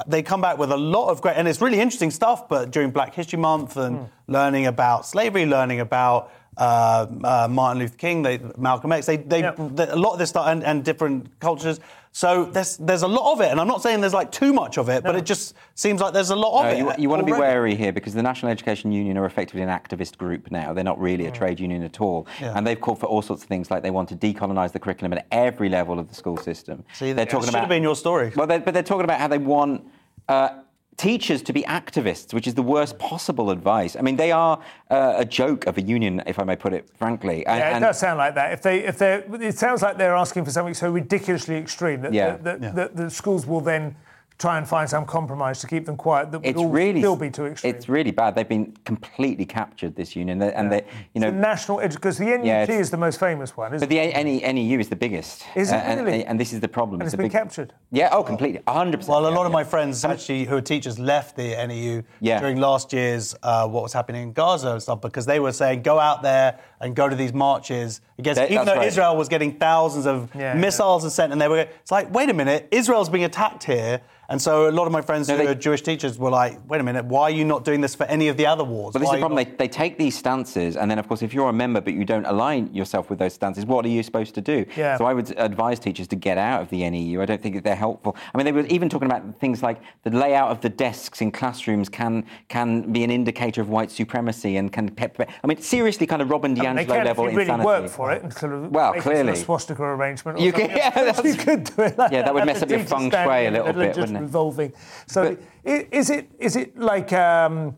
they 0.07 0.23
come 0.23 0.41
back 0.41 0.57
with 0.57 0.71
a 0.71 0.77
lot 0.95 1.09
of 1.11 1.21
great 1.21 1.35
and 1.37 1.47
it's 1.47 1.61
really 1.61 1.79
interesting 1.79 2.09
stuff 2.09 2.49
but 2.49 2.71
during 2.71 2.89
Black 2.89 3.13
History 3.13 3.37
Month 3.37 3.77
and 3.77 3.95
Hmm. 3.97 4.03
learning 4.37 4.65
about 4.65 5.05
slavery 5.05 5.45
learning 5.45 5.79
about 5.81 6.31
uh, 6.57 7.05
uh, 7.23 7.47
Martin 7.49 7.77
Luther 7.81 7.95
King 7.97 8.23
they, 8.23 8.39
Malcolm 8.57 8.91
X 8.91 9.05
they, 9.05 9.17
they, 9.17 9.41
Yeah. 9.41 9.53
they- 9.77 9.89
a 9.89 9.95
lot 10.05 10.13
of 10.13 10.19
this 10.19 10.29
stuff 10.29 10.47
and, 10.47 10.63
and 10.63 10.83
different 10.83 11.39
cultures 11.39 11.79
so 12.15 12.45
there's 12.45 12.77
there's 12.77 13.01
a 13.01 13.07
lot 13.07 13.33
of 13.33 13.41
it 13.41 13.49
and 13.51 13.59
I'm 13.59 13.67
not 13.67 13.81
saying 13.81 13.99
there's 13.99 14.13
like 14.13 14.31
too 14.31 14.53
much 14.53 14.77
of 14.77 14.87
it 14.87 15.03
but 15.03 15.15
it 15.15 15.25
just 15.25 15.55
seems 15.73 15.99
like 15.99 16.13
there's 16.13 16.29
a 16.29 16.35
lot 16.35 16.59
of 16.59 16.65
No, 16.65 16.89
it 16.91 16.97
you, 16.97 17.03
you 17.03 17.09
want 17.09 17.21
to 17.21 17.25
be 17.25 17.31
wary 17.31 17.73
here 17.75 17.91
because 17.91 18.13
the 18.13 18.21
National 18.21 18.51
Education 18.51 18.91
Union 18.91 19.17
are 19.17 19.25
effectively 19.25 19.63
an 19.63 19.69
activist 19.69 20.17
group 20.17 20.51
now. 20.51 20.73
They're 20.73 20.83
not 20.83 20.99
really 20.99 21.25
a 21.25 21.31
Mm. 21.31 21.35
trade 21.35 21.59
union 21.59 21.81
at 21.83 21.99
all. 21.99 22.27
Yeah. 22.39 22.53
And 22.55 22.65
they've 22.67 22.79
called 22.79 22.99
for 22.99 23.07
all 23.07 23.23
sorts 23.23 23.41
of 23.43 23.49
things 23.49 23.71
like 23.71 23.81
they 23.81 23.89
want 23.91 24.07
to 24.09 24.15
decolonise 24.15 24.71
the 24.71 24.79
curriculum 24.79 25.13
at 25.13 25.25
every 25.31 25.69
level 25.69 25.97
of 25.99 26.07
the 26.07 26.15
school 26.15 26.37
system. 26.37 26.83
See, 26.93 27.11
they're 27.13 27.25
talking 27.25 27.41
should 27.45 27.49
about, 27.49 27.57
should 27.57 27.59
have 27.61 27.69
been 27.69 27.83
your 27.83 27.95
story. 27.95 28.31
Well, 28.35 28.45
they're, 28.45 28.59
but 28.59 28.73
they're 28.75 28.83
talking 28.83 29.05
about 29.05 29.19
how 29.19 29.27
they 29.27 29.39
want. 29.39 29.87
Uh, 30.29 30.49
Teachers 30.97 31.41
to 31.43 31.53
be 31.53 31.63
activists, 31.63 32.33
which 32.33 32.45
is 32.47 32.53
the 32.53 32.61
worst 32.61 32.97
possible 32.99 33.49
advice. 33.49 33.95
I 33.95 34.01
mean, 34.01 34.15
they 34.15 34.31
are 34.31 34.59
uh, 34.91 35.13
a 35.17 35.25
joke 35.25 35.65
of 35.65 35.77
a 35.77 35.81
union, 35.81 36.21
if 36.27 36.37
I 36.39 36.43
may 36.43 36.55
put 36.55 36.71
it 36.73 36.87
frankly. 36.97 37.45
And, 37.47 37.59
Yeah, 37.59 37.69
it 37.69 37.73
and- 37.73 37.81
does 37.83 37.99
sound 37.99 38.17
like 38.19 38.35
that. 38.35 38.53
If 38.53 38.61
they, 38.61 38.79
if 38.85 38.97
they, 38.99 39.23
it 39.41 39.57
sounds 39.57 39.81
like 39.81 39.97
they're 39.97 40.15
asking 40.15 40.45
for 40.45 40.51
something 40.51 40.73
so 40.75 40.91
ridiculously 40.91 41.55
extreme 41.55 42.01
that, 42.01 42.13
Yeah. 42.13 42.37
that, 42.37 42.61
Yeah. 42.61 42.71
that 42.71 42.95
the 42.95 43.09
schools 43.09 43.45
will 43.47 43.61
then 43.61 43.95
try 44.37 44.57
and 44.57 44.67
find 44.67 44.89
some 44.89 45.05
compromise 45.05 45.59
to 45.61 45.67
keep 45.67 45.85
them 45.85 45.95
quiet. 45.95 46.31
That 46.31 46.39
would 46.39 46.47
it's 46.47 46.57
all 46.59 46.69
really 46.69 46.99
still 46.99 47.15
be 47.15 47.29
too 47.29 47.45
extreme. 47.45 47.73
It's 47.75 47.87
really 47.87 48.11
bad. 48.11 48.35
They've 48.35 48.47
been 48.47 48.75
completely 48.85 49.45
captured. 49.45 49.95
This 49.95 50.15
union, 50.15 50.39
They- 50.39 50.53
and 50.53 50.71
they, 50.71 50.83
you 51.13 51.21
know, 51.21 51.31
the 51.31 51.37
national 51.37 51.77
because 51.79 52.17
the 52.17 52.25
NUT 52.25 52.45
Yeah, 52.45 52.65
is 52.65 52.89
the 52.89 52.97
most 52.97 53.19
famous 53.19 53.55
one, 53.55 53.73
isn't 53.73 53.87
But 53.87 53.89
the 53.89 53.99
NE, 53.99 54.41
NEU 54.41 54.79
is 54.79 54.89
the 54.89 54.95
biggest. 54.95 55.43
Is 55.55 55.71
it 55.71 55.75
Uh, 55.75 55.79
and, 55.79 56.05
really? 56.05 56.25
and 56.25 56.39
this 56.39 56.51
is 56.53 56.59
the 56.59 56.67
problem. 56.67 57.01
And 57.01 57.07
it's 57.07 57.13
a 57.13 57.17
been 57.17 57.25
big- 57.25 57.31
captured? 57.31 57.73
Yeah, 57.91 58.09
oh, 58.11 58.23
completely. 58.23 58.61
100%. 58.67 59.07
Well, 59.07 59.19
a 59.19 59.29
lot 59.29 59.31
yeah, 59.41 59.45
of 59.45 59.51
yeah. 59.51 59.53
my 59.53 59.63
friends 59.63 60.03
actually 60.03 60.45
who 60.45 60.57
are 60.57 60.61
teachers 60.61 60.97
left 60.99 61.35
the 61.35 61.55
NEU 61.55 62.03
Yeah. 62.19 62.39
during 62.39 62.57
last 62.57 62.91
year's 62.93 63.35
uh, 63.43 63.67
what 63.67 63.83
was 63.83 63.93
happening 63.93 64.23
in 64.23 64.33
Gaza 64.33 64.71
and 64.71 64.81
stuff 64.81 65.01
because 65.01 65.25
they 65.25 65.39
were 65.39 65.51
saying 65.51 65.83
go 65.83 65.99
out 65.99 66.23
there 66.23 66.57
and 66.81 66.95
go 66.95 67.07
to 67.07 67.15
these 67.15 67.33
marches 67.33 68.01
against 68.17 68.39
That- 68.41 68.51
even 68.51 68.65
though 68.65 68.75
right. 68.75 68.87
Israel 68.87 69.15
was 69.15 69.29
getting 69.29 69.53
thousands 69.53 70.05
of 70.07 70.29
Yeah, 70.35 70.53
missiles 70.53 71.03
and 71.03 71.11
sent 71.13 71.31
and 71.31 71.39
they 71.41 71.47
were 71.47 71.59
it's 71.59 71.91
like 71.91 72.13
wait 72.13 72.29
a 72.29 72.33
minute 72.33 72.67
Israel's 72.71 73.09
being 73.09 73.23
attacked 73.23 73.63
here 73.63 74.01
and 74.33 74.41
so 74.41 74.67
a 74.67 74.71
lot 74.71 74.87
of 74.87 74.91
my 74.91 75.01
friends 75.01 75.27
No, 75.29 75.37
who 75.37 75.43
they- 75.45 75.51
are 75.51 75.55
Jewish 75.55 75.83
teachers 75.83 76.17
were 76.17 76.31
like 76.31 76.59
wait 76.67 76.81
a 76.81 76.83
minute 76.83 77.05
why 77.05 77.23
are 77.23 77.29
you 77.39 77.45
not 77.45 77.63
doing 77.63 77.81
this 77.81 77.93
for 77.95 78.05
any 78.05 78.27
of 78.27 78.35
the 78.35 78.47
other 78.47 78.63
wars 78.63 78.93
But 78.93 78.99
this 78.99 79.07
Why 79.07 79.13
is 79.15 79.19
the 79.19 79.25
problem. 79.27 79.37
They, 79.45 79.51
they 79.63 79.67
take 79.67 79.97
these 79.97 80.17
stances, 80.17 80.75
and 80.75 80.89
then, 80.89 80.97
of 80.99 81.07
course, 81.07 81.21
if 81.21 81.33
you're 81.33 81.49
a 81.49 81.53
member 81.53 81.79
but 81.81 81.93
you 81.93 82.03
don't 82.05 82.25
align 82.25 82.73
yourself 82.73 83.09
with 83.09 83.19
those 83.19 83.33
stances, 83.33 83.65
what 83.65 83.85
are 83.85 83.89
you 83.89 84.01
supposed 84.03 84.33
to 84.35 84.41
do? 84.41 84.65
Yeah. 84.75 84.97
So 84.97 85.05
I 85.05 85.13
would 85.13 85.29
advise 85.37 85.77
teachers 85.79 86.07
to 86.09 86.15
get 86.15 86.37
out 86.37 86.61
of 86.63 86.69
the 86.69 86.89
NEU. 86.89 87.21
I 87.21 87.25
don't 87.25 87.41
think 87.41 87.55
that 87.55 87.63
they're 87.63 87.75
helpful. 87.87 88.15
I 88.33 88.37
mean, 88.37 88.45
they 88.45 88.51
were 88.51 88.65
even 88.77 88.89
talking 88.89 89.05
about 89.11 89.39
things 89.39 89.61
like 89.61 89.79
the 90.03 90.09
layout 90.11 90.49
of 90.51 90.61
the 90.61 90.69
desks 90.69 91.21
in 91.21 91.31
classrooms 91.31 91.87
can 91.89 92.25
can 92.49 92.91
be 92.91 93.03
an 93.03 93.11
indicator 93.11 93.61
of 93.61 93.69
white 93.69 93.91
supremacy 93.91 94.57
and 94.57 94.71
can. 94.71 94.89
Pep- 94.89 95.29
I 95.43 95.47
mean, 95.47 95.59
seriously, 95.61 96.05
kind 96.07 96.21
of 96.21 96.29
Robin 96.29 96.55
DiAngelo 96.55 96.87
can 96.87 97.01
if 97.01 97.05
level 97.05 97.23
you 97.29 97.37
really 97.37 97.41
insanity. 97.43 97.65
work 97.65 97.87
for 97.89 98.11
it 98.11 98.23
and 98.23 98.33
sort 98.33 98.53
of 98.53 98.71
Well, 98.71 98.91
make 98.91 98.99
it 98.99 99.03
sort 99.03 99.15
of 99.15 99.21
clearly. 99.23 99.39
swastika 99.39 99.83
arrangement. 99.83 100.39
You 100.39 100.51
could- 100.51 100.61
something. 100.71 100.77
yeah, 100.77 100.89
that's- 101.09 101.23
you 101.25 101.35
could 101.45 101.63
do 101.65 101.81
it. 101.83 101.97
Like 101.97 102.11
Yeah, 102.11 102.23
that 102.23 102.33
would 102.33 102.45
mess 102.45 102.61
up 102.63 102.69
your 102.69 102.79
feng 102.79 103.11
shui 103.11 103.45
a 103.47 103.51
little 103.51 103.73
bit, 103.73 103.97
wouldn't 103.97 104.17
it? 104.17 104.22
Revolving. 104.23 104.73
So, 105.07 105.21
i- 105.65 105.87
is 105.91 106.09
it 106.09 106.29
is 106.39 106.55
it 106.55 106.77
like 106.77 107.13
um, 107.13 107.75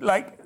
like 0.00 0.39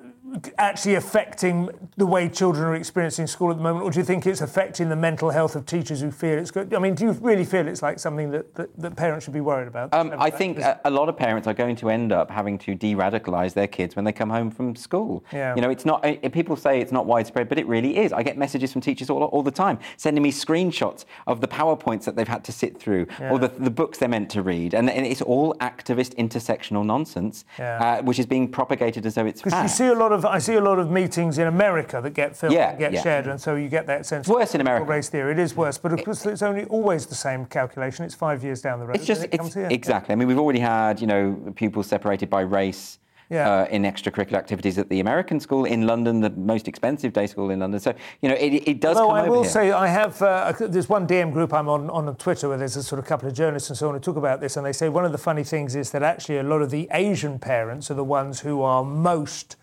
actually 0.57 0.95
affecting 0.95 1.69
the 1.97 2.05
way 2.05 2.27
children 2.29 2.65
are 2.65 2.75
experiencing 2.75 3.27
school 3.27 3.51
at 3.51 3.57
the 3.57 3.63
moment, 3.63 3.83
or 3.85 3.91
do 3.91 3.99
you 3.99 4.05
think 4.05 4.25
it's 4.25 4.41
affecting 4.41 4.89
the 4.89 4.95
mental 4.95 5.29
health 5.29 5.55
of 5.55 5.65
teachers 5.65 6.01
who 6.01 6.11
feel 6.11 6.37
it's 6.37 6.51
good? 6.51 6.73
I 6.73 6.79
mean, 6.79 6.95
do 6.95 7.05
you 7.05 7.11
really 7.13 7.45
feel 7.45 7.67
it's 7.67 7.81
like 7.81 7.99
something 7.99 8.31
that, 8.31 8.53
that, 8.55 8.69
that 8.77 8.95
parents 8.95 9.25
should 9.25 9.33
be 9.33 9.41
worried 9.41 9.67
about? 9.67 9.93
Um, 9.93 10.13
I 10.17 10.29
think 10.29 10.59
a, 10.59 10.79
a 10.85 10.89
lot 10.89 11.09
of 11.09 11.17
parents 11.17 11.47
are 11.47 11.53
going 11.53 11.75
to 11.77 11.89
end 11.89 12.11
up 12.11 12.29
having 12.29 12.57
to 12.59 12.75
de-radicalize 12.75 13.53
their 13.53 13.67
kids 13.67 13.95
when 13.95 14.05
they 14.05 14.11
come 14.11 14.29
home 14.29 14.51
from 14.51 14.75
school. 14.75 15.23
Yeah. 15.31 15.55
You 15.55 15.61
know, 15.61 15.69
it's 15.69 15.85
not. 15.85 16.05
uh, 16.05 16.13
People 16.29 16.55
say 16.57 16.81
it's 16.81 16.91
not 16.91 17.05
widespread, 17.05 17.47
but 17.47 17.57
it 17.57 17.65
really 17.67 17.97
is. 17.97 18.11
I 18.11 18.21
get 18.23 18.37
messages 18.37 18.71
from 18.73 18.81
teachers 18.81 19.09
all, 19.09 19.23
all 19.23 19.43
the 19.43 19.51
time 19.51 19.79
sending 19.97 20.21
me 20.21 20.31
screenshots 20.31 21.05
of 21.27 21.39
the 21.39 21.47
powerpoints 21.47 22.03
that 22.05 22.15
they've 22.15 22.27
had 22.27 22.43
to 22.45 22.51
sit 22.51 22.77
through, 22.77 23.07
or 23.29 23.39
the, 23.39 23.47
the 23.47 23.69
books 23.69 23.97
they're 23.99 24.09
meant 24.09 24.29
to 24.31 24.41
read, 24.41 24.73
and, 24.73 24.89
and 24.89 25.05
it's 25.05 25.21
all 25.21 25.53
activist 25.55 26.15
intersectional 26.15 26.85
nonsense, 26.85 27.45
Yeah. 27.57 27.99
uh, 27.99 28.03
which 28.03 28.19
is 28.19 28.25
being 28.25 28.49
propagated 28.49 29.05
as 29.05 29.15
though 29.15 29.25
it's 29.25 29.41
Because 29.41 29.61
you 29.61 29.69
see 29.69 29.87
a 29.87 29.93
lot 29.93 30.11
of, 30.11 30.24
I 30.27 30.39
see 30.39 30.55
a 30.55 30.61
lot 30.61 30.79
of 30.79 30.89
meetings 30.91 31.37
in 31.37 31.47
America 31.47 31.99
that 32.01 32.11
get 32.13 32.35
filmed 32.37 32.55
Yeah, 32.55 32.69
and 32.71 32.79
get 32.79 32.93
yeah. 32.93 33.01
shared, 33.03 33.27
and 33.27 33.39
so 33.39 33.55
you 33.55 33.69
get 33.69 33.87
that 33.87 34.05
sense. 34.05 34.27
It's 34.27 34.35
worse 34.35 34.49
of 34.49 34.55
in 34.55 34.61
America. 34.61 34.85
Race 34.85 35.09
theory, 35.09 35.31
it 35.31 35.39
is 35.39 35.55
worse, 35.55 35.77
but 35.77 35.93
of 35.93 36.03
course 36.03 36.25
it's 36.25 36.41
only 36.41 36.65
always 36.65 37.05
the 37.05 37.15
same 37.15 37.45
calculation. 37.45 38.05
It's 38.05 38.15
five 38.15 38.43
years 38.43 38.61
down 38.61 38.79
the 38.79 38.85
road. 38.85 38.95
It's 38.97 39.05
just 39.05 39.23
it 39.23 39.37
comes 39.37 39.47
it's, 39.49 39.55
here. 39.55 39.67
exactly. 39.69 40.13
I 40.13 40.15
mean, 40.15 40.27
we've 40.27 40.39
already 40.39 40.59
had 40.59 41.01
you 41.01 41.07
know 41.07 41.53
pupils 41.55 41.87
separated 41.87 42.29
by 42.29 42.41
race. 42.41 42.99
Yeah. 43.27 43.49
Uh, 43.49 43.65
in 43.71 43.81
extracurricular 43.81 44.35
activities 44.35 44.77
at 44.77 44.87
the 44.87 44.99
American 44.99 45.39
school 45.39 45.65
in 45.65 45.87
London, 45.87 46.21
the 46.21 46.29
most 46.29 46.67
expensive 46.67 47.11
day 47.11 47.25
school 47.25 47.49
in 47.49 47.57
London. 47.57 47.79
So 47.79 47.91
you 48.21 48.29
know, 48.29 48.35
it, 48.35 48.53
it 48.67 48.79
does 48.79 48.97
Although 48.97 49.15
come 49.15 49.25
I 49.25 49.29
will 49.29 49.41
here. 49.41 49.51
say, 49.51 49.71
I 49.71 49.87
have. 49.87 50.21
Uh, 50.21 50.53
there's 50.59 50.87
one 50.89 51.07
DM 51.07 51.33
group 51.33 51.51
I'm 51.51 51.67
on 51.67 51.89
on 51.89 52.15
Twitter 52.17 52.47
where 52.49 52.57
there's 52.59 52.75
a 52.75 52.83
sort 52.83 52.99
of 52.99 53.05
couple 53.05 53.27
of 53.27 53.33
journalists 53.33 53.69
and 53.71 53.77
so 53.79 53.87
on 53.87 53.95
who 53.95 53.99
talk 53.99 54.15
about 54.15 54.41
this, 54.41 54.57
and 54.57 54.63
they 54.63 54.71
say 54.73 54.89
one 54.89 55.05
of 55.05 55.11
the 55.11 55.17
funny 55.17 55.43
things 55.43 55.75
is 55.75 55.89
that 55.89 56.03
actually 56.03 56.37
a 56.37 56.43
lot 56.43 56.61
of 56.61 56.69
the 56.69 56.87
Asian 56.91 57.39
parents 57.39 57.89
are 57.89 57.95
the 57.95 58.03
ones 58.03 58.41
who 58.41 58.61
are 58.61 58.83
most 58.83 59.55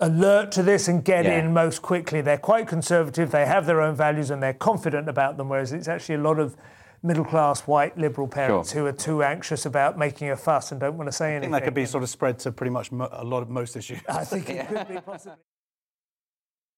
alert 0.00 0.52
to 0.52 0.62
this 0.62 0.88
and 0.88 1.04
get 1.04 1.24
Yeah. 1.24 1.38
in 1.40 1.52
most 1.52 1.82
quickly. 1.82 2.20
They're 2.20 2.38
quite 2.38 2.68
conservative. 2.68 3.30
They 3.30 3.46
have 3.46 3.66
their 3.66 3.80
own 3.80 3.94
values 3.96 4.30
and 4.30 4.42
they're 4.42 4.52
confident 4.54 5.08
about 5.08 5.36
them. 5.36 5.48
Whereas 5.48 5.72
it's 5.72 5.88
actually 5.88 6.16
a 6.16 6.20
lot 6.22 6.38
of 6.38 6.56
middle 7.02 7.24
class 7.24 7.60
white 7.66 7.96
liberal 7.98 8.26
parents 8.28 8.72
Sure. 8.72 8.82
who 8.82 8.86
are 8.88 8.92
too 8.92 9.22
anxious 9.22 9.66
about 9.66 9.98
making 9.98 10.30
a 10.30 10.36
fuss 10.36 10.72
and 10.72 10.80
don't 10.80 10.96
want 10.96 11.08
to 11.08 11.12
say 11.12 11.26
I 11.26 11.30
anything. 11.32 11.52
think 11.52 11.60
that 11.60 11.64
could 11.64 11.74
be 11.74 11.84
sort 11.86 12.02
of 12.02 12.10
spread 12.10 12.38
to 12.40 12.52
pretty 12.52 12.70
much 12.70 12.90
mo- 12.92 13.08
a 13.12 13.24
lot 13.24 13.42
of 13.42 13.48
most 13.50 13.76
issues 13.76 14.00
I 14.08 14.24
think 14.24 14.50
it 14.50 14.66
could 14.68 14.88
be 14.88 15.00
possibly. 15.00 15.38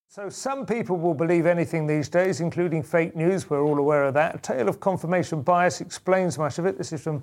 So 0.09 0.29
some 0.29 0.67
people 0.67 0.97
will 0.97 1.15
believe 1.15 1.47
anything 1.47 1.87
these 1.87 2.09
days, 2.09 2.41
including 2.41 2.83
fake 2.83 3.15
news. 3.15 3.49
We're 3.49 3.63
all 3.63 3.79
aware 3.79 4.03
of 4.05 4.15
that. 4.15 4.35
A 4.35 4.39
tale 4.39 4.69
of 4.69 4.81
confirmation 4.81 5.41
bias 5.43 5.81
explains 5.81 6.37
much 6.37 6.59
of 6.59 6.67
it. 6.67 6.77
This 6.77 6.93
is 6.93 7.01
from 7.01 7.23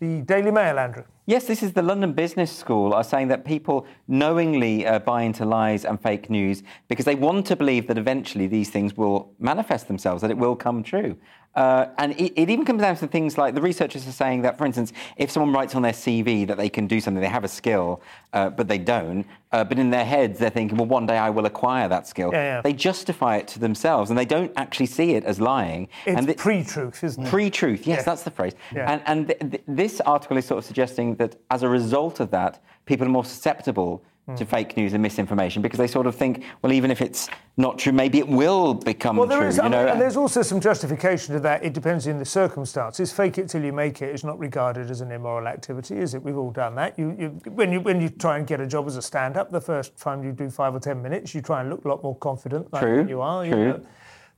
the 0.00 0.22
Daily 0.22 0.50
Mail, 0.50 0.78
Andrew. 0.78 1.04
Yes, 1.26 1.44
this 1.44 1.62
is 1.62 1.74
the 1.74 1.82
London 1.82 2.14
Business 2.14 2.50
School 2.50 2.94
are 2.94 3.04
saying 3.04 3.28
that 3.28 3.44
people 3.44 3.86
knowingly 4.08 4.86
uh, 4.86 4.98
buy 4.98 5.22
into 5.22 5.44
lies 5.44 5.84
and 5.84 6.00
fake 6.00 6.30
news 6.30 6.62
because 6.88 7.04
they 7.04 7.14
want 7.14 7.46
to 7.46 7.54
believe 7.54 7.86
that 7.86 7.98
eventually 7.98 8.46
these 8.46 8.70
things 8.70 8.96
will 8.96 9.30
manifest 9.38 9.86
themselves, 9.86 10.22
that 10.22 10.30
it 10.30 10.38
will 10.38 10.56
come 10.56 10.82
true. 10.82 11.16
Uh, 11.54 11.86
and 11.98 12.12
it, 12.12 12.32
it 12.40 12.48
even 12.48 12.64
comes 12.64 12.80
down 12.80 12.94
to 12.96 13.06
things 13.08 13.36
like 13.36 13.54
the 13.54 13.60
researchers 13.60 14.06
are 14.06 14.12
saying 14.12 14.42
that, 14.42 14.56
for 14.56 14.64
instance, 14.64 14.92
if 15.16 15.30
someone 15.32 15.52
writes 15.52 15.74
on 15.74 15.82
their 15.82 15.92
CV 15.92 16.46
that 16.46 16.56
they 16.56 16.68
can 16.68 16.86
do 16.86 17.00
something, 17.00 17.20
they 17.20 17.28
have 17.28 17.42
a 17.42 17.48
skill, 17.48 18.00
uh, 18.32 18.48
but 18.50 18.68
they 18.68 18.78
don't, 18.78 19.26
uh, 19.50 19.64
but 19.64 19.76
in 19.78 19.90
their 19.90 20.04
heads 20.04 20.38
they're 20.38 20.48
thinking, 20.50 20.78
well, 20.78 20.86
one 20.86 21.06
day 21.06 21.18
I 21.18 21.28
will 21.30 21.46
acquire 21.46 21.88
that 21.88 22.06
skill. 22.06 22.30
Yeah, 22.32 22.56
yeah. 22.56 22.60
They 22.62 22.72
justify 22.72 23.36
it 23.38 23.48
to 23.48 23.58
themselves 23.58 24.10
and 24.10 24.18
they 24.18 24.24
don't 24.24 24.52
actually 24.56 24.86
see 24.86 25.14
it 25.14 25.24
as 25.24 25.40
lying. 25.40 25.88
It's 26.06 26.16
and 26.16 26.26
thi- 26.28 26.34
pre-truth, 26.34 27.02
isn't 27.02 27.26
it? 27.26 27.28
Pre-truth, 27.28 27.84
yes, 27.84 27.98
Yeah. 27.98 28.02
that's 28.04 28.22
the 28.22 28.30
phrase. 28.30 28.54
And, 28.74 29.02
and 29.06 29.26
th- 29.26 29.40
th- 29.40 29.62
this 29.66 30.00
article 30.02 30.36
is 30.36 30.44
sort 30.46 30.58
of 30.58 30.64
suggesting 30.64 31.16
that 31.16 31.34
as 31.50 31.64
a 31.64 31.68
result 31.68 32.20
of 32.20 32.30
that, 32.30 32.62
people 32.86 33.06
are 33.08 33.10
more 33.10 33.24
susceptible. 33.24 34.04
To 34.36 34.44
fake 34.44 34.76
news 34.76 34.92
and 34.92 35.02
misinformation 35.02 35.62
because 35.62 35.78
they 35.78 35.86
sort 35.86 36.06
of 36.06 36.14
think, 36.14 36.44
well, 36.62 36.72
even 36.72 36.90
if 36.90 37.00
it's 37.00 37.28
not 37.56 37.78
true, 37.78 37.92
maybe 37.92 38.18
it 38.18 38.28
will 38.28 38.74
become 38.74 39.16
Well, 39.16 39.26
there 39.26 39.38
true. 39.40 39.48
is, 39.48 39.56
you 39.58 39.68
know? 39.68 39.86
and 39.86 40.00
there's 40.00 40.16
also 40.16 40.42
some 40.42 40.60
justification 40.60 41.34
to 41.34 41.40
that. 41.40 41.64
It 41.64 41.72
depends 41.72 42.06
in 42.06 42.18
the 42.18 42.24
circumstances. 42.24 43.12
Fake 43.12 43.38
it 43.38 43.48
till 43.48 43.62
you 43.64 43.72
make 43.72 44.02
it 44.02 44.14
is 44.14 44.24
not 44.24 44.38
regarded 44.38 44.90
as 44.90 45.00
an 45.00 45.10
immoral 45.12 45.46
activity, 45.48 45.98
is 45.98 46.14
it? 46.14 46.22
We've 46.22 46.36
all 46.38 46.50
done 46.50 46.74
that. 46.76 46.98
You, 46.98 47.16
you, 47.18 47.28
when 47.50 47.72
you 47.72 47.80
when 47.80 48.00
you 48.00 48.08
try 48.08 48.38
and 48.38 48.46
get 48.46 48.60
a 48.60 48.66
job 48.66 48.86
as 48.86 48.96
a 48.96 49.02
stand-up, 49.02 49.50
the 49.50 49.60
first 49.60 49.96
time 49.98 50.22
you 50.24 50.32
do 50.32 50.50
five 50.50 50.74
or 50.74 50.80
ten 50.80 51.02
minutes, 51.02 51.34
you 51.34 51.42
try 51.42 51.60
and 51.60 51.70
look 51.70 51.84
a 51.84 51.88
lot 51.88 52.02
more 52.02 52.16
confident 52.16 52.72
like 52.72 52.82
True, 52.82 53.06
you 53.08 53.20
are. 53.20 53.44
you 53.44 53.52
true. 53.52 53.64
know. 53.68 53.86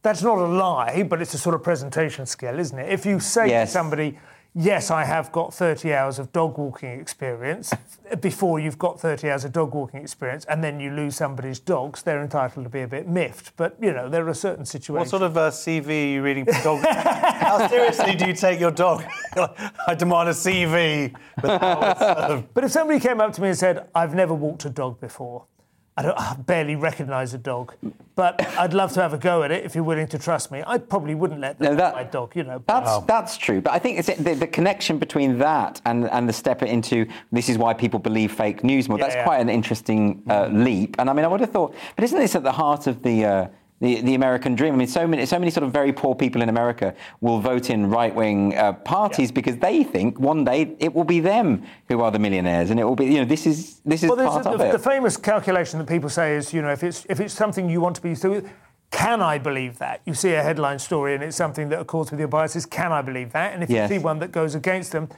That's 0.02 0.22
not 0.22 0.36
a 0.38 0.46
lie, 0.46 1.04
but 1.04 1.22
it's 1.22 1.32
a 1.34 1.38
sort 1.38 1.54
of 1.54 1.62
presentation 1.62 2.26
skill, 2.26 2.58
isn't 2.58 2.76
it? 2.76 2.90
If 2.90 3.06
you 3.06 3.20
say 3.20 3.48
Yes. 3.50 3.68
to 3.68 3.72
somebody, 3.72 4.18
yes, 4.54 4.90
I 4.90 5.04
have 5.04 5.32
got 5.32 5.54
30 5.54 5.92
hours 5.94 6.18
of 6.18 6.32
dog 6.32 6.58
walking 6.58 6.90
experience. 7.00 7.72
Before 8.20 8.58
you've 8.58 8.78
got 8.78 9.00
30 9.00 9.30
hours 9.30 9.44
of 9.44 9.52
dog 9.52 9.74
walking 9.74 10.00
experience 10.00 10.44
and 10.46 10.62
then 10.62 10.80
you 10.80 10.90
lose 10.90 11.16
somebody's 11.16 11.58
dogs, 11.58 12.02
they're 12.02 12.22
entitled 12.22 12.64
to 12.64 12.70
be 12.70 12.82
a 12.82 12.88
bit 12.88 13.08
miffed. 13.08 13.56
But, 13.56 13.76
you 13.80 13.92
know, 13.92 14.08
there 14.08 14.26
are 14.28 14.34
certain 14.34 14.64
situations. 14.64 15.12
What 15.12 15.20
sort 15.20 15.22
of 15.22 15.36
uh, 15.36 15.50
CV 15.50 15.88
are 15.88 16.06
you 16.08 16.22
reading 16.22 16.44
for 16.44 16.62
dog? 16.62 16.84
How 16.86 17.66
seriously 17.68 18.14
do 18.14 18.26
you 18.26 18.34
take 18.34 18.60
your 18.60 18.70
dog? 18.70 19.04
I 19.86 19.94
demand 19.94 20.28
a 20.28 20.32
CV. 20.32 21.14
But 21.40 22.64
if 22.64 22.70
somebody 22.72 23.00
came 23.00 23.20
up 23.20 23.32
to 23.34 23.40
me 23.40 23.48
and 23.48 23.58
said, 23.58 23.88
I've 23.94 24.14
never 24.14 24.34
walked 24.34 24.64
a 24.64 24.70
dog 24.70 25.00
before, 25.00 25.46
I, 25.94 26.02
don't, 26.02 26.18
I 26.18 26.34
barely 26.34 26.74
recognise 26.74 27.34
a 27.34 27.38
dog, 27.38 27.74
but 28.14 28.40
I'd 28.56 28.72
love 28.72 28.92
to 28.92 29.02
have 29.02 29.12
a 29.12 29.18
go 29.18 29.42
at 29.42 29.50
it 29.50 29.64
if 29.64 29.74
you're 29.74 29.84
willing 29.84 30.06
to 30.08 30.18
trust 30.18 30.50
me. 30.50 30.62
I 30.66 30.78
probably 30.78 31.14
wouldn't 31.14 31.40
let 31.40 31.58
them 31.58 31.72
No, 31.72 31.76
that- 31.76 31.94
my 31.94 32.04
dog, 32.04 32.34
you 32.34 32.44
know. 32.44 32.58
but- 32.60 32.84
That's 32.84 33.06
that's 33.06 33.36
true, 33.36 33.60
but 33.60 33.74
I 33.74 33.78
think 33.78 33.98
it's 33.98 34.08
the, 34.16 34.34
the 34.34 34.46
connection 34.46 34.98
between 34.98 35.36
that 35.38 35.82
and 35.84 36.08
and 36.10 36.26
the 36.26 36.32
step 36.32 36.62
into 36.62 37.06
this 37.30 37.48
is 37.50 37.58
why 37.58 37.74
people 37.74 37.98
believe 37.98 38.32
fake 38.32 38.64
news 38.64 38.88
more. 38.88 38.98
Yeah, 38.98 39.04
that's 39.04 39.16
yeah. 39.16 39.24
quite 39.24 39.40
an 39.40 39.50
interesting 39.50 40.22
uh, 40.30 40.46
leap, 40.46 40.96
and 40.98 41.10
I 41.10 41.12
mean, 41.12 41.26
I 41.26 41.28
would 41.28 41.40
have 41.40 41.50
thought, 41.50 41.74
but 41.94 42.04
isn't 42.04 42.18
this 42.18 42.34
at 42.34 42.42
the 42.42 42.52
heart 42.52 42.86
of 42.86 43.02
the? 43.02 43.24
Uh, 43.24 43.46
the, 43.82 44.00
the 44.00 44.14
American 44.14 44.54
dream. 44.54 44.74
I 44.74 44.76
mean, 44.76 44.86
so 44.86 45.06
many, 45.08 45.26
so 45.26 45.38
many 45.40 45.50
sort 45.50 45.64
of 45.64 45.72
very 45.72 45.92
poor 45.92 46.14
people 46.14 46.40
in 46.40 46.48
America 46.48 46.94
will 47.20 47.40
vote 47.40 47.68
in 47.68 47.90
right-wing 47.90 48.56
uh, 48.56 48.72
parties 48.74 49.32
because 49.32 49.56
they 49.56 49.82
think 49.82 50.20
one 50.20 50.44
day 50.44 50.76
it 50.78 50.94
will 50.94 51.04
be 51.04 51.18
them 51.18 51.64
who 51.88 52.00
are 52.00 52.12
the 52.12 52.18
millionaires, 52.20 52.70
and 52.70 52.78
it 52.78 52.84
will 52.84 52.94
be, 52.94 53.06
you 53.06 53.18
know, 53.18 53.24
this 53.24 53.44
is 53.44 53.80
this 53.84 54.04
is 54.04 54.08
Well, 54.08 54.30
part 54.30 54.44
the, 54.44 54.50
of 54.52 54.58
the, 54.58 54.68
it. 54.68 54.72
the 54.72 54.78
famous 54.78 55.16
calculation 55.16 55.80
that 55.80 55.88
people 55.88 56.08
say 56.08 56.36
is, 56.36 56.54
you 56.54 56.62
know, 56.62 56.70
if 56.70 56.82
it's 56.84 57.04
if 57.10 57.18
it's 57.20 57.34
something 57.34 57.68
you 57.68 57.80
want 57.80 57.96
to 57.96 58.02
be 58.02 58.14
through, 58.14 58.48
can 58.92 59.20
I 59.20 59.38
believe 59.38 59.78
that? 59.78 60.00
You 60.04 60.14
see 60.14 60.32
a 60.34 60.42
headline 60.42 60.78
story 60.78 61.14
and 61.14 61.24
it's 61.24 61.36
something 61.36 61.68
that 61.70 61.80
accords 61.80 62.10
with 62.12 62.20
your 62.20 62.28
biases. 62.28 62.64
Can 62.66 62.92
I 62.92 63.02
believe 63.02 63.32
that? 63.32 63.52
And 63.52 63.62
if 63.64 63.70
Yes. 63.70 63.90
you 63.90 63.98
see 63.98 64.04
one 64.04 64.20
that 64.20 64.30
goes 64.30 64.54
against 64.54 64.92
them, 64.92 65.08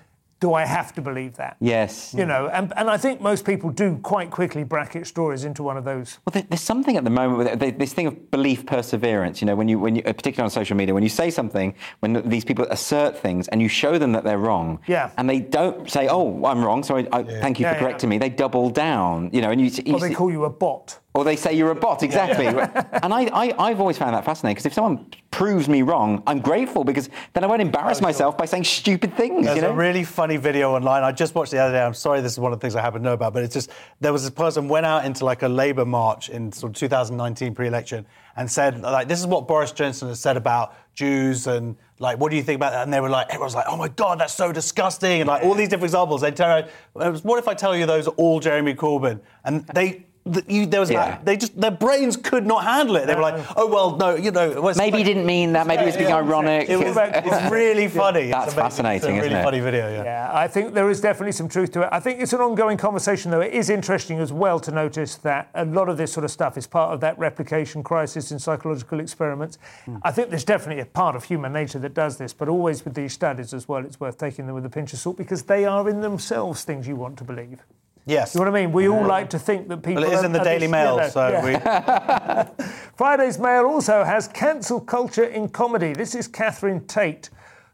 do 0.45 0.53
I 0.53 0.67
have 0.67 0.93
to 0.95 1.01
believe 1.01 1.37
that? 1.37 1.57
yes. 1.59 2.13
You 2.13 2.27
know, 2.27 2.49
and, 2.53 2.71
and 2.77 2.91
I 2.91 2.99
think 2.99 3.23
most 3.23 3.47
people 3.47 3.71
do 3.71 3.97
quite 4.03 4.31
quickly 4.31 4.63
bracket 4.63 5.07
stories 5.07 5.45
into 5.47 5.63
one 5.63 5.79
of 5.79 5.85
those. 5.85 6.19
Well, 6.27 6.33
there- 6.35 6.47
there's 6.51 6.61
something 6.75 6.99
at 6.99 7.05
the 7.05 7.15
moment 7.19 7.61
with 7.61 7.79
this 7.79 7.95
thing 7.95 8.07
of 8.09 8.31
belief 8.31 8.67
perseverance. 8.67 9.41
You 9.41 9.47
know, 9.47 9.57
when 9.57 9.69
you, 9.69 9.79
when 9.79 9.97
you, 9.97 10.03
uh, 10.05 10.13
particularly 10.13 10.45
on 10.45 10.51
social 10.51 10.77
media, 10.77 10.93
when 10.93 11.03
you 11.03 11.09
say 11.23 11.31
something, 11.31 11.75
when 12.01 12.11
these 12.29 12.45
people 12.45 12.67
assert 12.79 13.17
things, 13.17 13.49
and 13.49 13.63
you 13.63 13.69
show 13.69 13.97
them 13.97 14.13
that 14.13 14.25
they're 14.25 14.45
wrong, 14.49 14.79
Yeah. 14.87 15.11
and 15.17 15.25
they 15.31 15.41
don't 15.41 15.91
say, 15.91 16.09
"Oh, 16.09 16.45
I'm 16.45 16.63
wrong," 16.63 16.83
so 16.83 16.97
I, 16.99 17.03
I, 17.19 17.23
thank 17.45 17.59
you 17.59 17.65
Yeah, 17.65 17.73
for 17.73 17.77
yeah. 17.77 17.81
correcting 17.83 18.09
me. 18.11 18.19
They 18.19 18.29
double 18.29 18.69
down. 18.69 19.31
You 19.33 19.41
know, 19.41 19.51
and 19.51 19.59
you, 19.63 19.69
you 19.87 19.95
Or 19.95 20.01
they 20.01 20.09
see- 20.11 20.15
call 20.15 20.31
you 20.31 20.45
a 20.45 20.51
bot. 20.51 20.99
or 21.15 21.25
they 21.25 21.37
say 21.37 21.55
you're 21.55 21.71
a 21.71 21.81
bot, 21.87 22.03
exactly. 22.03 22.47
and 23.05 23.11
I, 23.15 23.23
I, 23.43 23.47
I've 23.67 23.81
always 23.81 23.97
found 23.97 24.13
that 24.15 24.25
fascinating 24.27 24.55
because 24.57 24.67
if 24.67 24.75
someone 24.75 25.07
proves 25.35 25.69
me 25.69 25.83
wrong, 25.83 26.23
I'm 26.29 26.39
grateful 26.39 26.85
because 26.85 27.11
then 27.33 27.43
I 27.43 27.49
won't 27.49 27.61
oh, 27.61 27.67
embarrass 27.67 28.01
myself 28.01 28.39
by 28.39 28.45
saying 28.45 28.63
stupid 28.63 29.17
things. 29.17 29.47
There's 29.47 29.57
you 29.57 29.63
know? 29.63 29.71
a 29.71 29.75
really 29.75 30.05
funny 30.05 30.37
video 30.37 30.73
online. 30.73 31.03
I 31.03 31.11
just 31.11 31.35
watched 31.35 31.51
the 31.51 31.59
other 31.59 31.73
day. 31.73 31.83
I'm 31.83 31.93
sorry, 31.93 32.21
this 32.21 32.31
is 32.31 32.39
one 32.39 32.53
of 32.53 32.61
the 32.61 32.63
things 32.63 32.77
I 32.77 32.81
happen 32.81 33.01
to 33.01 33.05
know 33.05 33.15
about, 33.15 33.33
but 33.33 33.43
it's 33.43 33.53
just 33.53 33.69
there 33.99 34.13
was 34.13 34.23
this 34.23 34.31
person 34.31 34.69
went 34.69 34.87
out 34.87 35.05
into 35.05 35.25
like 35.25 35.43
a 35.43 35.49
Labour 35.49 35.85
march 35.85 36.29
in 36.29 36.53
sort 36.53 36.71
of 36.71 36.77
2019 36.77 37.53
pre-election 37.53 38.07
and 38.37 38.49
said 38.49 38.81
like, 38.81 39.09
"This 39.09 39.19
is 39.19 39.27
what 39.27 39.49
Boris 39.49 39.73
Johnson 39.73 40.07
has 40.07 40.21
said 40.21 40.37
about 40.37 40.77
Jews 40.95 41.49
and 41.49 41.75
like, 41.99 42.21
what 42.21 42.31
do 42.31 42.37
you 42.37 42.43
think 42.45 42.59
about 42.59 42.71
that?" 42.71 42.85
And 42.85 42.93
they 42.93 43.01
were 43.01 43.11
like, 43.11 43.27
everyone's 43.31 43.57
like, 43.57 43.67
"Oh 43.69 43.77
my 43.77 43.89
God, 43.89 44.21
that's 44.21 44.35
so 44.35 44.53
disgusting!" 44.53 45.21
And 45.21 45.27
like 45.27 45.43
all 45.43 45.55
these 45.55 45.69
different 45.69 45.87
examples. 45.87 46.21
They 46.21 46.31
turn 46.31 46.69
around, 46.95 47.25
"What 47.25 47.41
if 47.41 47.49
I 47.49 47.55
tell 47.55 47.77
you 47.77 47.87
those 47.87 48.07
are 48.07 48.15
all 48.17 48.39
Jeremy 48.39 48.75
Corbyn?" 48.75 49.19
And 49.45 49.67
they. 49.67 50.07
The, 50.27 50.43
you, 50.49 50.65
there 50.65 50.81
was 50.81 50.91
Yeah. 50.91 51.05
like, 51.05 51.25
they 51.27 51.37
just 51.37 51.61
their 51.61 51.71
brains 51.71 52.17
could 52.17 52.47
not 52.47 52.65
handle 52.65 52.97
it. 52.97 53.07
They 53.07 53.15
were 53.15 53.21
like, 53.21 53.35
uh-huh. 53.35 53.55
"Oh 53.59 53.67
well, 53.67 53.97
no, 53.99 54.15
you 54.15 54.31
know." 54.31 54.49
well, 54.63 54.69
it's 54.71 54.79
Maybe 54.79 54.97
he 54.97 55.05
didn't 55.05 55.27
mean 55.27 55.53
that. 55.53 55.67
Maybe 55.67 55.81
he 55.81 55.87
was 55.87 55.97
being 55.99 56.09
Yeah. 56.09 56.17
ironic. 56.17 56.71
It 56.71 56.79
was, 56.79 56.97
it's 56.97 57.51
really 57.53 57.89
funny. 57.89 58.29
That's 58.31 58.47
It's 58.47 58.55
fascinating, 58.55 58.97
It's 58.97 59.05
a 59.05 59.09
really 59.09 59.27
isn't 59.27 59.39
it? 59.41 59.45
funny 59.45 59.61
video. 59.61 59.93
Yeah. 59.93 60.05
Yeah, 60.05 60.31
I 60.33 60.49
think 60.49 60.73
there 60.73 60.89
is 60.89 61.03
definitely 61.03 61.33
some 61.33 61.47
truth 61.47 61.73
to 61.73 61.83
it. 61.83 61.91
I 61.93 62.01
think 62.01 62.21
it's 62.23 62.33
an 62.33 62.41
ongoing 62.41 62.79
conversation, 62.79 63.33
though. 63.33 63.43
It 63.43 63.53
is 63.53 63.69
interesting 63.69 64.19
as 64.19 64.33
well 64.33 64.59
to 64.61 64.71
notice 64.71 65.17
that 65.17 65.51
a 65.55 65.67
lot 65.67 65.91
of 65.91 65.99
this 65.99 66.11
sort 66.11 66.25
of 66.25 66.31
stuff 66.31 66.57
is 66.57 66.67
part 66.67 66.95
of 66.95 67.01
that 67.01 67.19
replication 67.19 67.83
crisis 67.83 68.33
in 68.33 68.39
psychological 68.39 69.01
experiments. 69.01 69.59
Hmm. 69.85 69.97
I 70.05 70.11
think 70.11 70.31
there's 70.31 70.45
definitely 70.45 70.81
a 70.81 70.87
part 70.87 71.17
of 71.17 71.25
human 71.25 71.53
nature 71.53 71.79
that 71.81 71.93
does 71.93 72.17
this, 72.17 72.33
but 72.33 72.49
always 72.49 72.83
with 72.83 72.95
these 72.95 73.13
studies 73.13 73.53
as 73.53 73.69
well, 73.69 73.85
it's 73.85 74.01
worth 74.01 74.17
taking 74.17 74.47
them 74.47 74.55
with 74.55 74.65
a 74.65 74.71
pinch 74.71 74.95
of 74.95 74.99
salt 75.01 75.19
because 75.19 75.43
they 75.43 75.67
are 75.67 75.87
in 75.87 76.01
themselves 76.01 76.65
things 76.65 76.89
you 76.89 76.97
want 76.97 77.19
to 77.19 77.25
believe. 77.25 77.61
Yes. 78.07 78.35
You 78.35 78.41
know 78.41 78.51
what 78.51 78.59
I 78.59 78.63
mean? 78.63 78.73
We 78.73 78.89
all 78.89 79.07
like 79.07 79.31
to 79.31 79.39
think 79.39 79.69
that 79.69 79.79
people. 79.79 80.03
Well, 80.03 80.11
it 80.11 80.15
is 80.15 80.23
are- 80.23 80.27
in 80.27 80.33
the 80.33 80.41
Daily 80.41 80.67
this- 80.67 80.71
Mail, 80.71 80.95
you 80.97 81.01
know, 81.01 81.09
so 81.09 81.29
yeah. 81.29 82.49
we. 82.57 82.65
Friday's 82.97 83.39
Mail 83.39 83.65
also 83.65 84.05
has 84.05 84.29
cancel 84.29 84.81
culture 84.81 85.25
in 85.25 85.49
comedy. 85.49 85.95
This 85.95 86.15
is 86.15 86.29
Catherine 86.29 86.87
Tate, 86.87 87.31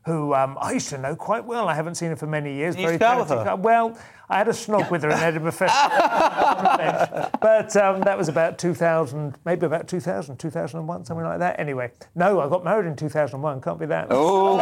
who 0.06 0.32
um, 0.34 0.56
I 0.60 0.72
used 0.72 0.88
to 0.90 0.98
know 0.98 1.16
quite 1.16 1.44
well. 1.44 1.68
I 1.68 1.74
haven't 1.74 1.96
seen 1.96 2.10
her 2.10 2.16
for 2.16 2.26
many 2.26 2.54
years. 2.54 2.76
You 2.76 2.82
used 2.88 3.00
to 3.00 3.16
with 3.18 3.28
her? 3.28 3.56
Well, 3.56 3.98
I 4.30 4.38
had 4.38 4.46
a 4.46 4.52
snog 4.52 4.92
with 4.92 5.02
her 5.02 5.10
in 5.10 5.18
Edinburgh 5.18 5.50
Festival. 5.50 5.98
but 7.40 7.76
um, 7.76 8.00
that 8.02 8.16
was 8.16 8.28
about 8.28 8.58
2000, 8.58 9.36
maybe 9.44 9.66
about 9.66 9.88
2000, 9.88 10.36
2001, 10.36 11.04
something 11.04 11.26
like 11.26 11.40
that. 11.40 11.58
Anyway, 11.58 11.90
no, 12.14 12.40
I 12.40 12.48
got 12.48 12.62
married 12.64 12.86
in 12.86 12.94
2001. 12.94 13.60
Can't 13.60 13.80
be 13.80 13.86
that. 13.86 14.06
Oh, 14.10 14.56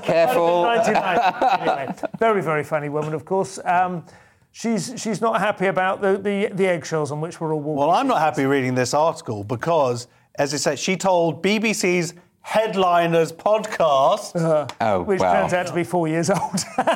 careful. 0.04 0.64
99. 0.64 1.18
anyway, 1.60 1.94
very, 2.18 2.42
very 2.42 2.62
funny 2.62 2.90
woman, 2.90 3.14
of 3.14 3.24
course. 3.24 3.58
Um, 3.64 4.04
she's 4.54 4.94
she's 4.96 5.20
not 5.20 5.40
happy 5.40 5.66
about 5.66 6.00
the, 6.00 6.16
the, 6.16 6.48
the 6.54 6.66
eggshells 6.66 7.10
on 7.12 7.20
which 7.20 7.40
we're 7.40 7.52
all 7.52 7.60
walking. 7.60 7.80
Well, 7.80 7.90
I'm 7.90 8.06
not 8.06 8.20
happy 8.20 8.44
reading 8.46 8.74
this 8.74 8.94
article 8.94 9.44
because, 9.44 10.06
as 10.36 10.54
I 10.54 10.56
said, 10.56 10.78
she 10.78 10.96
told 10.96 11.42
BBC's 11.42 12.14
Headliners 12.40 13.32
podcast. 13.32 14.68
Oh, 14.80 15.02
which 15.02 15.20
wow. 15.20 15.32
turns 15.40 15.54
out 15.54 15.66
to 15.66 15.74
be 15.74 15.82
four 15.82 16.08
years 16.08 16.30
old. 16.30 16.40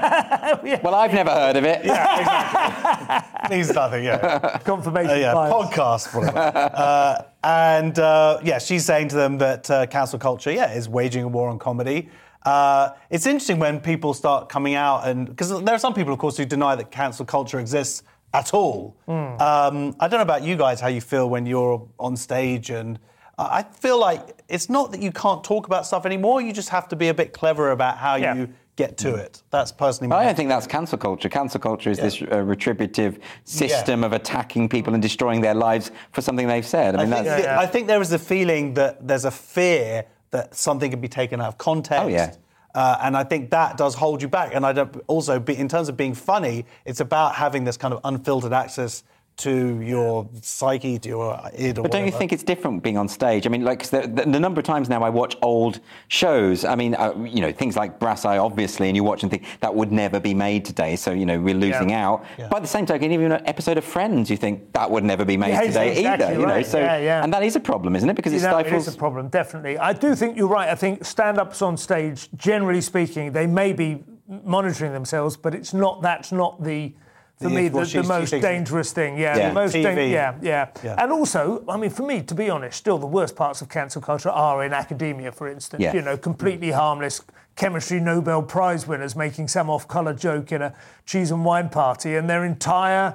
Yeah, 0.64 0.80
Well, 0.82 0.94
I've 0.94 1.12
never 1.12 1.30
heard 1.30 1.56
of 1.56 1.64
it. 1.64 1.84
Yeah, 1.84 3.18
exactly. 3.22 3.56
Means 3.56 3.72
nothing, 3.74 4.04
yeah. 4.04 4.59
confirmation 4.59 5.11
Uh, 5.11 5.14
yeah, 5.14 5.34
bias. 5.34 5.52
podcast. 5.52 6.14
whatever. 6.16 6.38
uh, 6.38 7.22
and 7.44 7.98
uh, 7.98 8.40
yeah, 8.42 8.59
she's 8.59 8.84
saying 8.86 9.09
to 9.09 9.16
them 9.16 9.36
that 9.38 9.70
uh, 9.70 9.86
cancel 9.86 10.18
culture, 10.18 10.50
yeah, 10.50 10.72
is 10.72 10.88
waging 10.88 11.22
a 11.24 11.28
war 11.28 11.50
on 11.50 11.59
comedy. 11.59 12.09
Uh, 12.49 12.94
it's 13.11 13.26
interesting 13.26 13.59
when 13.59 13.78
people 13.80 14.14
start 14.14 14.49
coming 14.49 14.74
out 14.74 15.07
and 15.09 15.26
because 15.28 15.51
there 15.62 15.74
are 15.74 15.78
some 15.86 15.94
people, 15.94 16.12
of 16.12 16.18
course, 16.18 16.36
who 16.36 16.44
deny 16.44 16.74
that 16.74 16.90
cancel 16.90 17.24
culture 17.26 17.61
exists 17.61 18.03
at 18.32 18.55
all. 18.55 18.96
Hmm. 19.07 19.12
Um, 19.49 19.96
I 20.01 20.09
don't 20.09 20.18
know 20.18 20.28
about 20.32 20.42
you 20.42 20.57
guys, 20.57 20.80
how 20.80 20.88
you 20.88 21.01
feel 21.01 21.28
when 21.28 21.46
you're 21.46 21.86
on 21.99 22.16
stage 22.16 22.70
and. 22.70 22.99
I 22.99 23.59
I 23.59 23.62
feel 23.62 24.01
like 24.01 24.22
it's 24.49 24.68
not 24.68 24.90
that 24.92 25.01
you 25.01 25.12
can't 25.12 25.44
talk 25.44 25.66
about 25.70 25.86
stuff 25.86 26.05
anymore. 26.05 26.40
You 26.40 26.53
just 26.53 26.70
have 26.70 26.88
to 26.88 26.96
be 26.96 27.09
a 27.09 27.14
bit 27.14 27.32
clever 27.32 27.70
about 27.70 27.96
how 27.99 28.16
Yeah. 28.16 28.34
you 28.34 28.49
get 28.74 28.96
to 29.05 29.14
it. 29.14 29.42
That's 29.51 29.70
personally. 29.70 30.12
I 30.12 30.24
don't 30.24 30.36
think 30.36 30.49
that's 30.49 30.66
cancel 30.66 30.99
culture. 30.99 31.28
Cancel 31.28 31.61
culture 31.61 31.90
is 31.94 31.99
this 31.99 32.20
uh, 32.20 32.42
retributive 32.55 33.12
system 33.44 34.03
of 34.05 34.12
attacking 34.12 34.68
people 34.68 34.92
and 34.94 35.01
destroying 35.03 35.40
their 35.40 35.55
lives 35.55 35.92
for 36.14 36.20
something 36.20 36.46
they've 36.49 36.66
said. 36.66 36.96
I 36.96 37.03
I 37.03 37.05
mean, 37.05 37.12
think, 37.14 37.26
that's, 37.26 37.42
the- 37.44 37.61
I 37.64 37.66
think 37.66 37.86
there 37.86 38.03
is 38.03 38.12
a 38.12 38.18
feeling 38.18 38.74
that 38.74 39.07
there's 39.07 39.24
a 39.24 39.30
fear 39.30 40.05
that 40.30 40.54
something 40.54 40.90
can 40.90 41.00
be 41.00 41.08
taken 41.08 41.40
out 41.40 41.48
of 41.48 41.58
context. 41.58 42.04
Oh, 42.04 42.08
yeah. 42.08 42.34
Uh, 42.74 42.98
and 43.02 43.16
I 43.16 43.24
think 43.24 43.50
that 43.50 43.76
does 43.76 43.94
hold 43.94 44.22
you 44.22 44.28
back. 44.28 44.54
And 44.54 44.64
I 44.64 44.72
don't 44.72 45.02
also, 45.06 45.40
be, 45.40 45.56
in 45.56 45.68
terms 45.68 45.88
of 45.88 45.96
being 45.96 46.14
funny, 46.14 46.66
it's 46.84 47.00
about 47.00 47.34
having 47.34 47.64
this 47.64 47.76
kind 47.76 47.94
of 47.94 48.00
unfiltered 48.04 48.52
access 48.52 49.04
to 49.39 49.80
your 49.80 50.28
psyche, 50.43 50.99
to 50.99 51.09
your 51.09 51.41
id. 51.55 51.76
But 51.80 51.91
don't 51.93 52.05
you 52.07 52.12
think 52.12 52.32
it's 52.32 52.43
different 52.43 52.82
being 52.82 52.97
on 52.99 53.09
stage? 53.09 53.47
I 53.47 53.51
mean, 53.51 53.64
like 53.64 53.84
the, 53.84 54.01
the, 54.03 54.22
the 54.30 54.41
number 54.41 54.59
of 54.61 54.66
times 54.66 54.89
now 54.89 55.03
I 55.03 55.11
watch 55.11 55.36
old 55.43 55.80
shows. 56.09 56.64
I 56.64 56.74
mean, 56.74 56.95
uh, 56.95 57.14
you 57.24 57.41
know, 57.41 57.53
things 57.53 57.76
like 57.76 57.99
Brass 58.01 58.24
Eye, 58.24 58.39
obviously, 58.39 58.89
and 58.89 58.97
you 58.97 59.05
watch 59.05 59.22
and 59.22 59.30
think 59.30 59.45
that 59.61 59.74
would 59.74 59.93
never 59.93 60.18
be 60.20 60.34
made 60.34 60.64
today. 60.64 60.97
So 60.97 61.12
you 61.12 61.24
know, 61.26 61.39
we're 61.39 61.55
losing 61.55 61.91
Yeah. 61.91 62.09
out. 62.09 62.24
Yeah. 62.39 62.49
By 62.49 62.61
the 62.61 62.66
same 62.66 62.84
token, 62.86 63.12
even 63.12 63.32
an 63.32 63.47
episode 63.47 63.78
of 63.78 63.84
Friends, 63.84 64.28
you 64.30 64.36
think 64.36 64.72
that 64.72 64.91
would 64.91 65.05
never 65.05 65.24
be 65.24 65.36
made 65.36 65.51
Yeah, 65.51 65.61
today 65.62 65.91
exactly 65.99 66.26
either. 66.26 66.41
You 66.41 66.47
know, 66.47 66.62
so 66.62 66.78
Yeah, 66.78 66.99
yeah. 66.99 67.22
and 67.24 67.32
that 67.32 67.43
is 67.43 67.55
a 67.57 67.61
problem, 67.61 67.95
isn't 67.97 68.09
it? 68.11 68.14
Because 68.16 68.32
it 68.32 68.36
You 68.36 68.43
know, 68.43 68.49
stifles. 68.61 68.86
it 68.86 68.89
is 68.91 68.95
a 68.95 68.99
problem, 68.99 69.28
definitely. 69.28 69.78
I 69.78 69.93
do 69.93 70.14
think 70.14 70.36
you're 70.36 70.49
right. 70.49 70.68
I 70.68 70.74
think 70.74 71.05
stand-ups 71.05 71.62
on 71.62 71.76
stage, 71.76 72.28
generally 72.36 72.80
speaking, 72.80 73.32
they 73.32 73.47
may 73.47 73.72
be 73.72 74.05
monitoring 74.45 74.93
themselves, 74.93 75.36
but 75.36 75.55
it's 75.55 75.72
not. 75.72 76.03
That's 76.03 76.32
not 76.32 76.62
the. 76.62 76.93
For 77.41 77.49
me, 77.49 77.68
the, 77.68 77.84
the 77.84 78.03
most 78.03 78.30
dangerous 78.32 78.93
thing, 78.93 79.16
yeah, 79.16 79.36
Yeah. 79.36 79.49
the 79.49 79.55
most, 79.55 79.74
TV. 79.74 79.82
dan- 79.82 80.11
yeah, 80.11 80.34
yeah, 80.43 80.68
Yeah. 80.82 80.97
and 80.99 81.12
also, 81.12 81.62
I 81.68 81.76
mean, 81.76 81.91
for 81.91 82.03
me, 82.03 82.20
to 82.22 82.34
be 82.34 82.51
honest, 82.51 82.76
still 82.78 82.99
the 82.99 83.07
worst 83.07 83.36
parts 83.36 83.62
of 83.62 83.68
cancel 83.68 84.03
culture 84.03 84.28
are 84.30 84.64
in 84.64 84.72
academia, 84.72 85.30
for 85.30 85.49
instance. 85.49 85.80
Yeah. 85.80 85.93
You 85.95 86.03
know, 86.03 86.16
completely 86.16 86.72
harmless 86.72 87.22
chemistry 87.55 88.01
Nobel 88.01 88.43
Prize 88.43 88.86
winners 88.89 89.14
making 89.14 89.49
some 89.49 89.70
off-color 89.70 90.14
joke 90.14 90.51
in 90.53 90.62
a 90.62 90.72
cheese 91.07 91.30
and 91.30 91.45
wine 91.45 91.68
party, 91.68 92.16
and 92.16 92.28
their 92.28 92.45
entire 92.45 93.14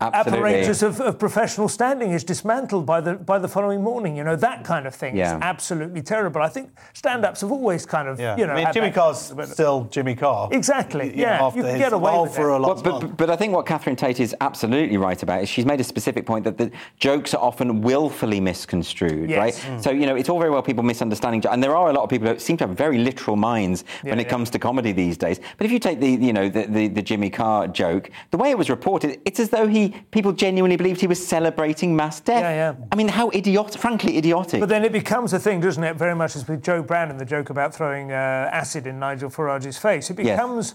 Absolutely. 0.00 0.48
apparatus 0.50 0.82
of, 0.82 1.00
of 1.00 1.18
professional 1.18 1.68
standing 1.68 2.10
is 2.12 2.22
dismantled 2.22 2.84
by 2.84 3.00
the 3.00 3.14
by 3.14 3.38
the 3.38 3.48
following 3.48 3.82
morning. 3.82 4.14
You 4.16 4.24
know 4.24 4.36
that 4.36 4.62
kind 4.64 4.86
of 4.86 4.94
thing 4.94 5.16
Yeah. 5.16 5.36
is 5.36 5.42
absolutely 5.42 6.02
terrible. 6.02 6.42
I 6.42 6.48
think 6.48 6.70
stand-ups 6.92 7.40
have 7.40 7.50
always 7.50 7.86
kind 7.86 8.06
of 8.08 8.20
Yeah. 8.20 8.36
you 8.36 8.46
know. 8.46 8.52
I 8.52 8.64
mean, 8.64 8.72
Jimmy 8.74 8.88
that- 8.88 8.94
Carr's 8.94 9.32
still 9.50 9.84
Jimmy 9.90 10.14
Carr. 10.14 10.48
Exactly, 10.52 11.14
You 11.16 11.22
yeah, 11.22 11.42
after 11.46 11.58
you 11.60 11.64
can 11.64 11.78
get 11.78 11.92
away 11.94 12.12
role 12.12 12.24
with 12.24 12.34
for 12.34 12.50
it. 12.50 12.56
a 12.56 12.58
lot. 12.58 12.84
but, 12.84 13.00
but, 13.00 13.16
but 13.16 13.30
I 13.30 13.36
think 13.36 13.54
what 13.54 13.64
Catherine 13.64 13.96
Tate 13.96 14.20
is 14.20 14.34
absolutely 14.42 14.98
right 14.98 15.22
about 15.22 15.42
is 15.42 15.48
she's 15.48 15.64
made 15.64 15.80
a 15.80 15.84
specific 15.84 16.26
point 16.26 16.44
that 16.44 16.58
the 16.58 16.70
jokes 16.98 17.32
are 17.32 17.42
often 17.42 17.80
willfully 17.80 18.40
misconstrued, 18.40 19.30
Yes. 19.30 19.38
right? 19.38 19.54
Mm. 19.78 19.82
So, 19.82 19.90
you 19.92 20.04
know, 20.06 20.16
it's 20.16 20.28
all 20.28 20.38
very 20.38 20.50
well 20.50 20.62
people 20.62 20.82
misunderstanding, 20.84 21.42
and 21.50 21.62
there 21.62 21.74
are 21.74 21.88
a 21.88 21.92
lot 21.92 22.02
of 22.02 22.10
people 22.10 22.28
who 22.28 22.38
seem 22.38 22.58
to 22.58 22.66
have 22.66 22.76
very 22.76 22.98
literal 22.98 23.36
minds 23.36 23.84
when 24.02 24.18
it 24.20 24.24
yeah. 24.24 24.28
comes 24.28 24.50
to 24.50 24.58
comedy 24.58 24.92
these 24.92 25.16
days. 25.16 25.40
But 25.56 25.64
if 25.64 25.72
you 25.72 25.78
take 25.78 26.00
the, 26.00 26.10
you 26.10 26.32
know, 26.34 26.48
the, 26.50 26.66
the, 26.66 26.88
the 26.88 27.02
Jimmy 27.02 27.30
Carr 27.30 27.66
joke, 27.68 28.10
the 28.30 28.36
way 28.36 28.50
it 28.50 28.58
was 28.58 28.68
reported, 28.68 29.20
it's 29.24 29.40
as 29.40 29.48
though 29.48 29.66
he 29.66 29.85
people 30.10 30.32
genuinely 30.32 30.76
believed 30.76 31.00
he 31.00 31.06
was 31.06 31.24
celebrating 31.26 31.94
mass 31.94 32.20
death. 32.20 32.42
Yeah, 32.42 32.72
yeah. 32.72 32.86
I 32.92 32.96
mean, 32.96 33.08
how 33.08 33.30
idiotic, 33.30 33.80
frankly 33.80 34.16
idiotic. 34.18 34.60
But 34.60 34.68
then 34.68 34.84
it 34.84 34.92
becomes 34.92 35.32
a 35.32 35.38
thing, 35.38 35.60
doesn't 35.60 35.82
it? 35.82 35.96
Very 35.96 36.14
much 36.14 36.36
as 36.36 36.46
with 36.46 36.62
Jo 36.62 36.82
Brand 36.82 37.10
and 37.10 37.20
the 37.20 37.24
joke 37.24 37.50
about 37.50 37.74
throwing 37.74 38.12
uh, 38.12 38.14
acid 38.52 38.86
in 38.86 38.98
Nigel 38.98 39.30
Farage's 39.30 39.78
face. 39.78 40.10
It 40.10 40.16
Yes. 40.18 40.74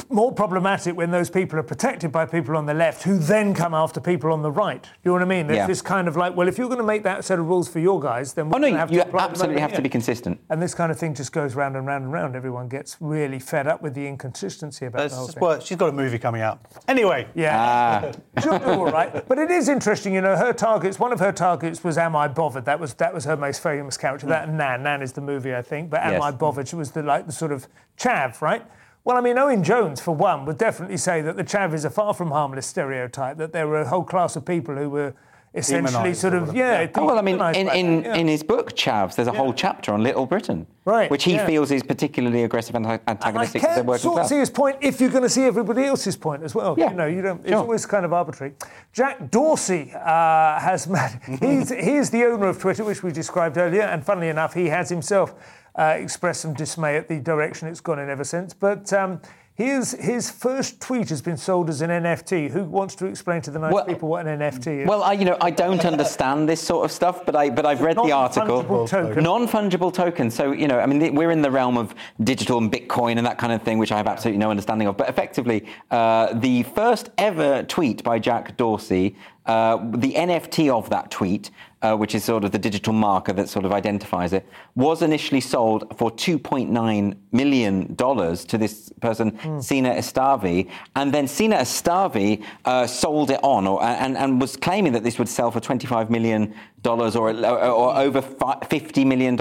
Becomes 0.00 0.14
more 0.14 0.32
problematic 0.32 0.96
when 0.96 1.10
those 1.10 1.30
people 1.30 1.58
are 1.58 1.62
protected 1.62 2.12
by 2.12 2.26
people 2.26 2.56
on 2.56 2.66
the 2.66 2.74
left 2.74 3.02
who 3.02 3.18
then 3.18 3.54
come 3.54 3.74
after 3.74 4.00
people 4.00 4.32
on 4.32 4.42
the 4.42 4.50
right. 4.50 4.84
You 5.04 5.10
know 5.10 5.12
what 5.14 5.22
I 5.22 5.26
mean? 5.26 5.46
There's 5.46 5.58
Yeah. 5.58 5.66
this 5.66 5.82
kind 5.82 6.08
of 6.08 6.16
like, 6.16 6.36
well, 6.36 6.48
if 6.48 6.58
you're 6.58 6.68
going 6.68 6.78
to 6.80 6.84
make 6.86 7.02
that 7.04 7.24
set 7.24 7.38
of 7.38 7.46
rules 7.48 7.68
for 7.68 7.78
your 7.78 8.00
guys, 8.00 8.32
then 8.34 8.48
we're 8.48 8.56
oh 8.56 8.58
no, 8.58 8.76
have 8.76 8.90
you 8.90 9.00
to 9.00 9.06
apply 9.08 9.24
absolutely 9.24 9.56
over 9.56 9.62
have 9.62 9.72
to 9.74 9.82
be 9.82 9.88
consistent. 9.88 10.40
And 10.50 10.60
this 10.62 10.74
kind 10.74 10.90
of 10.90 10.98
thing 10.98 11.14
just 11.14 11.32
goes 11.32 11.54
round 11.54 11.76
and 11.76 11.86
round 11.86 12.04
and 12.04 12.12
round. 12.12 12.36
Everyone 12.36 12.68
gets 12.68 12.96
really 13.00 13.38
fed 13.38 13.66
up 13.66 13.82
with 13.82 13.94
the 13.94 14.06
inconsistency 14.06 14.86
about 14.86 15.02
It's 15.06 15.14
the 15.14 15.18
whole 15.18 15.28
thing. 15.28 15.40
work. 15.40 15.62
She's 15.62 15.76
got 15.76 15.88
a 15.88 15.92
movie 15.92 16.18
coming 16.18 16.42
out. 16.42 16.60
Anyway. 16.88 17.26
Yeah, 17.34 18.12
ah. 18.36 18.40
she'll 18.40 18.58
do 18.58 18.64
all 18.66 18.90
right. 18.90 19.26
But 19.28 19.38
it 19.38 19.50
is 19.50 19.68
interesting, 19.68 20.14
you 20.14 20.20
know. 20.20 20.36
Her 20.36 20.52
targets. 20.52 20.98
One 20.98 21.12
of 21.12 21.20
her 21.20 21.32
targets 21.32 21.84
was 21.84 21.98
"Am 21.98 22.16
I 22.16 22.28
Bothered?" 22.28 22.64
That 22.64 22.80
was 22.80 22.94
that 22.94 23.12
was 23.14 23.24
her 23.24 23.36
most 23.36 23.62
famous 23.62 23.96
character. 23.96 24.26
That 24.26 24.48
and 24.48 24.56
Nan. 24.58 24.82
Nan 24.82 25.02
is 25.02 25.12
the 25.12 25.20
movie, 25.20 25.54
I 25.54 25.62
think. 25.62 25.90
But 25.90 26.00
"Am 26.00 26.12
Yes. 26.14 26.22
I 26.22 26.30
Bothered?" 26.30 26.68
She 26.68 26.76
was 26.76 26.92
the 26.92 27.02
like 27.02 27.26
the 27.26 27.32
sort 27.32 27.52
of 27.52 27.66
chav, 27.98 28.40
right? 28.40 28.64
Well, 29.10 29.18
I 29.18 29.22
mean, 29.22 29.38
Owen 29.38 29.64
Jones, 29.64 30.00
for 30.00 30.14
one, 30.14 30.44
would 30.44 30.56
definitely 30.56 30.96
say 30.96 31.20
that 31.20 31.36
the 31.36 31.42
chav 31.42 31.74
is 31.74 31.84
a 31.84 31.90
far 31.90 32.14
from 32.14 32.30
harmless 32.30 32.68
stereotype. 32.68 33.38
That 33.38 33.52
there 33.52 33.66
were 33.66 33.80
a 33.80 33.88
whole 33.88 34.04
class 34.04 34.36
of 34.36 34.44
people 34.44 34.76
who 34.76 34.88
were 34.88 35.14
essentially 35.52 36.14
sort 36.14 36.32
of 36.32 36.54
yeah. 36.54 36.82
Yeah. 36.82 36.90
Oh, 36.94 37.06
well, 37.06 37.18
I 37.18 37.22
mean, 37.22 37.40
in, 37.40 37.68
in, 37.70 38.04
yeah. 38.04 38.14
in 38.14 38.28
his 38.28 38.44
book, 38.44 38.76
Chavs, 38.76 39.16
there's 39.16 39.26
a 39.26 39.32
whole 39.32 39.52
chapter 39.52 39.92
on 39.92 40.04
Little 40.04 40.26
Britain, 40.26 40.64
Right, 40.84 41.10
which 41.10 41.24
he 41.24 41.32
yeah. 41.32 41.44
feels 41.44 41.72
is 41.72 41.82
particularly 41.82 42.44
aggressive 42.44 42.76
and 42.76 42.86
And 42.86 43.00
I 43.04 43.10
antagonistic 43.10 43.62
to 43.62 43.66
the 43.66 43.74
can 43.74 43.86
working 43.86 44.02
sort 44.02 44.12
of 44.12 44.18
class. 44.18 44.28
see 44.28 44.38
his 44.38 44.50
point 44.50 44.76
if 44.80 45.00
you're 45.00 45.10
going 45.10 45.24
to 45.24 45.28
see 45.28 45.42
everybody 45.42 45.86
else's 45.86 46.16
point 46.16 46.44
as 46.44 46.54
well. 46.54 46.76
Yeah, 46.78 46.90
You 46.90 46.96
know, 46.96 47.06
you 47.06 47.20
don't. 47.20 47.40
It's 47.40 47.48
sure. 47.48 47.58
always 47.58 47.86
kind 47.86 48.04
of 48.04 48.12
arbitrary. 48.12 48.54
Jack 48.92 49.28
Dorsey 49.28 49.90
uh, 49.92 50.60
has 50.60 50.86
mad, 50.96 51.20
he's 51.40 51.70
he's 51.70 52.10
the 52.10 52.26
owner 52.26 52.46
of 52.46 52.60
Twitter, 52.60 52.84
which 52.84 53.02
we 53.02 53.10
described 53.10 53.58
earlier, 53.58 53.82
and 53.82 54.06
funnily 54.06 54.28
enough, 54.28 54.54
he 54.54 54.66
has 54.66 54.88
himself 54.88 55.34
uh, 55.76 55.96
expressed 55.98 56.42
some 56.42 56.54
dismay 56.54 56.96
at 56.96 57.08
the 57.08 57.18
direction 57.20 57.68
it's 57.68 57.80
gone 57.80 57.98
in 57.98 58.08
ever 58.08 58.24
since. 58.24 58.54
But 58.54 58.92
um, 58.92 59.20
his 59.60 59.92
his 60.00 60.30
first 60.30 60.80
tweet 60.80 61.10
has 61.10 61.20
been 61.20 61.36
sold 61.36 61.68
as 61.68 61.82
an 61.82 61.90
NFT. 61.90 62.50
Who 62.50 62.64
wants 62.64 62.94
to 62.94 63.06
explain 63.06 63.42
to 63.42 63.50
the 63.50 63.58
nice 63.58 63.74
Well- 63.74 63.84
people 63.84 64.08
what 64.08 64.26
an 64.26 64.38
NFT 64.40 64.82
is? 64.82 64.88
Well, 64.88 65.02
I, 65.02 65.12
you 65.12 65.26
know, 65.26 65.36
I 65.40 65.50
don't 65.50 65.84
understand 65.84 66.48
this 66.48 66.62
sort 66.62 66.84
of 66.86 66.90
stuff, 66.90 67.26
but 67.26 67.36
I, 67.36 67.50
but 67.50 67.66
I've 67.66 67.82
read 67.82 67.96
the 67.96 68.12
article. 68.12 68.62
Non-fungible 68.62 68.88
token. 68.88 69.22
Non-fungible 69.22 69.92
token. 69.92 70.30
So 70.30 70.52
you 70.52 70.66
know, 70.66 70.80
I 70.80 70.86
mean, 70.86 71.14
we're 71.14 71.30
in 71.30 71.42
the 71.42 71.50
realm 71.50 71.76
of 71.76 71.94
digital 72.24 72.56
and 72.56 72.72
Bitcoin 72.72 73.18
and 73.18 73.26
that 73.26 73.36
kind 73.36 73.52
of 73.52 73.62
thing, 73.62 73.76
which 73.76 73.92
I 73.92 73.98
have 73.98 74.06
absolutely 74.06 74.38
no 74.38 74.50
understanding 74.50 74.88
of. 74.88 74.96
But 74.96 75.10
effectively, 75.10 75.66
uh, 75.90 76.32
the 76.32 76.62
first 76.62 77.10
ever 77.18 77.62
tweet 77.64 78.02
by 78.02 78.18
Jack 78.18 78.56
Dorsey, 78.56 79.14
uh, 79.50 79.76
the 80.06 80.12
NFT 80.14 80.70
of 80.70 80.88
that 80.90 81.10
tweet. 81.10 81.50
Uh, 81.82 81.96
which 81.96 82.14
is 82.14 82.22
sort 82.22 82.44
of 82.44 82.50
the 82.52 82.58
digital 82.58 82.92
marker 82.92 83.32
that 83.32 83.48
sort 83.48 83.64
of 83.64 83.72
identifies 83.72 84.34
it, 84.34 84.46
was 84.74 85.00
initially 85.00 85.40
sold 85.40 85.86
for 85.96 86.10
$2.9 86.10 87.16
million 87.32 87.96
to 87.96 88.58
this 88.58 88.92
person, 89.00 89.62
Sina 89.62 89.94
Estavi. 89.94 90.68
And 90.94 91.10
then 91.14 91.26
Sina 91.26 91.56
Estavi 91.56 92.44
uh, 92.66 92.86
sold 92.86 93.30
it 93.30 93.40
on 93.42 93.66
or, 93.66 93.82
and, 93.82 94.18
and 94.18 94.42
was 94.42 94.58
claiming 94.58 94.92
that 94.92 95.04
this 95.04 95.18
would 95.18 95.30
sell 95.30 95.50
for 95.50 95.58
$25 95.58 96.10
million 96.10 96.54
or, 96.84 97.30
or 97.46 97.96
over 97.96 98.20
fi- 98.20 98.60
$50 98.60 99.06
million. 99.06 99.38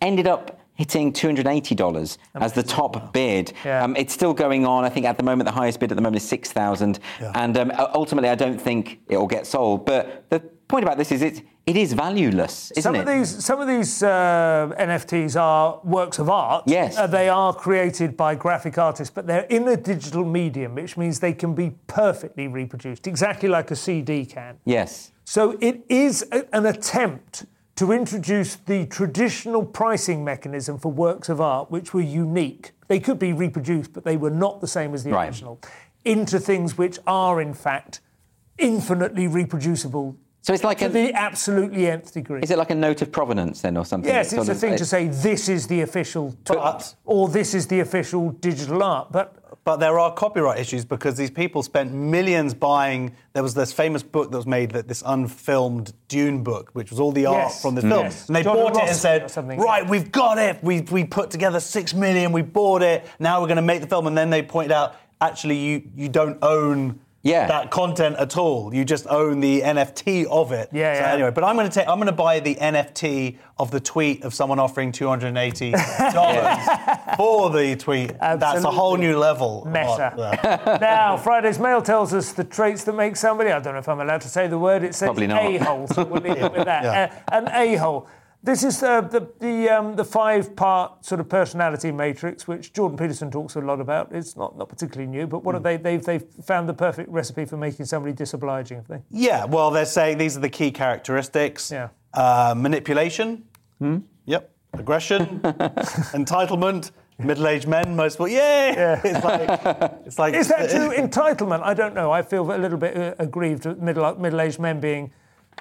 Ended 0.00 0.28
up 0.28 0.61
hitting 0.74 1.12
$280 1.12 2.18
as 2.34 2.52
the 2.52 2.62
top 2.62 3.12
bid. 3.12 3.52
Yeah. 3.64 3.84
Um, 3.84 3.94
it's 3.96 4.12
still 4.12 4.34
going 4.34 4.66
on. 4.66 4.84
I 4.84 4.88
think 4.88 5.06
at 5.06 5.16
the 5.16 5.22
moment, 5.22 5.46
the 5.46 5.52
highest 5.52 5.80
bid 5.80 5.92
at 5.92 5.96
the 5.96 6.02
moment 6.02 6.22
is 6.22 6.28
6,000. 6.28 6.98
Yeah. 7.20 7.32
And 7.34 7.56
um, 7.56 7.72
ultimately, 7.94 8.30
I 8.30 8.34
don't 8.34 8.60
think 8.60 9.00
it 9.08 9.16
will 9.16 9.26
get 9.26 9.46
sold. 9.46 9.84
But 9.84 10.24
the 10.30 10.40
point 10.40 10.84
about 10.84 10.96
this 10.98 11.12
is 11.12 11.22
it, 11.22 11.42
it 11.66 11.76
is 11.76 11.92
valueless, 11.92 12.72
isn't 12.72 12.82
some 12.82 12.96
it? 12.96 13.00
of 13.00 13.06
these 13.06 13.44
some 13.44 13.60
of 13.60 13.68
these 13.68 14.02
uh, 14.02 14.72
NFTs 14.80 15.40
are 15.40 15.80
works 15.84 16.18
of 16.18 16.28
art. 16.28 16.64
Yes. 16.66 16.98
Uh, 16.98 17.06
they 17.06 17.28
are 17.28 17.54
created 17.54 18.16
by 18.16 18.34
graphic 18.34 18.78
artists, 18.78 19.12
but 19.14 19.28
they're 19.28 19.44
in 19.44 19.68
a 19.68 19.76
digital 19.76 20.24
medium, 20.24 20.74
which 20.74 20.96
means 20.96 21.20
they 21.20 21.34
can 21.34 21.54
be 21.54 21.70
perfectly 21.86 22.48
reproduced, 22.48 23.06
exactly 23.06 23.48
like 23.48 23.70
a 23.70 23.76
CD 23.76 24.26
can. 24.26 24.58
yes. 24.64 25.12
So 25.24 25.56
it 25.60 25.84
is 25.88 26.26
a, 26.32 26.44
an 26.54 26.66
attempt 26.66 27.46
to 27.76 27.92
introduce 27.92 28.56
the 28.56 28.86
traditional 28.86 29.64
pricing 29.64 30.24
mechanism 30.24 30.78
for 30.78 30.92
works 30.92 31.28
of 31.28 31.40
art, 31.40 31.70
which 31.70 31.94
were 31.94 32.00
unique. 32.02 32.72
They 32.88 33.00
could 33.00 33.18
be 33.18 33.32
reproduced, 33.32 33.92
but 33.92 34.04
they 34.04 34.16
were 34.16 34.30
not 34.30 34.60
the 34.60 34.66
same 34.66 34.92
as 34.94 35.04
the 35.04 35.10
Right. 35.12 35.28
original, 35.28 35.58
into 36.04 36.38
things 36.38 36.76
which 36.76 36.98
are 37.06 37.40
in 37.40 37.54
fact 37.54 38.00
infinitely 38.58 39.26
reproducible. 39.26 40.16
So 40.42 40.52
it's 40.52 40.64
like 40.64 40.78
to 40.78 40.86
a- 40.86 40.88
the 40.88 41.14
absolutely 41.14 41.86
nth 41.88 42.12
degree. 42.12 42.40
Is 42.42 42.50
it 42.50 42.58
like 42.58 42.70
a 42.70 42.74
note 42.74 43.00
of 43.00 43.10
provenance 43.12 43.60
then, 43.62 43.76
or 43.76 43.84
something? 43.86 44.12
Yes, 44.12 44.32
it's 44.32 44.48
a 44.48 44.50
of- 44.52 44.58
thing 44.58 44.76
to 44.76 44.84
say 44.84 45.06
this 45.08 45.48
is 45.48 45.68
the 45.68 45.80
official 45.82 46.34
art, 46.50 46.94
or 47.04 47.28
this 47.28 47.54
is 47.54 47.68
the 47.68 47.80
official 47.80 48.30
digital 48.30 48.82
art. 48.82 49.12
But 49.12 49.36
But 49.64 49.76
there 49.76 49.98
are 50.00 50.12
copyright 50.12 50.58
issues 50.58 50.84
because 50.84 51.16
these 51.16 51.30
people 51.30 51.62
spent 51.62 51.92
millions 51.92 52.52
buying. 52.52 53.14
There 53.32 53.44
was 53.44 53.54
this 53.54 53.72
famous 53.72 54.02
book 54.02 54.32
that 54.32 54.36
was 54.36 54.46
made, 54.46 54.72
that 54.72 54.88
this 54.88 55.04
unfilmed 55.06 55.92
Dune 56.08 56.42
book, 56.42 56.70
which 56.72 56.90
was 56.90 56.98
all 56.98 57.12
the 57.12 57.26
art 57.26 57.36
Yes, 57.50 57.62
from 57.62 57.76
the 57.76 57.82
film. 57.82 57.92
yes. 58.06 58.26
And 58.26 58.34
they 58.34 58.42
John 58.42 58.56
bought 58.56 58.76
it 58.76 58.88
and 58.88 58.96
said, 58.96 59.32
"Right, 59.36 59.88
we've 59.88 60.10
got 60.10 60.38
it. 60.38 60.58
We 60.64 60.80
we 60.80 61.04
put 61.04 61.30
together 61.30 61.60
six 61.60 61.94
million. 61.94 62.32
We 62.32 62.42
bought 62.42 62.82
it. 62.82 63.06
Now 63.20 63.40
we're 63.40 63.46
going 63.46 63.56
to 63.56 63.62
make 63.62 63.80
the 63.82 63.86
film." 63.86 64.08
And 64.08 64.18
then 64.18 64.30
they 64.30 64.42
pointed 64.42 64.72
out, 64.72 64.96
actually, 65.20 65.58
you 65.58 65.82
you 65.94 66.08
don't 66.08 66.38
own. 66.42 66.98
Yeah. 67.24 67.46
That 67.46 67.70
content 67.70 68.16
at 68.16 68.36
all. 68.36 68.74
You 68.74 68.84
just 68.84 69.06
own 69.06 69.38
the 69.38 69.60
NFT 69.60 70.26
of 70.26 70.50
it. 70.50 70.70
Yeah, 70.72 70.94
So 70.94 71.00
yeah. 71.00 71.12
anyway, 71.12 71.30
but 71.30 71.44
I'm 71.44 71.54
going 71.54 71.68
to 71.68 71.72
take. 71.72 71.86
I'm 71.86 71.98
going 71.98 72.06
to 72.06 72.12
buy 72.12 72.40
the 72.40 72.56
NFT 72.56 73.38
of 73.58 73.70
the 73.70 73.78
tweet 73.78 74.24
of 74.24 74.34
someone 74.34 74.58
offering 74.58 74.90
280 74.90 75.70
dollars 76.12 76.58
for 77.16 77.50
the 77.50 77.76
tweet. 77.78 78.18
That's 78.18 78.64
a 78.64 78.70
whole 78.70 78.96
new 78.96 79.16
level. 79.18 79.62
of 79.62 79.68
Meta. 79.72 80.78
now, 80.80 81.16
Friday's 81.16 81.58
Mail 81.60 81.80
tells 81.80 82.12
us 82.12 82.32
the 82.32 82.44
traits 82.44 82.84
that 82.84 82.94
make 82.94 83.14
somebody. 83.16 83.50
I 83.50 83.60
don't 83.60 83.74
know 83.74 83.78
if 83.78 83.88
I'm 83.88 84.00
allowed 84.00 84.22
to 84.22 84.28
say 84.28 84.48
the 84.48 84.58
word. 84.58 84.82
It 84.82 84.94
says 84.94 85.06
Probably 85.06 85.28
not. 85.28 85.42
a-hole. 85.44 85.86
So 85.88 86.04
we'll 86.04 86.22
leave 86.22 86.36
it 86.38 86.52
with 86.52 86.64
that. 86.64 86.82
Yeah. 86.82 87.22
Uh, 87.30 87.36
an 87.36 87.48
a-hole. 87.48 88.08
This 88.44 88.64
is 88.64 88.82
uh, 88.82 89.02
the 89.02 89.28
the 89.38 89.68
um, 89.70 89.94
the 89.94 90.04
five-part 90.04 91.04
sort 91.04 91.20
of 91.20 91.28
personality 91.28 91.92
matrix, 91.92 92.48
which 92.48 92.72
Jordan 92.72 92.98
Peterson 92.98 93.30
talks 93.30 93.54
a 93.54 93.60
lot 93.60 93.80
about. 93.80 94.08
It's 94.10 94.36
not, 94.36 94.58
not 94.58 94.68
particularly 94.68 95.08
new, 95.08 95.26
but 95.28 95.38
Hmm. 95.38 95.44
what 95.46 95.54
have 95.54 95.62
they 95.62 95.76
they've 95.76 96.04
they've 96.04 96.24
found 96.44 96.68
the 96.68 96.74
perfect 96.74 97.08
recipe 97.08 97.44
for 97.44 97.56
making 97.56 97.86
somebody 97.86 98.12
disobliging, 98.12 98.78
have 98.78 98.88
they? 98.88 99.00
Yeah, 99.10 99.44
well, 99.44 99.70
they're 99.70 99.84
saying 99.84 100.18
these 100.18 100.36
are 100.36 100.40
the 100.40 100.48
key 100.50 100.72
characteristics. 100.72 101.70
Yeah. 101.70 101.88
Uh, 102.14 102.54
manipulation. 102.56 103.44
Yep. 104.26 104.50
Aggression. 104.74 105.40
entitlement. 106.12 106.90
Middle-aged 107.18 107.68
men, 107.68 107.94
most 107.94 108.18
well, 108.18 108.26
yeah. 108.26 109.00
It's 109.04 109.24
like, 109.24 109.92
it's 110.06 110.18
like. 110.18 110.34
Is 110.34 110.48
that 110.48 110.70
true? 110.70 110.90
Entitlement? 110.96 111.62
I 111.62 111.74
don't 111.74 111.94
know. 111.94 112.10
I 112.10 112.22
feel 112.22 112.50
a 112.50 112.56
little 112.58 112.78
bit 112.78 112.96
uh, 112.96 113.14
aggrieved 113.20 113.66
at 113.66 113.78
middle 113.80 114.12
middle-aged 114.16 114.58
men 114.58 114.80
being 114.80 115.12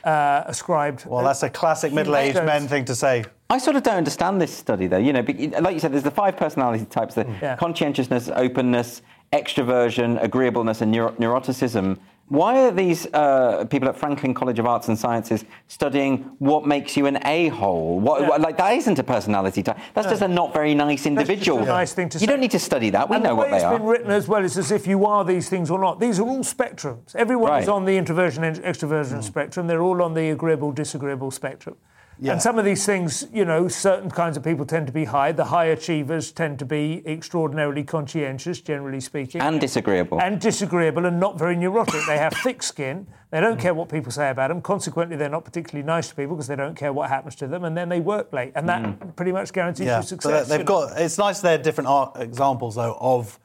uh, 0.03 0.43
ascribed. 0.45 1.05
Well, 1.05 1.23
that's 1.23 1.43
a 1.43 1.49
classic 1.49 1.93
middle-aged 1.93 2.37
Human 2.37 2.45
men 2.45 2.67
thing 2.67 2.85
to 2.85 2.95
say. 2.95 3.23
I 3.49 3.57
sort 3.57 3.75
of 3.75 3.83
don't 3.83 3.97
understand 3.97 4.39
this 4.41 4.51
study, 4.55 4.87
though. 4.87 4.97
You 4.97 5.13
know, 5.13 5.21
like 5.59 5.73
you 5.73 5.79
said, 5.79 5.91
there's 5.91 6.03
the 6.03 6.11
five 6.11 6.37
personality 6.37 6.85
types: 6.85 7.15
the 7.15 7.25
Yeah. 7.41 7.55
conscientiousness, 7.57 8.29
openness, 8.29 9.01
extroversion, 9.33 10.21
agreeableness, 10.23 10.81
and 10.81 10.91
neuro- 10.91 11.11
neuroticism. 11.13 11.97
Why 12.31 12.61
are 12.65 12.71
these 12.71 13.07
uh, 13.13 13.65
people 13.69 13.89
at 13.89 13.97
Franklin 13.97 14.33
College 14.33 14.57
of 14.57 14.65
Arts 14.65 14.87
and 14.87 14.97
Sciences 14.97 15.43
studying 15.67 16.19
what 16.39 16.65
makes 16.65 16.95
you 16.95 17.05
an 17.07 17.19
a-hole? 17.25 17.99
What, 17.99 18.21
Yeah. 18.21 18.29
what- 18.29 18.39
like 18.39 18.55
that 18.57 18.71
isn't 18.75 18.97
a 18.99 19.03
personality 19.03 19.61
type. 19.61 19.77
That's 19.93 20.07
just 20.07 20.21
a 20.21 20.29
not 20.29 20.53
very 20.53 20.73
nice 20.73 21.05
individual. 21.05 21.59
a 21.59 21.65
nice 21.65 21.91
thing 21.91 22.07
to 22.07 22.15
you 22.15 22.21
say. 22.21 22.25
don't 22.27 22.39
need 22.39 22.51
to 22.51 22.59
study 22.59 22.89
that. 22.91 23.09
We 23.09 23.15
and 23.17 23.23
know 23.25 23.31
the 23.31 23.35
what 23.35 23.47
way 23.47 23.51
they 23.51 23.55
it's 23.57 23.65
are. 23.65 23.77
been 23.77 23.85
written 23.85 24.11
as 24.11 24.29
well 24.29 24.45
is 24.45 24.57
as 24.57 24.71
if 24.71 24.87
you 24.87 25.05
are 25.05 25.25
these 25.25 25.49
things 25.49 25.69
or 25.69 25.77
not. 25.77 25.99
These 25.99 26.21
are 26.21 26.27
all 26.27 26.39
spectrums. 26.39 27.13
Everyone 27.17 27.61
is 27.61 27.67
on 27.67 27.83
the 27.83 27.97
introversion 27.97 28.43
extroversion 28.43 29.21
spectrum. 29.21 29.67
They're 29.67 29.81
all 29.83 30.01
on 30.01 30.13
the 30.13 30.29
agreeable 30.29 30.71
disagreeable 30.71 31.31
spectrum. 31.31 31.75
Yeah. 32.23 32.33
And 32.33 32.41
some 32.41 32.59
of 32.59 32.65
these 32.65 32.85
things, 32.85 33.25
you 33.33 33.45
know, 33.45 33.67
certain 33.67 34.11
kinds 34.11 34.37
of 34.37 34.43
people 34.43 34.63
tend 34.63 34.85
to 34.85 34.93
be 34.93 35.05
high. 35.05 35.31
The 35.31 35.45
high 35.45 35.65
achievers 35.65 36.31
tend 36.31 36.59
to 36.59 36.65
be 36.65 37.01
extraordinarily 37.07 37.83
conscientious, 37.83 38.61
generally 38.61 38.99
speaking. 38.99 39.41
And 39.41 39.59
disagreeable. 39.59 40.21
And 40.21 40.39
disagreeable 40.39 41.07
and 41.07 41.19
not 41.19 41.39
very 41.39 41.55
neurotic. 41.55 42.01
They 42.05 42.19
have 42.19 42.33
thick 42.43 42.61
skin. 42.61 43.07
They 43.31 43.39
don't 43.41 43.59
care 43.59 43.73
what 43.73 43.89
people 43.89 44.11
say 44.11 44.29
about 44.29 44.49
them. 44.49 44.61
Consequently, 44.61 45.15
they're 45.17 45.29
not 45.29 45.45
particularly 45.45 45.83
nice 45.83 46.09
to 46.09 46.15
people 46.15 46.35
because 46.35 46.47
they 46.47 46.55
don't 46.55 46.75
care 46.75 46.93
what 46.93 47.09
happens 47.09 47.33
to 47.37 47.47
them. 47.47 47.63
And 47.63 47.75
then 47.75 47.89
they 47.89 47.99
work 47.99 48.31
late. 48.31 48.51
And 48.53 48.69
that 48.69 49.15
pretty 49.15 49.31
much 49.31 49.51
guarantees 49.51 49.87
Yeah, 49.87 49.97
you 49.97 50.03
so 50.03 50.07
success. 50.09 50.47
they- 50.47 50.53
you 50.53 50.57
they've 50.59 50.67
know. 50.67 50.87
got. 50.89 50.99
It's 51.01 51.17
nice 51.17 51.41
they're 51.41 51.57
different 51.57 51.87
art 51.87 52.17
examples 52.19 52.75
though 52.75 52.97
of 53.01 53.39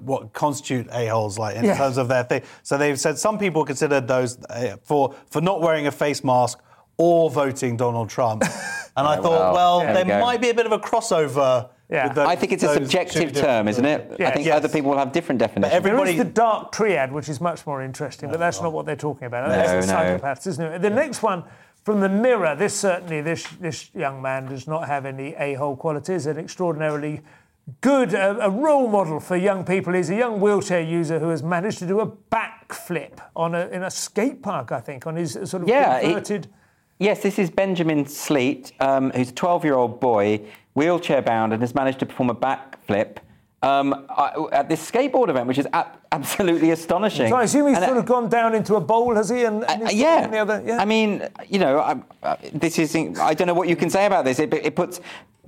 what 0.00 0.32
constitute 0.32 0.86
a 0.90 1.06
holes 1.08 1.38
like 1.38 1.56
in 1.56 1.64
Yeah. 1.64 1.76
terms 1.76 1.98
of 1.98 2.08
their 2.08 2.24
thing. 2.24 2.42
So 2.62 2.78
they've 2.78 2.98
said 2.98 3.18
some 3.18 3.38
people 3.38 3.64
considered 3.66 4.08
those 4.08 4.38
uh, 4.48 4.76
for 4.84 5.14
for 5.28 5.42
not 5.42 5.60
wearing 5.60 5.86
a 5.86 5.90
face 5.90 6.24
mask 6.24 6.58
or 6.96 7.30
voting 7.30 7.76
Donald 7.76 8.08
Trump, 8.10 8.42
and 8.96 9.06
I 9.06 9.16
oh, 9.18 9.22
thought, 9.22 9.54
well, 9.54 9.54
well, 9.54 9.78
there 9.80 10.04
there 10.04 10.16
we 10.18 10.22
might 10.22 10.40
be 10.40 10.50
a 10.50 10.54
bit 10.54 10.66
of 10.66 10.72
a 10.72 10.78
crossover. 10.78 11.70
Yeah. 11.90 12.08
those- 12.12 12.26
I 12.26 12.36
think 12.36 12.52
it's 12.52 12.62
a 12.62 12.72
subjective 12.72 13.32
term, 13.34 13.68
isn't 13.68 13.84
it? 13.84 14.16
Yeah. 14.18 14.28
I 14.28 14.32
think 14.32 14.46
Yes. 14.46 14.56
other 14.56 14.68
people 14.68 14.90
will 14.92 14.98
have 14.98 15.12
different 15.12 15.38
definitions. 15.38 15.74
every- 15.74 15.90
There 15.90 16.06
is 16.06 16.16
the 16.16 16.24
dark 16.24 16.72
triad, 16.72 17.12
which 17.12 17.28
is 17.28 17.40
much 17.40 17.66
more 17.66 17.82
interesting, 17.82 18.30
but 18.30 18.38
that's 18.38 18.62
not 18.62 18.72
what 18.72 18.86
they're 18.86 18.96
talking 18.96 19.26
about. 19.26 19.48
That's 19.48 19.86
the 19.86 19.92
No, 19.92 20.02
no. 20.02 20.18
psychopaths, 20.18 20.46
isn't 20.46 20.64
it? 20.64 20.82
The 20.82 20.88
next 20.90 21.22
one 21.22 21.44
from 21.84 22.00
the 22.00 22.08
Mirror. 22.08 22.54
This 22.56 22.74
certainly, 22.74 23.20
this 23.20 23.46
this 23.60 23.90
young 23.94 24.22
man 24.22 24.46
does 24.46 24.66
not 24.66 24.86
have 24.88 25.04
any 25.04 25.34
a-hole 25.34 25.76
qualities. 25.76 26.26
An 26.26 26.38
extraordinarily 26.38 27.20
good, 27.82 28.14
a, 28.14 28.38
a 28.46 28.50
role 28.50 28.88
model 28.88 29.20
for 29.20 29.36
young 29.36 29.62
people. 29.64 29.92
He's 29.92 30.08
a 30.10 30.14
young 30.16 30.40
wheelchair 30.40 30.80
user 30.80 31.18
who 31.18 31.28
has 31.28 31.42
managed 31.42 31.78
to 31.80 31.86
do 31.86 32.00
a 32.00 32.06
backflip 32.06 33.18
on 33.36 33.54
a 33.54 33.66
in 33.66 33.82
a 33.82 33.90
skate 33.90 34.42
park, 34.42 34.72
I 34.72 34.80
think, 34.80 35.06
on 35.06 35.16
his 35.16 35.32
sort 35.44 35.62
of 35.64 35.68
Yeah, 35.68 36.00
he- 36.00 36.06
inverted. 36.08 36.48
Yes, 37.02 37.20
this 37.20 37.36
is 37.36 37.50
Benjamin 37.50 38.06
Sleet, 38.06 38.70
um, 38.78 39.10
who's 39.10 39.30
a 39.30 39.34
12 39.34 39.64
year 39.64 39.74
old 39.74 39.98
boy, 39.98 40.40
wheelchair 40.74 41.20
bound, 41.20 41.52
and 41.52 41.60
has 41.60 41.74
managed 41.74 41.98
to 41.98 42.06
perform 42.06 42.30
a 42.30 42.34
backflip 42.34 43.16
um, 43.60 44.06
at 44.52 44.68
this 44.68 44.88
skateboard 44.88 45.28
event, 45.28 45.48
which 45.48 45.58
is 45.58 45.66
ab- 45.72 45.98
absolutely 46.12 46.70
astonishing. 46.70 47.28
So 47.28 47.34
I 47.34 47.42
assume 47.42 47.66
he's 47.66 47.76
And, 47.76 47.84
uh, 47.84 47.88
sort 47.88 47.98
of 47.98 48.06
gone 48.06 48.28
down 48.28 48.54
into 48.54 48.76
a 48.76 48.80
bowl, 48.80 49.16
has 49.16 49.30
he? 49.30 49.42
And, 49.44 49.64
and 49.64 49.82
Uh, 49.82 49.88
yeah. 49.92 50.28
the 50.28 50.38
other, 50.38 50.62
yeah. 50.64 50.78
I 50.80 50.84
mean, 50.84 51.28
you 51.48 51.58
know, 51.58 51.80
I, 51.80 52.00
uh, 52.22 52.36
this 52.52 52.78
is. 52.78 52.94
I 53.18 53.34
don't 53.34 53.48
know 53.48 53.54
what 53.54 53.68
you 53.68 53.74
can 53.74 53.90
say 53.90 54.06
about 54.06 54.24
this. 54.24 54.38
It, 54.38 54.54
it 54.54 54.76
puts 54.76 55.00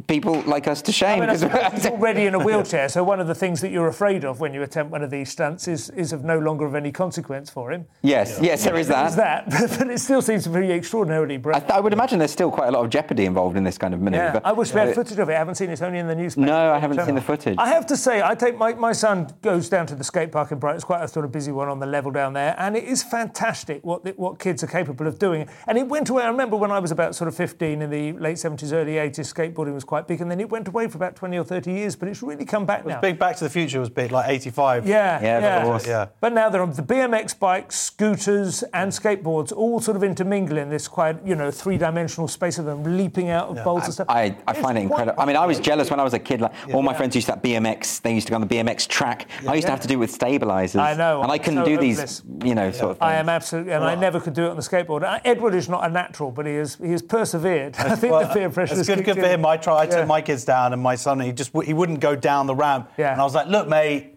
people 0.08 0.42
like 0.42 0.66
us 0.66 0.82
to 0.82 0.92
shame 0.92 1.22
I 1.22 1.26
because 1.26 1.40
suppose 1.40 1.72
he's 1.72 1.86
already 1.86 2.26
in 2.26 2.34
a 2.34 2.38
wheelchair, 2.38 2.88
so 2.88 3.04
one 3.04 3.20
of 3.20 3.26
the 3.28 3.34
things 3.34 3.60
that 3.60 3.70
you're 3.70 3.86
afraid 3.88 4.24
of 4.24 4.40
when 4.40 4.52
you 4.52 4.62
attempt 4.62 4.90
one 4.90 5.02
of 5.02 5.10
these 5.10 5.30
stunts 5.30 5.68
is, 5.68 5.88
is 5.90 6.12
of 6.12 6.24
no 6.24 6.38
longer 6.38 6.66
of 6.66 6.74
any 6.74 6.90
consequence 6.90 7.48
for 7.48 7.70
him. 7.72 7.86
yes, 8.02 8.38
yes, 8.42 8.64
there 8.64 8.76
is 8.76 8.88
that. 8.88 9.02
There's 9.04 9.16
that. 9.16 9.50
that, 9.50 9.78
but 9.78 9.88
it 9.90 9.98
still 10.00 10.20
seems 10.20 10.48
pretty 10.48 10.72
extraordinarily 10.72 11.36
I, 11.36 11.38
brave. 11.38 11.56
th- 11.60 11.70
I 11.70 11.80
would 11.80 11.92
imagine 11.92 12.18
there's 12.18 12.32
still 12.32 12.50
quite 12.50 12.68
a 12.68 12.72
lot 12.72 12.84
of 12.84 12.90
jeopardy 12.90 13.24
involved 13.24 13.56
in 13.56 13.62
this 13.64 13.78
kind 13.78 13.94
of 13.94 14.00
manoeuvre. 14.00 14.32
Yeah, 14.34 14.40
I 14.44 14.52
wish 14.52 14.74
we 14.74 14.80
had 14.80 14.88
Uh, 14.90 14.94
footage 14.94 15.18
of 15.18 15.28
it. 15.28 15.34
I 15.34 15.38
haven't 15.38 15.54
seen 15.54 15.70
it. 15.70 15.74
It's 15.74 15.82
only 15.82 16.00
in 16.00 16.08
the 16.08 16.14
newspaper. 16.16 16.46
No, 16.46 16.72
I 16.72 16.78
haven't 16.78 16.98
So- 16.98 17.06
seen 17.06 17.14
the 17.14 17.20
footage. 17.22 17.54
I 17.58 17.68
have 17.68 17.86
to 17.86 17.96
say, 17.96 18.20
I 18.20 18.34
take 18.34 18.58
my, 18.58 18.74
my 18.74 18.92
son 18.92 19.28
goes 19.42 19.68
down 19.68 19.86
to 19.86 19.94
the 19.94 20.04
skate 20.04 20.32
park 20.32 20.50
in 20.50 20.58
Brighton. 20.58 20.76
It's 20.76 20.84
quite 20.84 21.02
a 21.04 21.08
sort 21.08 21.24
of 21.24 21.30
busy 21.32 21.52
one 21.52 21.68
on 21.68 21.78
the 21.78 21.86
level 21.86 22.10
down 22.10 22.32
there, 22.32 22.56
and 22.58 22.76
it 22.76 22.84
is 22.84 23.02
fantastic 23.04 23.84
what 23.84 24.04
the, 24.04 24.10
what 24.16 24.38
kids 24.40 24.62
are 24.64 24.66
capable 24.66 25.06
of 25.06 25.18
doing. 25.20 25.48
And 25.68 25.78
it 25.78 25.86
went 25.88 26.10
away. 26.10 26.24
I 26.24 26.28
remember 26.28 26.56
when 26.56 26.72
I 26.72 26.80
was 26.80 26.90
about 26.90 27.14
sort 27.14 27.28
of 27.28 27.36
15 27.36 27.80
in 27.80 27.90
the 27.90 28.12
late 28.14 28.36
70s, 28.38 28.72
early 28.72 28.94
80s, 28.94 29.32
skateboarding 29.32 29.72
was 29.74 29.83
quite 29.84 30.06
big, 30.08 30.20
and 30.20 30.30
then 30.30 30.40
it 30.40 30.48
went 30.50 30.68
away 30.68 30.88
for 30.88 30.96
about 30.98 31.16
20 31.16 31.36
or 31.38 31.44
30 31.44 31.72
years. 31.72 31.96
But 31.96 32.08
it's 32.08 32.22
really 32.22 32.44
come 32.44 32.66
back 32.66 32.84
now. 32.86 33.00
Big 33.00 33.18
Back 33.18 33.36
to 33.36 33.44
the 33.44 33.50
Future 33.50 33.80
was 33.80 33.90
big, 33.90 34.10
like 34.12 34.28
'85. 34.28 34.86
Yeah, 34.86 35.20
Yeah, 35.22 35.36
of 35.38 35.42
yeah. 35.42 35.62
course. 35.64 35.86
Yeah. 35.86 36.06
But 36.20 36.32
now 36.32 36.48
there 36.48 36.60
are 36.62 36.66
the 36.66 36.82
BMX 36.82 37.38
bikes, 37.38 37.78
scooters, 37.78 38.62
and 38.74 38.90
skateboards 38.92 39.52
all 39.52 39.80
sort 39.80 39.96
of 39.96 40.02
intermingle 40.04 40.58
in 40.58 40.68
this 40.70 40.88
quite, 40.88 41.24
you 41.26 41.34
know, 41.34 41.50
three-dimensional 41.50 42.28
space 42.28 42.58
of 42.58 42.64
them 42.64 42.82
leaping 42.96 43.30
out 43.30 43.48
of 43.48 43.62
bowls 43.64 43.84
and 43.84 43.92
stuff. 43.94 44.06
I, 44.10 44.36
I 44.46 44.52
find 44.54 44.76
it 44.78 44.82
incredible. 44.82 45.20
I 45.20 45.26
mean, 45.26 45.36
I 45.36 45.46
was 45.46 45.58
jealous 45.60 45.90
when 45.90 46.00
I 46.00 46.04
was 46.04 46.14
a 46.14 46.18
kid. 46.18 46.40
Like 46.40 46.52
all 46.72 46.82
my 46.82 46.94
friends 46.94 47.14
used 47.14 47.26
to 47.28 47.32
have 47.34 47.42
BMX. 47.42 48.00
They 48.02 48.14
used 48.14 48.26
to 48.26 48.30
go 48.30 48.36
on 48.36 48.46
the 48.46 48.54
BMX 48.54 48.86
track. 48.88 49.28
I 49.48 49.54
used 49.54 49.66
to 49.66 49.70
have 49.72 49.80
to 49.80 49.88
do 49.88 49.94
it 49.94 49.98
with 49.98 50.10
stabilizers. 50.10 50.76
I 50.80 50.94
know, 50.94 51.22
And 51.22 51.30
I 51.32 51.38
couldn't 51.38 51.60
so 51.60 51.64
do 51.64 51.78
these, 51.78 51.98
hopeless. 51.98 52.22
you 52.44 52.54
know, 52.54 52.70
sort 52.70 52.92
of. 52.92 52.98
I 53.02 53.14
am 53.14 53.28
absolutely, 53.28 53.72
and 53.72 53.84
I 53.84 53.94
never 53.94 54.20
could 54.20 54.34
do 54.34 54.46
it 54.46 54.50
on 54.50 54.56
the 54.56 54.62
skateboard. 54.62 55.02
Uh, 55.02 55.20
Edward 55.24 55.54
is 55.54 55.68
not 55.68 55.84
a 55.84 55.88
natural, 55.88 56.30
but 56.30 56.46
he 56.46 56.54
has 56.56 56.76
he 56.76 56.90
has 56.92 57.02
persevered. 57.02 57.76
I 57.78 57.96
think 57.96 58.12
Well, 58.12 58.26
the 58.28 58.34
peer 58.34 58.50
pressure. 58.50 58.72
It's 58.74 58.80
has 58.80 58.86
good, 58.86 58.96
kicked 59.04 59.06
good 59.06 59.16
for 59.18 59.24
in. 59.26 59.40
him. 59.40 59.46
I 59.46 59.56
tried. 59.56 59.73
I 59.76 59.84
Yeah. 59.84 59.96
took 59.98 60.06
my 60.06 60.20
kids 60.22 60.44
down, 60.44 60.72
and 60.72 60.82
my 60.82 60.94
son 60.96 61.20
he 61.20 61.32
just 61.32 61.52
he 61.64 61.72
wouldn't 61.72 62.00
go 62.00 62.14
down 62.16 62.46
the 62.46 62.54
ramp. 62.54 62.90
Yeah. 62.96 63.12
And 63.12 63.20
I 63.20 63.24
was 63.24 63.34
like, 63.34 63.46
"Look, 63.48 63.68
mate, 63.68 64.16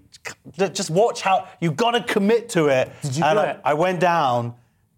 just 0.58 0.89
watch 0.89 1.22
how 1.22 1.47
you've 1.60 1.76
got 1.78 1.91
to 1.91 2.01
commit 2.03 2.49
to 2.49 2.68
it." 2.68 2.91
Did 3.01 3.16
you 3.18 3.24
and 3.26 3.38
do 3.38 3.41
I, 3.43 3.45
it? 3.51 3.62
I 3.66 3.74
went 3.74 3.99
down. 3.99 4.55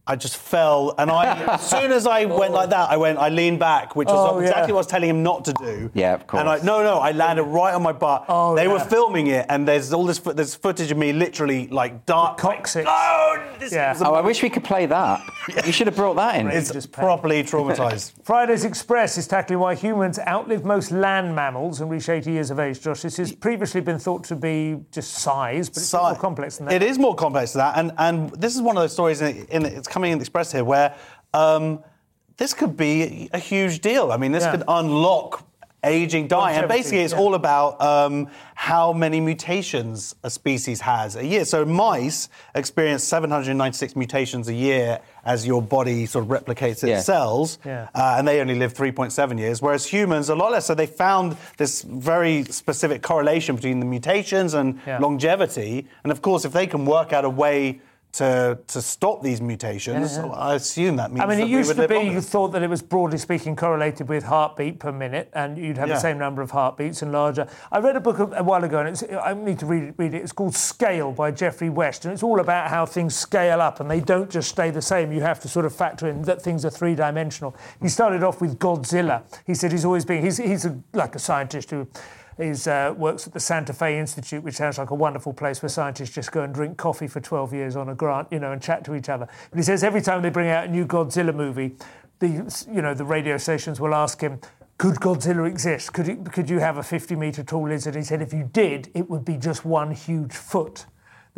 I 0.10 0.16
just 0.16 0.38
fell, 0.38 0.96
and 0.98 1.12
I 1.12 1.54
as 1.54 1.62
soon 1.70 1.92
as 1.92 2.08
I 2.08 2.26
went 2.26 2.52
like 2.52 2.72
that, 2.72 2.90
I 2.90 2.98
went. 2.98 3.20
I 3.20 3.30
leaned 3.30 3.60
back, 3.60 3.96
which 3.96 4.08
was 4.08 4.16
Oh, 4.34 4.40
exactly 4.40 4.62
yeah. 4.70 4.74
what 4.74 4.80
I 4.80 4.86
was 4.86 4.88
telling 4.88 5.10
him 5.10 5.22
not 5.24 5.46
to 5.46 5.54
do. 5.54 5.92
Yeah, 5.94 6.16
of 6.16 6.26
course. 6.28 6.42
And 6.42 6.50
I 6.50 6.58
no, 6.64 6.82
no, 6.84 6.96
I 6.98 7.12
landed 7.12 7.44
right 7.44 7.74
on 7.76 7.84
my 7.84 7.92
butt. 7.94 8.26
Oh, 8.28 8.56
they 8.56 8.68
were 8.68 8.80
filming 8.80 9.28
it, 9.28 9.46
and 9.50 9.68
there's 9.68 9.94
all 9.94 10.06
this 10.06 10.20
there's 10.20 10.56
footage 10.56 10.90
of 10.92 10.98
me 10.98 11.14
literally 11.14 11.68
like 11.68 12.06
dark. 12.06 12.38
coccyx. 12.38 12.88
Oh, 12.90 13.44
this 13.60 13.72
Yeah. 13.72 13.92
is 13.94 14.02
Oh, 14.02 14.16
I 14.16 14.22
wish 14.22 14.42
we 14.42 14.50
could 14.50 14.64
play 14.64 14.86
that. 14.88 15.22
You 15.66 15.72
should 15.72 15.88
have 15.88 15.96
brought 15.96 16.16
that 16.16 16.36
in. 16.38 16.48
it's 16.48 16.72
just 16.72 16.92
properly 16.92 17.44
traumatized. 17.44 18.14
Friday's 18.24 18.66
Express 18.66 19.18
is 19.18 19.28
tackling 19.28 19.60
why 19.60 19.76
humans 19.76 20.18
outlive 20.28 20.66
most 20.66 20.92
land 20.92 21.36
mammals 21.36 21.82
and 21.82 21.90
reach 21.92 22.10
80 22.10 22.32
years 22.32 22.50
of 22.52 22.60
age. 22.60 22.82
Josh, 22.82 23.02
this 23.02 23.18
has 23.18 23.32
previously 23.32 23.82
been 23.82 24.00
thought 24.00 24.24
to 24.26 24.36
be 24.36 24.78
just 24.92 25.12
size, 25.14 25.70
but 25.70 25.78
it's 25.78 25.88
Si- 25.88 25.98
more 25.98 26.16
complex 26.16 26.58
than 26.58 26.68
that. 26.68 26.74
It 26.74 26.84
is 26.84 26.98
more 26.98 27.14
complex 27.16 27.54
than 27.54 27.60
that, 27.60 27.78
and 27.78 27.92
and 27.98 28.30
this 28.32 28.56
is 28.56 28.62
one 28.62 28.76
of 28.78 28.82
those 28.84 28.94
stories. 28.94 29.22
In, 29.22 29.46
in 29.50 29.66
it's 29.66 29.88
coming 30.00 30.14
in 30.14 30.18
the 30.18 30.24
Express 30.24 30.54
here 30.54 30.64
where 30.64 30.96
um, 31.34 31.84
this 32.38 32.54
could 32.54 32.78
be 32.78 33.30
a 33.34 33.38
huge 33.38 33.82
deal. 33.82 34.12
I 34.14 34.18
mean, 34.18 34.32
this 34.32 34.44
Yeah. 34.46 34.52
could 34.52 34.64
unlock 34.70 35.44
aging, 35.84 36.28
dying, 36.28 36.58
and 36.58 36.68
basically, 36.68 37.00
it's 37.00 37.14
yeah. 37.14 37.20
all 37.20 37.36
about 37.36 37.82
um, 37.82 38.28
how 38.56 38.92
many 38.94 39.20
mutations 39.22 40.14
a 40.24 40.30
species 40.30 40.82
has 40.82 41.16
a 41.16 41.26
year. 41.26 41.46
So 41.46 41.64
mice 41.66 42.28
experience 42.56 43.04
796 43.06 43.96
mutations 43.96 44.48
a 44.50 44.54
year 44.54 45.00
as 45.26 45.46
your 45.48 45.62
body 45.62 46.06
sort 46.06 46.26
of 46.26 46.32
replicates 46.32 46.84
its 46.84 46.84
Yeah. 46.84 47.00
cells, 47.02 47.60
Yeah. 47.66 47.88
uh, 47.96 48.16
and 48.18 48.28
they 48.28 48.40
only 48.42 48.56
live 48.56 48.74
3.7 48.74 49.38
years, 49.38 49.62
whereas 49.62 49.86
humans 49.86 50.28
a 50.30 50.36
lot 50.36 50.52
less. 50.52 50.66
So 50.66 50.76
they 50.76 50.86
found 50.86 51.38
this 51.58 51.82
very 51.84 52.44
specific 52.46 53.02
correlation 53.02 53.56
between 53.56 53.80
the 53.80 53.86
mutations 53.86 54.54
and 54.54 54.80
Yeah. 54.86 55.00
longevity. 55.00 55.88
And 56.04 56.12
of 56.12 56.22
course, 56.22 56.44
if 56.46 56.52
they 56.54 56.68
can 56.68 56.86
work 56.86 57.14
out 57.14 57.24
a 57.26 57.30
way 57.30 57.80
to 58.12 58.58
to 58.68 58.82
stop 58.82 59.22
these 59.22 59.40
mutations, 59.40 60.18
Yeah, 60.18 60.26
yeah. 60.26 60.32
I 60.32 60.56
assume 60.56 60.96
that 60.96 61.12
means 61.12 61.22
I 61.22 61.28
mean, 61.28 61.40
it 61.40 61.48
used 61.48 61.76
to 61.76 61.88
be 61.88 61.94
longer. 61.96 62.12
you 62.12 62.22
thought 62.22 62.50
that 62.50 62.64
it 62.64 62.70
was 62.70 62.82
broadly 62.82 63.20
speaking 63.20 63.56
correlated 63.56 64.10
with 64.10 64.24
heartbeat 64.24 64.80
per 64.80 64.92
minute, 64.92 65.30
and 65.34 65.58
you'd 65.58 65.78
have 65.78 65.90
Yeah. 65.90 65.96
the 65.96 66.00
same 66.00 66.18
number 66.18 66.42
of 66.42 66.50
heartbeats 66.52 67.04
and 67.04 67.12
larger. 67.12 67.48
I 67.72 67.78
read 67.80 67.96
a 67.96 68.00
book 68.00 68.18
a, 68.20 68.44
while 68.44 68.64
ago, 68.64 68.80
and 68.80 68.90
it's, 68.90 69.04
I 69.24 69.34
need 69.36 69.60
to 69.60 69.68
read, 69.68 69.94
read 69.98 70.14
it. 70.16 70.24
It's 70.24 70.32
called 70.32 70.56
Scale 70.56 71.12
by 71.12 71.30
Geoffrey 71.30 71.70
West, 71.70 72.06
and 72.06 72.12
it's 72.14 72.24
all 72.24 72.40
about 72.40 72.70
how 72.70 72.86
things 72.86 73.16
scale 73.16 73.62
up, 73.62 73.80
and 73.80 73.90
they 73.90 74.00
don't 74.00 74.30
just 74.30 74.50
stay 74.50 74.72
the 74.72 74.82
same. 74.82 75.12
You 75.12 75.22
have 75.22 75.40
to 75.42 75.48
sort 75.48 75.66
of 75.68 75.76
factor 75.76 76.08
in 76.08 76.24
that 76.24 76.42
things 76.42 76.66
are 76.66 76.72
three 76.72 76.96
dimensional. 76.96 77.56
He 77.82 77.90
started 77.90 78.24
off 78.24 78.42
with 78.42 78.58
Godzilla. 78.58 79.22
He 79.46 79.54
said 79.54 79.72
he's 79.72 79.86
always 79.86 80.04
been 80.06 80.24
he's 80.24 80.38
he's 80.38 80.66
a, 80.66 80.78
like 80.94 81.14
a 81.16 81.20
scientist 81.20 81.70
who. 81.70 81.88
Is, 82.40 82.68
uh, 82.68 82.94
works 82.98 83.28
at 83.28 83.34
the 83.34 83.40
Santa 83.42 83.74
Fe 83.74 84.00
Institute, 84.00 84.42
which 84.42 84.56
sounds 84.56 84.78
like 84.78 84.92
a 84.92 84.96
wonderful 84.96 85.34
place 85.34 85.62
where 85.62 85.68
scientists 85.68 86.12
just 86.12 86.32
go 86.32 86.42
and 86.42 86.54
drink 86.54 86.78
coffee 86.78 87.08
for 87.08 87.20
12 87.20 87.54
years 87.54 87.76
on 87.76 87.90
a 87.90 87.96
grant, 87.96 88.30
you 88.32 88.40
know, 88.40 88.54
and 88.54 88.62
chat 88.62 88.86
to 88.86 88.96
each 88.96 89.10
other. 89.10 89.28
But 89.50 89.58
he 89.58 89.64
says 89.64 89.84
every 89.84 90.02
time 90.02 90.22
they 90.22 90.30
bring 90.30 90.50
out 90.50 90.64
a 90.64 90.68
new 90.70 90.86
Godzilla 90.86 91.36
movie, 91.36 91.76
the 92.20 92.28
you 92.72 92.82
know 92.82 92.94
the 92.94 93.04
radio 93.04 93.38
stations 93.38 93.82
will 93.82 93.94
ask 93.94 94.22
him, 94.22 94.40
"Could 94.78 94.96
Godzilla 94.96 95.50
exist? 95.50 95.92
Could 95.92 96.08
it, 96.08 96.32
could 96.32 96.50
you 96.50 96.60
have 96.60 96.78
a 96.78 96.84
50 96.84 97.16
meter 97.16 97.44
tall 97.44 97.68
lizard?" 97.68 97.96
He 97.96 98.04
said, 98.04 98.22
"If 98.22 98.34
you 98.34 98.50
did, 98.52 98.90
it 98.94 99.10
would 99.10 99.26
be 99.26 99.36
just 99.36 99.66
one 99.66 99.92
huge 99.92 100.34
foot." 100.34 100.86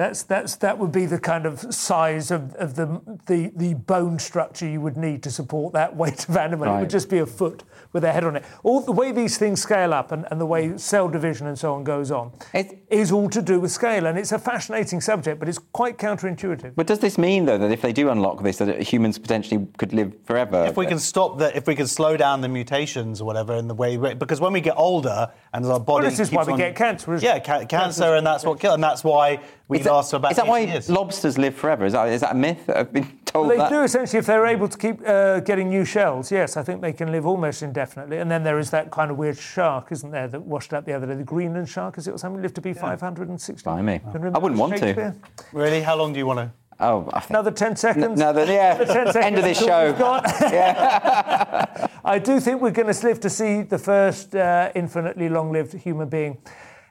That's, 0.01 0.23
that's, 0.23 0.55
that 0.55 0.79
would 0.79 0.91
be 0.91 1.05
the 1.05 1.19
kind 1.19 1.45
of 1.45 1.59
size 1.71 2.31
of, 2.31 2.55
of 2.55 2.75
the, 2.75 2.99
the, 3.27 3.51
the 3.55 3.75
bone 3.75 4.17
structure 4.17 4.67
you 4.67 4.81
would 4.81 4.97
need 4.97 5.21
to 5.21 5.29
support 5.29 5.73
that 5.73 5.95
weight 6.01 6.27
of 6.27 6.35
animal. 6.37 6.75
It 6.75 6.79
would 6.79 6.89
just 6.89 7.07
be 7.07 7.19
a 7.19 7.25
foot 7.27 7.61
with 7.93 8.03
a 8.03 8.11
head 8.11 8.23
on 8.23 8.35
it. 8.37 8.43
All 8.63 8.81
the 8.81 8.91
way 8.93 9.11
these 9.11 9.37
things 9.37 9.61
scale 9.61 9.93
up 9.93 10.11
and, 10.11 10.25
and 10.31 10.41
the 10.41 10.45
way 10.47 10.75
cell 10.77 11.07
division 11.07 11.45
and 11.45 11.59
so 11.59 11.75
on 11.75 11.83
goes 11.83 12.09
on 12.09 12.31
It's- 12.51 12.73
is 12.89 13.11
all 13.11 13.29
to 13.29 13.41
do 13.43 13.59
with 13.59 13.71
scale. 13.71 14.07
And 14.07 14.17
it's 14.17 14.31
a 14.31 14.39
fascinating 14.39 15.01
subject, 15.01 15.39
but 15.39 15.47
it's 15.47 15.59
quite 15.59 15.99
counterintuitive. 15.99 16.73
But 16.75 16.87
does 16.87 16.97
this 16.99 17.19
mean, 17.19 17.45
though, 17.45 17.59
that 17.59 17.71
if 17.71 17.81
they 17.83 17.93
do 17.93 18.09
unlock 18.09 18.41
this, 18.41 18.57
that 18.57 18.81
humans 18.81 19.19
potentially 19.19 19.67
could 19.77 19.93
live 19.93 20.15
forever? 20.23 20.65
if 20.65 20.77
we 20.77 20.87
can 20.87 20.99
stop 20.99 21.37
that, 21.37 21.55
if 21.55 21.67
we 21.67 21.75
can 21.75 21.85
slow 21.87 22.17
down 22.17 22.41
the 22.41 22.49
mutations 22.49 23.21
or 23.21 23.25
whatever 23.25 23.53
in 23.55 23.67
the 23.67 23.75
way, 23.75 23.97
because 23.97 24.41
when 24.41 24.51
we 24.51 24.61
get 24.61 24.73
older 24.77 25.31
and 25.53 25.63
our 25.65 25.79
body, 25.79 26.01
Well, 26.03 26.09
this 26.09 26.19
is 26.19 26.31
why 26.31 26.43
we 26.43 26.53
on- 26.53 26.57
get 26.57 26.75
cancer, 26.75 27.13
isn't 27.13 27.25
yeah, 27.27 27.37
ca- 27.39 27.65
cancer, 27.65 28.15
and 28.15 28.25
that's 28.25 28.43
what 28.43 28.59
kills, 28.59 28.73
and 28.73 28.83
that's 28.83 29.03
why 29.03 29.39
we 29.67 29.79
Is 29.99 30.11
that- 30.11 30.17
last 30.17 30.23
about 30.25 30.31
is 30.31 30.37
that 30.37 30.43
80 30.45 30.49
why 30.49 30.59
years. 30.59 30.89
lobsters 30.89 31.37
live 31.37 31.55
forever? 31.55 31.85
Is 31.85 31.93
that, 31.93 32.07
is 32.09 32.21
that 32.21 32.31
a 32.31 32.35
myth? 32.35 32.65
that 32.67 32.77
I've 32.77 32.93
been 32.93 33.07
told 33.25 33.47
Well, 33.47 33.57
they 33.57 33.63
that. 33.63 33.69
do 33.69 33.83
essentially 33.83 34.19
if 34.19 34.25
they're 34.25 34.45
able 34.45 34.67
to 34.67 34.77
keep 34.77 35.01
uh, 35.07 35.39
getting 35.41 35.69
new 35.69 35.85
shells. 35.85 36.31
Yes, 36.31 36.57
I 36.57 36.63
think 36.63 36.81
they 36.81 36.93
can 36.93 37.11
live 37.11 37.25
almost 37.25 37.61
indefinitely. 37.63 38.17
And 38.17 38.29
then 38.31 38.43
there 38.43 38.59
is 38.59 38.69
that 38.71 38.91
kind 38.91 39.11
of 39.11 39.17
weird 39.17 39.37
shark, 39.37 39.91
isn't 39.91 40.11
there, 40.11 40.27
that 40.27 40.41
washed 40.41 40.73
up 40.73 40.85
the 40.85 40.93
other 40.93 41.07
day? 41.07 41.15
The 41.15 41.23
Greenland 41.23 41.69
shark, 41.69 41.97
is 41.97 42.07
it 42.07 42.11
or 42.11 42.17
something? 42.17 42.41
Lived 42.41 42.55
to 42.55 42.61
be 42.61 42.73
560. 42.73 43.63
Blimey. 43.63 43.99
Can 43.99 44.07
you 44.07 44.13
remember 44.13 44.37
I 44.37 44.41
wouldn't 44.41 44.59
want 44.59 44.77
to. 44.77 45.15
Really, 45.53 45.81
how 45.81 45.95
long 45.95 46.13
do 46.13 46.19
you 46.19 46.25
want 46.25 46.39
to? 46.39 46.51
Oh, 46.83 47.07
I 47.13 47.19
think. 47.19 47.29
Another 47.31 47.51
10 47.51 47.75
seconds? 47.75 48.19
Another, 48.19 48.45
yeah. 48.45 48.75
Another 48.75 48.93
10 48.93 49.05
seconds. 49.13 49.25
End 49.25 49.37
of 49.37 49.43
this 49.43 49.59
show. 49.59 49.91
we've. 49.91 50.01
I 52.03 52.19
do 52.23 52.39
think 52.39 52.59
we're 52.59 52.71
going 52.71 52.91
to 52.91 53.05
live 53.05 53.19
to 53.19 53.29
see 53.29 53.61
the 53.61 53.77
first 53.77 54.35
uh, 54.35 54.71
infinitely 54.73 55.29
long 55.29 55.51
lived 55.51 55.73
human 55.73 56.09
being. 56.09 56.39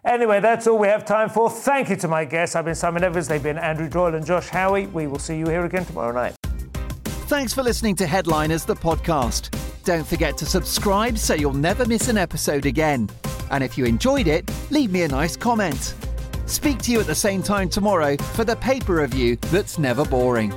Anyway, 0.04 0.40
that's 0.40 0.66
all 0.66 0.78
we 0.78 0.88
have 0.88 1.04
time 1.04 1.28
for. 1.28 1.50
Thank 1.50 1.90
you 1.90 1.96
to 1.96 2.08
my 2.08 2.24
guests. 2.24 2.56
I've 2.56 2.64
been 2.64 2.74
Simon 2.74 3.04
Evans. 3.04 3.28
They've 3.28 3.42
been 3.42 3.58
Andrew 3.58 3.88
Doyle 3.88 4.14
and 4.14 4.24
Josh 4.24 4.48
Howie. 4.48 4.86
We 4.86 5.06
will 5.06 5.18
see 5.18 5.36
you 5.38 5.46
here 5.46 5.64
again 5.64 5.84
tomorrow 5.84 6.12
night. 6.12 6.34
Thanks 7.04 7.52
for 7.52 7.62
listening 7.62 7.96
to 7.96 8.06
Headliners, 8.06 8.64
the 8.64 8.74
podcast. 8.74 9.54
Don't 9.84 10.06
forget 10.06 10.36
to 10.38 10.46
subscribe 10.46 11.18
so 11.18 11.34
you'll 11.34 11.52
never 11.52 11.84
miss 11.86 12.08
an 12.08 12.18
episode 12.18 12.66
again. 12.66 13.08
And 13.50 13.62
if 13.62 13.76
you 13.76 13.84
enjoyed 13.84 14.26
it, 14.26 14.50
leave 14.70 14.90
me 14.90 15.02
a 15.02 15.08
nice 15.08 15.36
comment. 15.36 15.94
Speak 16.46 16.78
to 16.78 16.92
you 16.92 17.00
at 17.00 17.06
the 17.06 17.14
same 17.14 17.42
time 17.42 17.68
tomorrow 17.68 18.16
for 18.16 18.44
the 18.44 18.56
paper 18.56 18.96
review 18.96 19.36
that's 19.36 19.78
never 19.78 20.04
boring. 20.04 20.50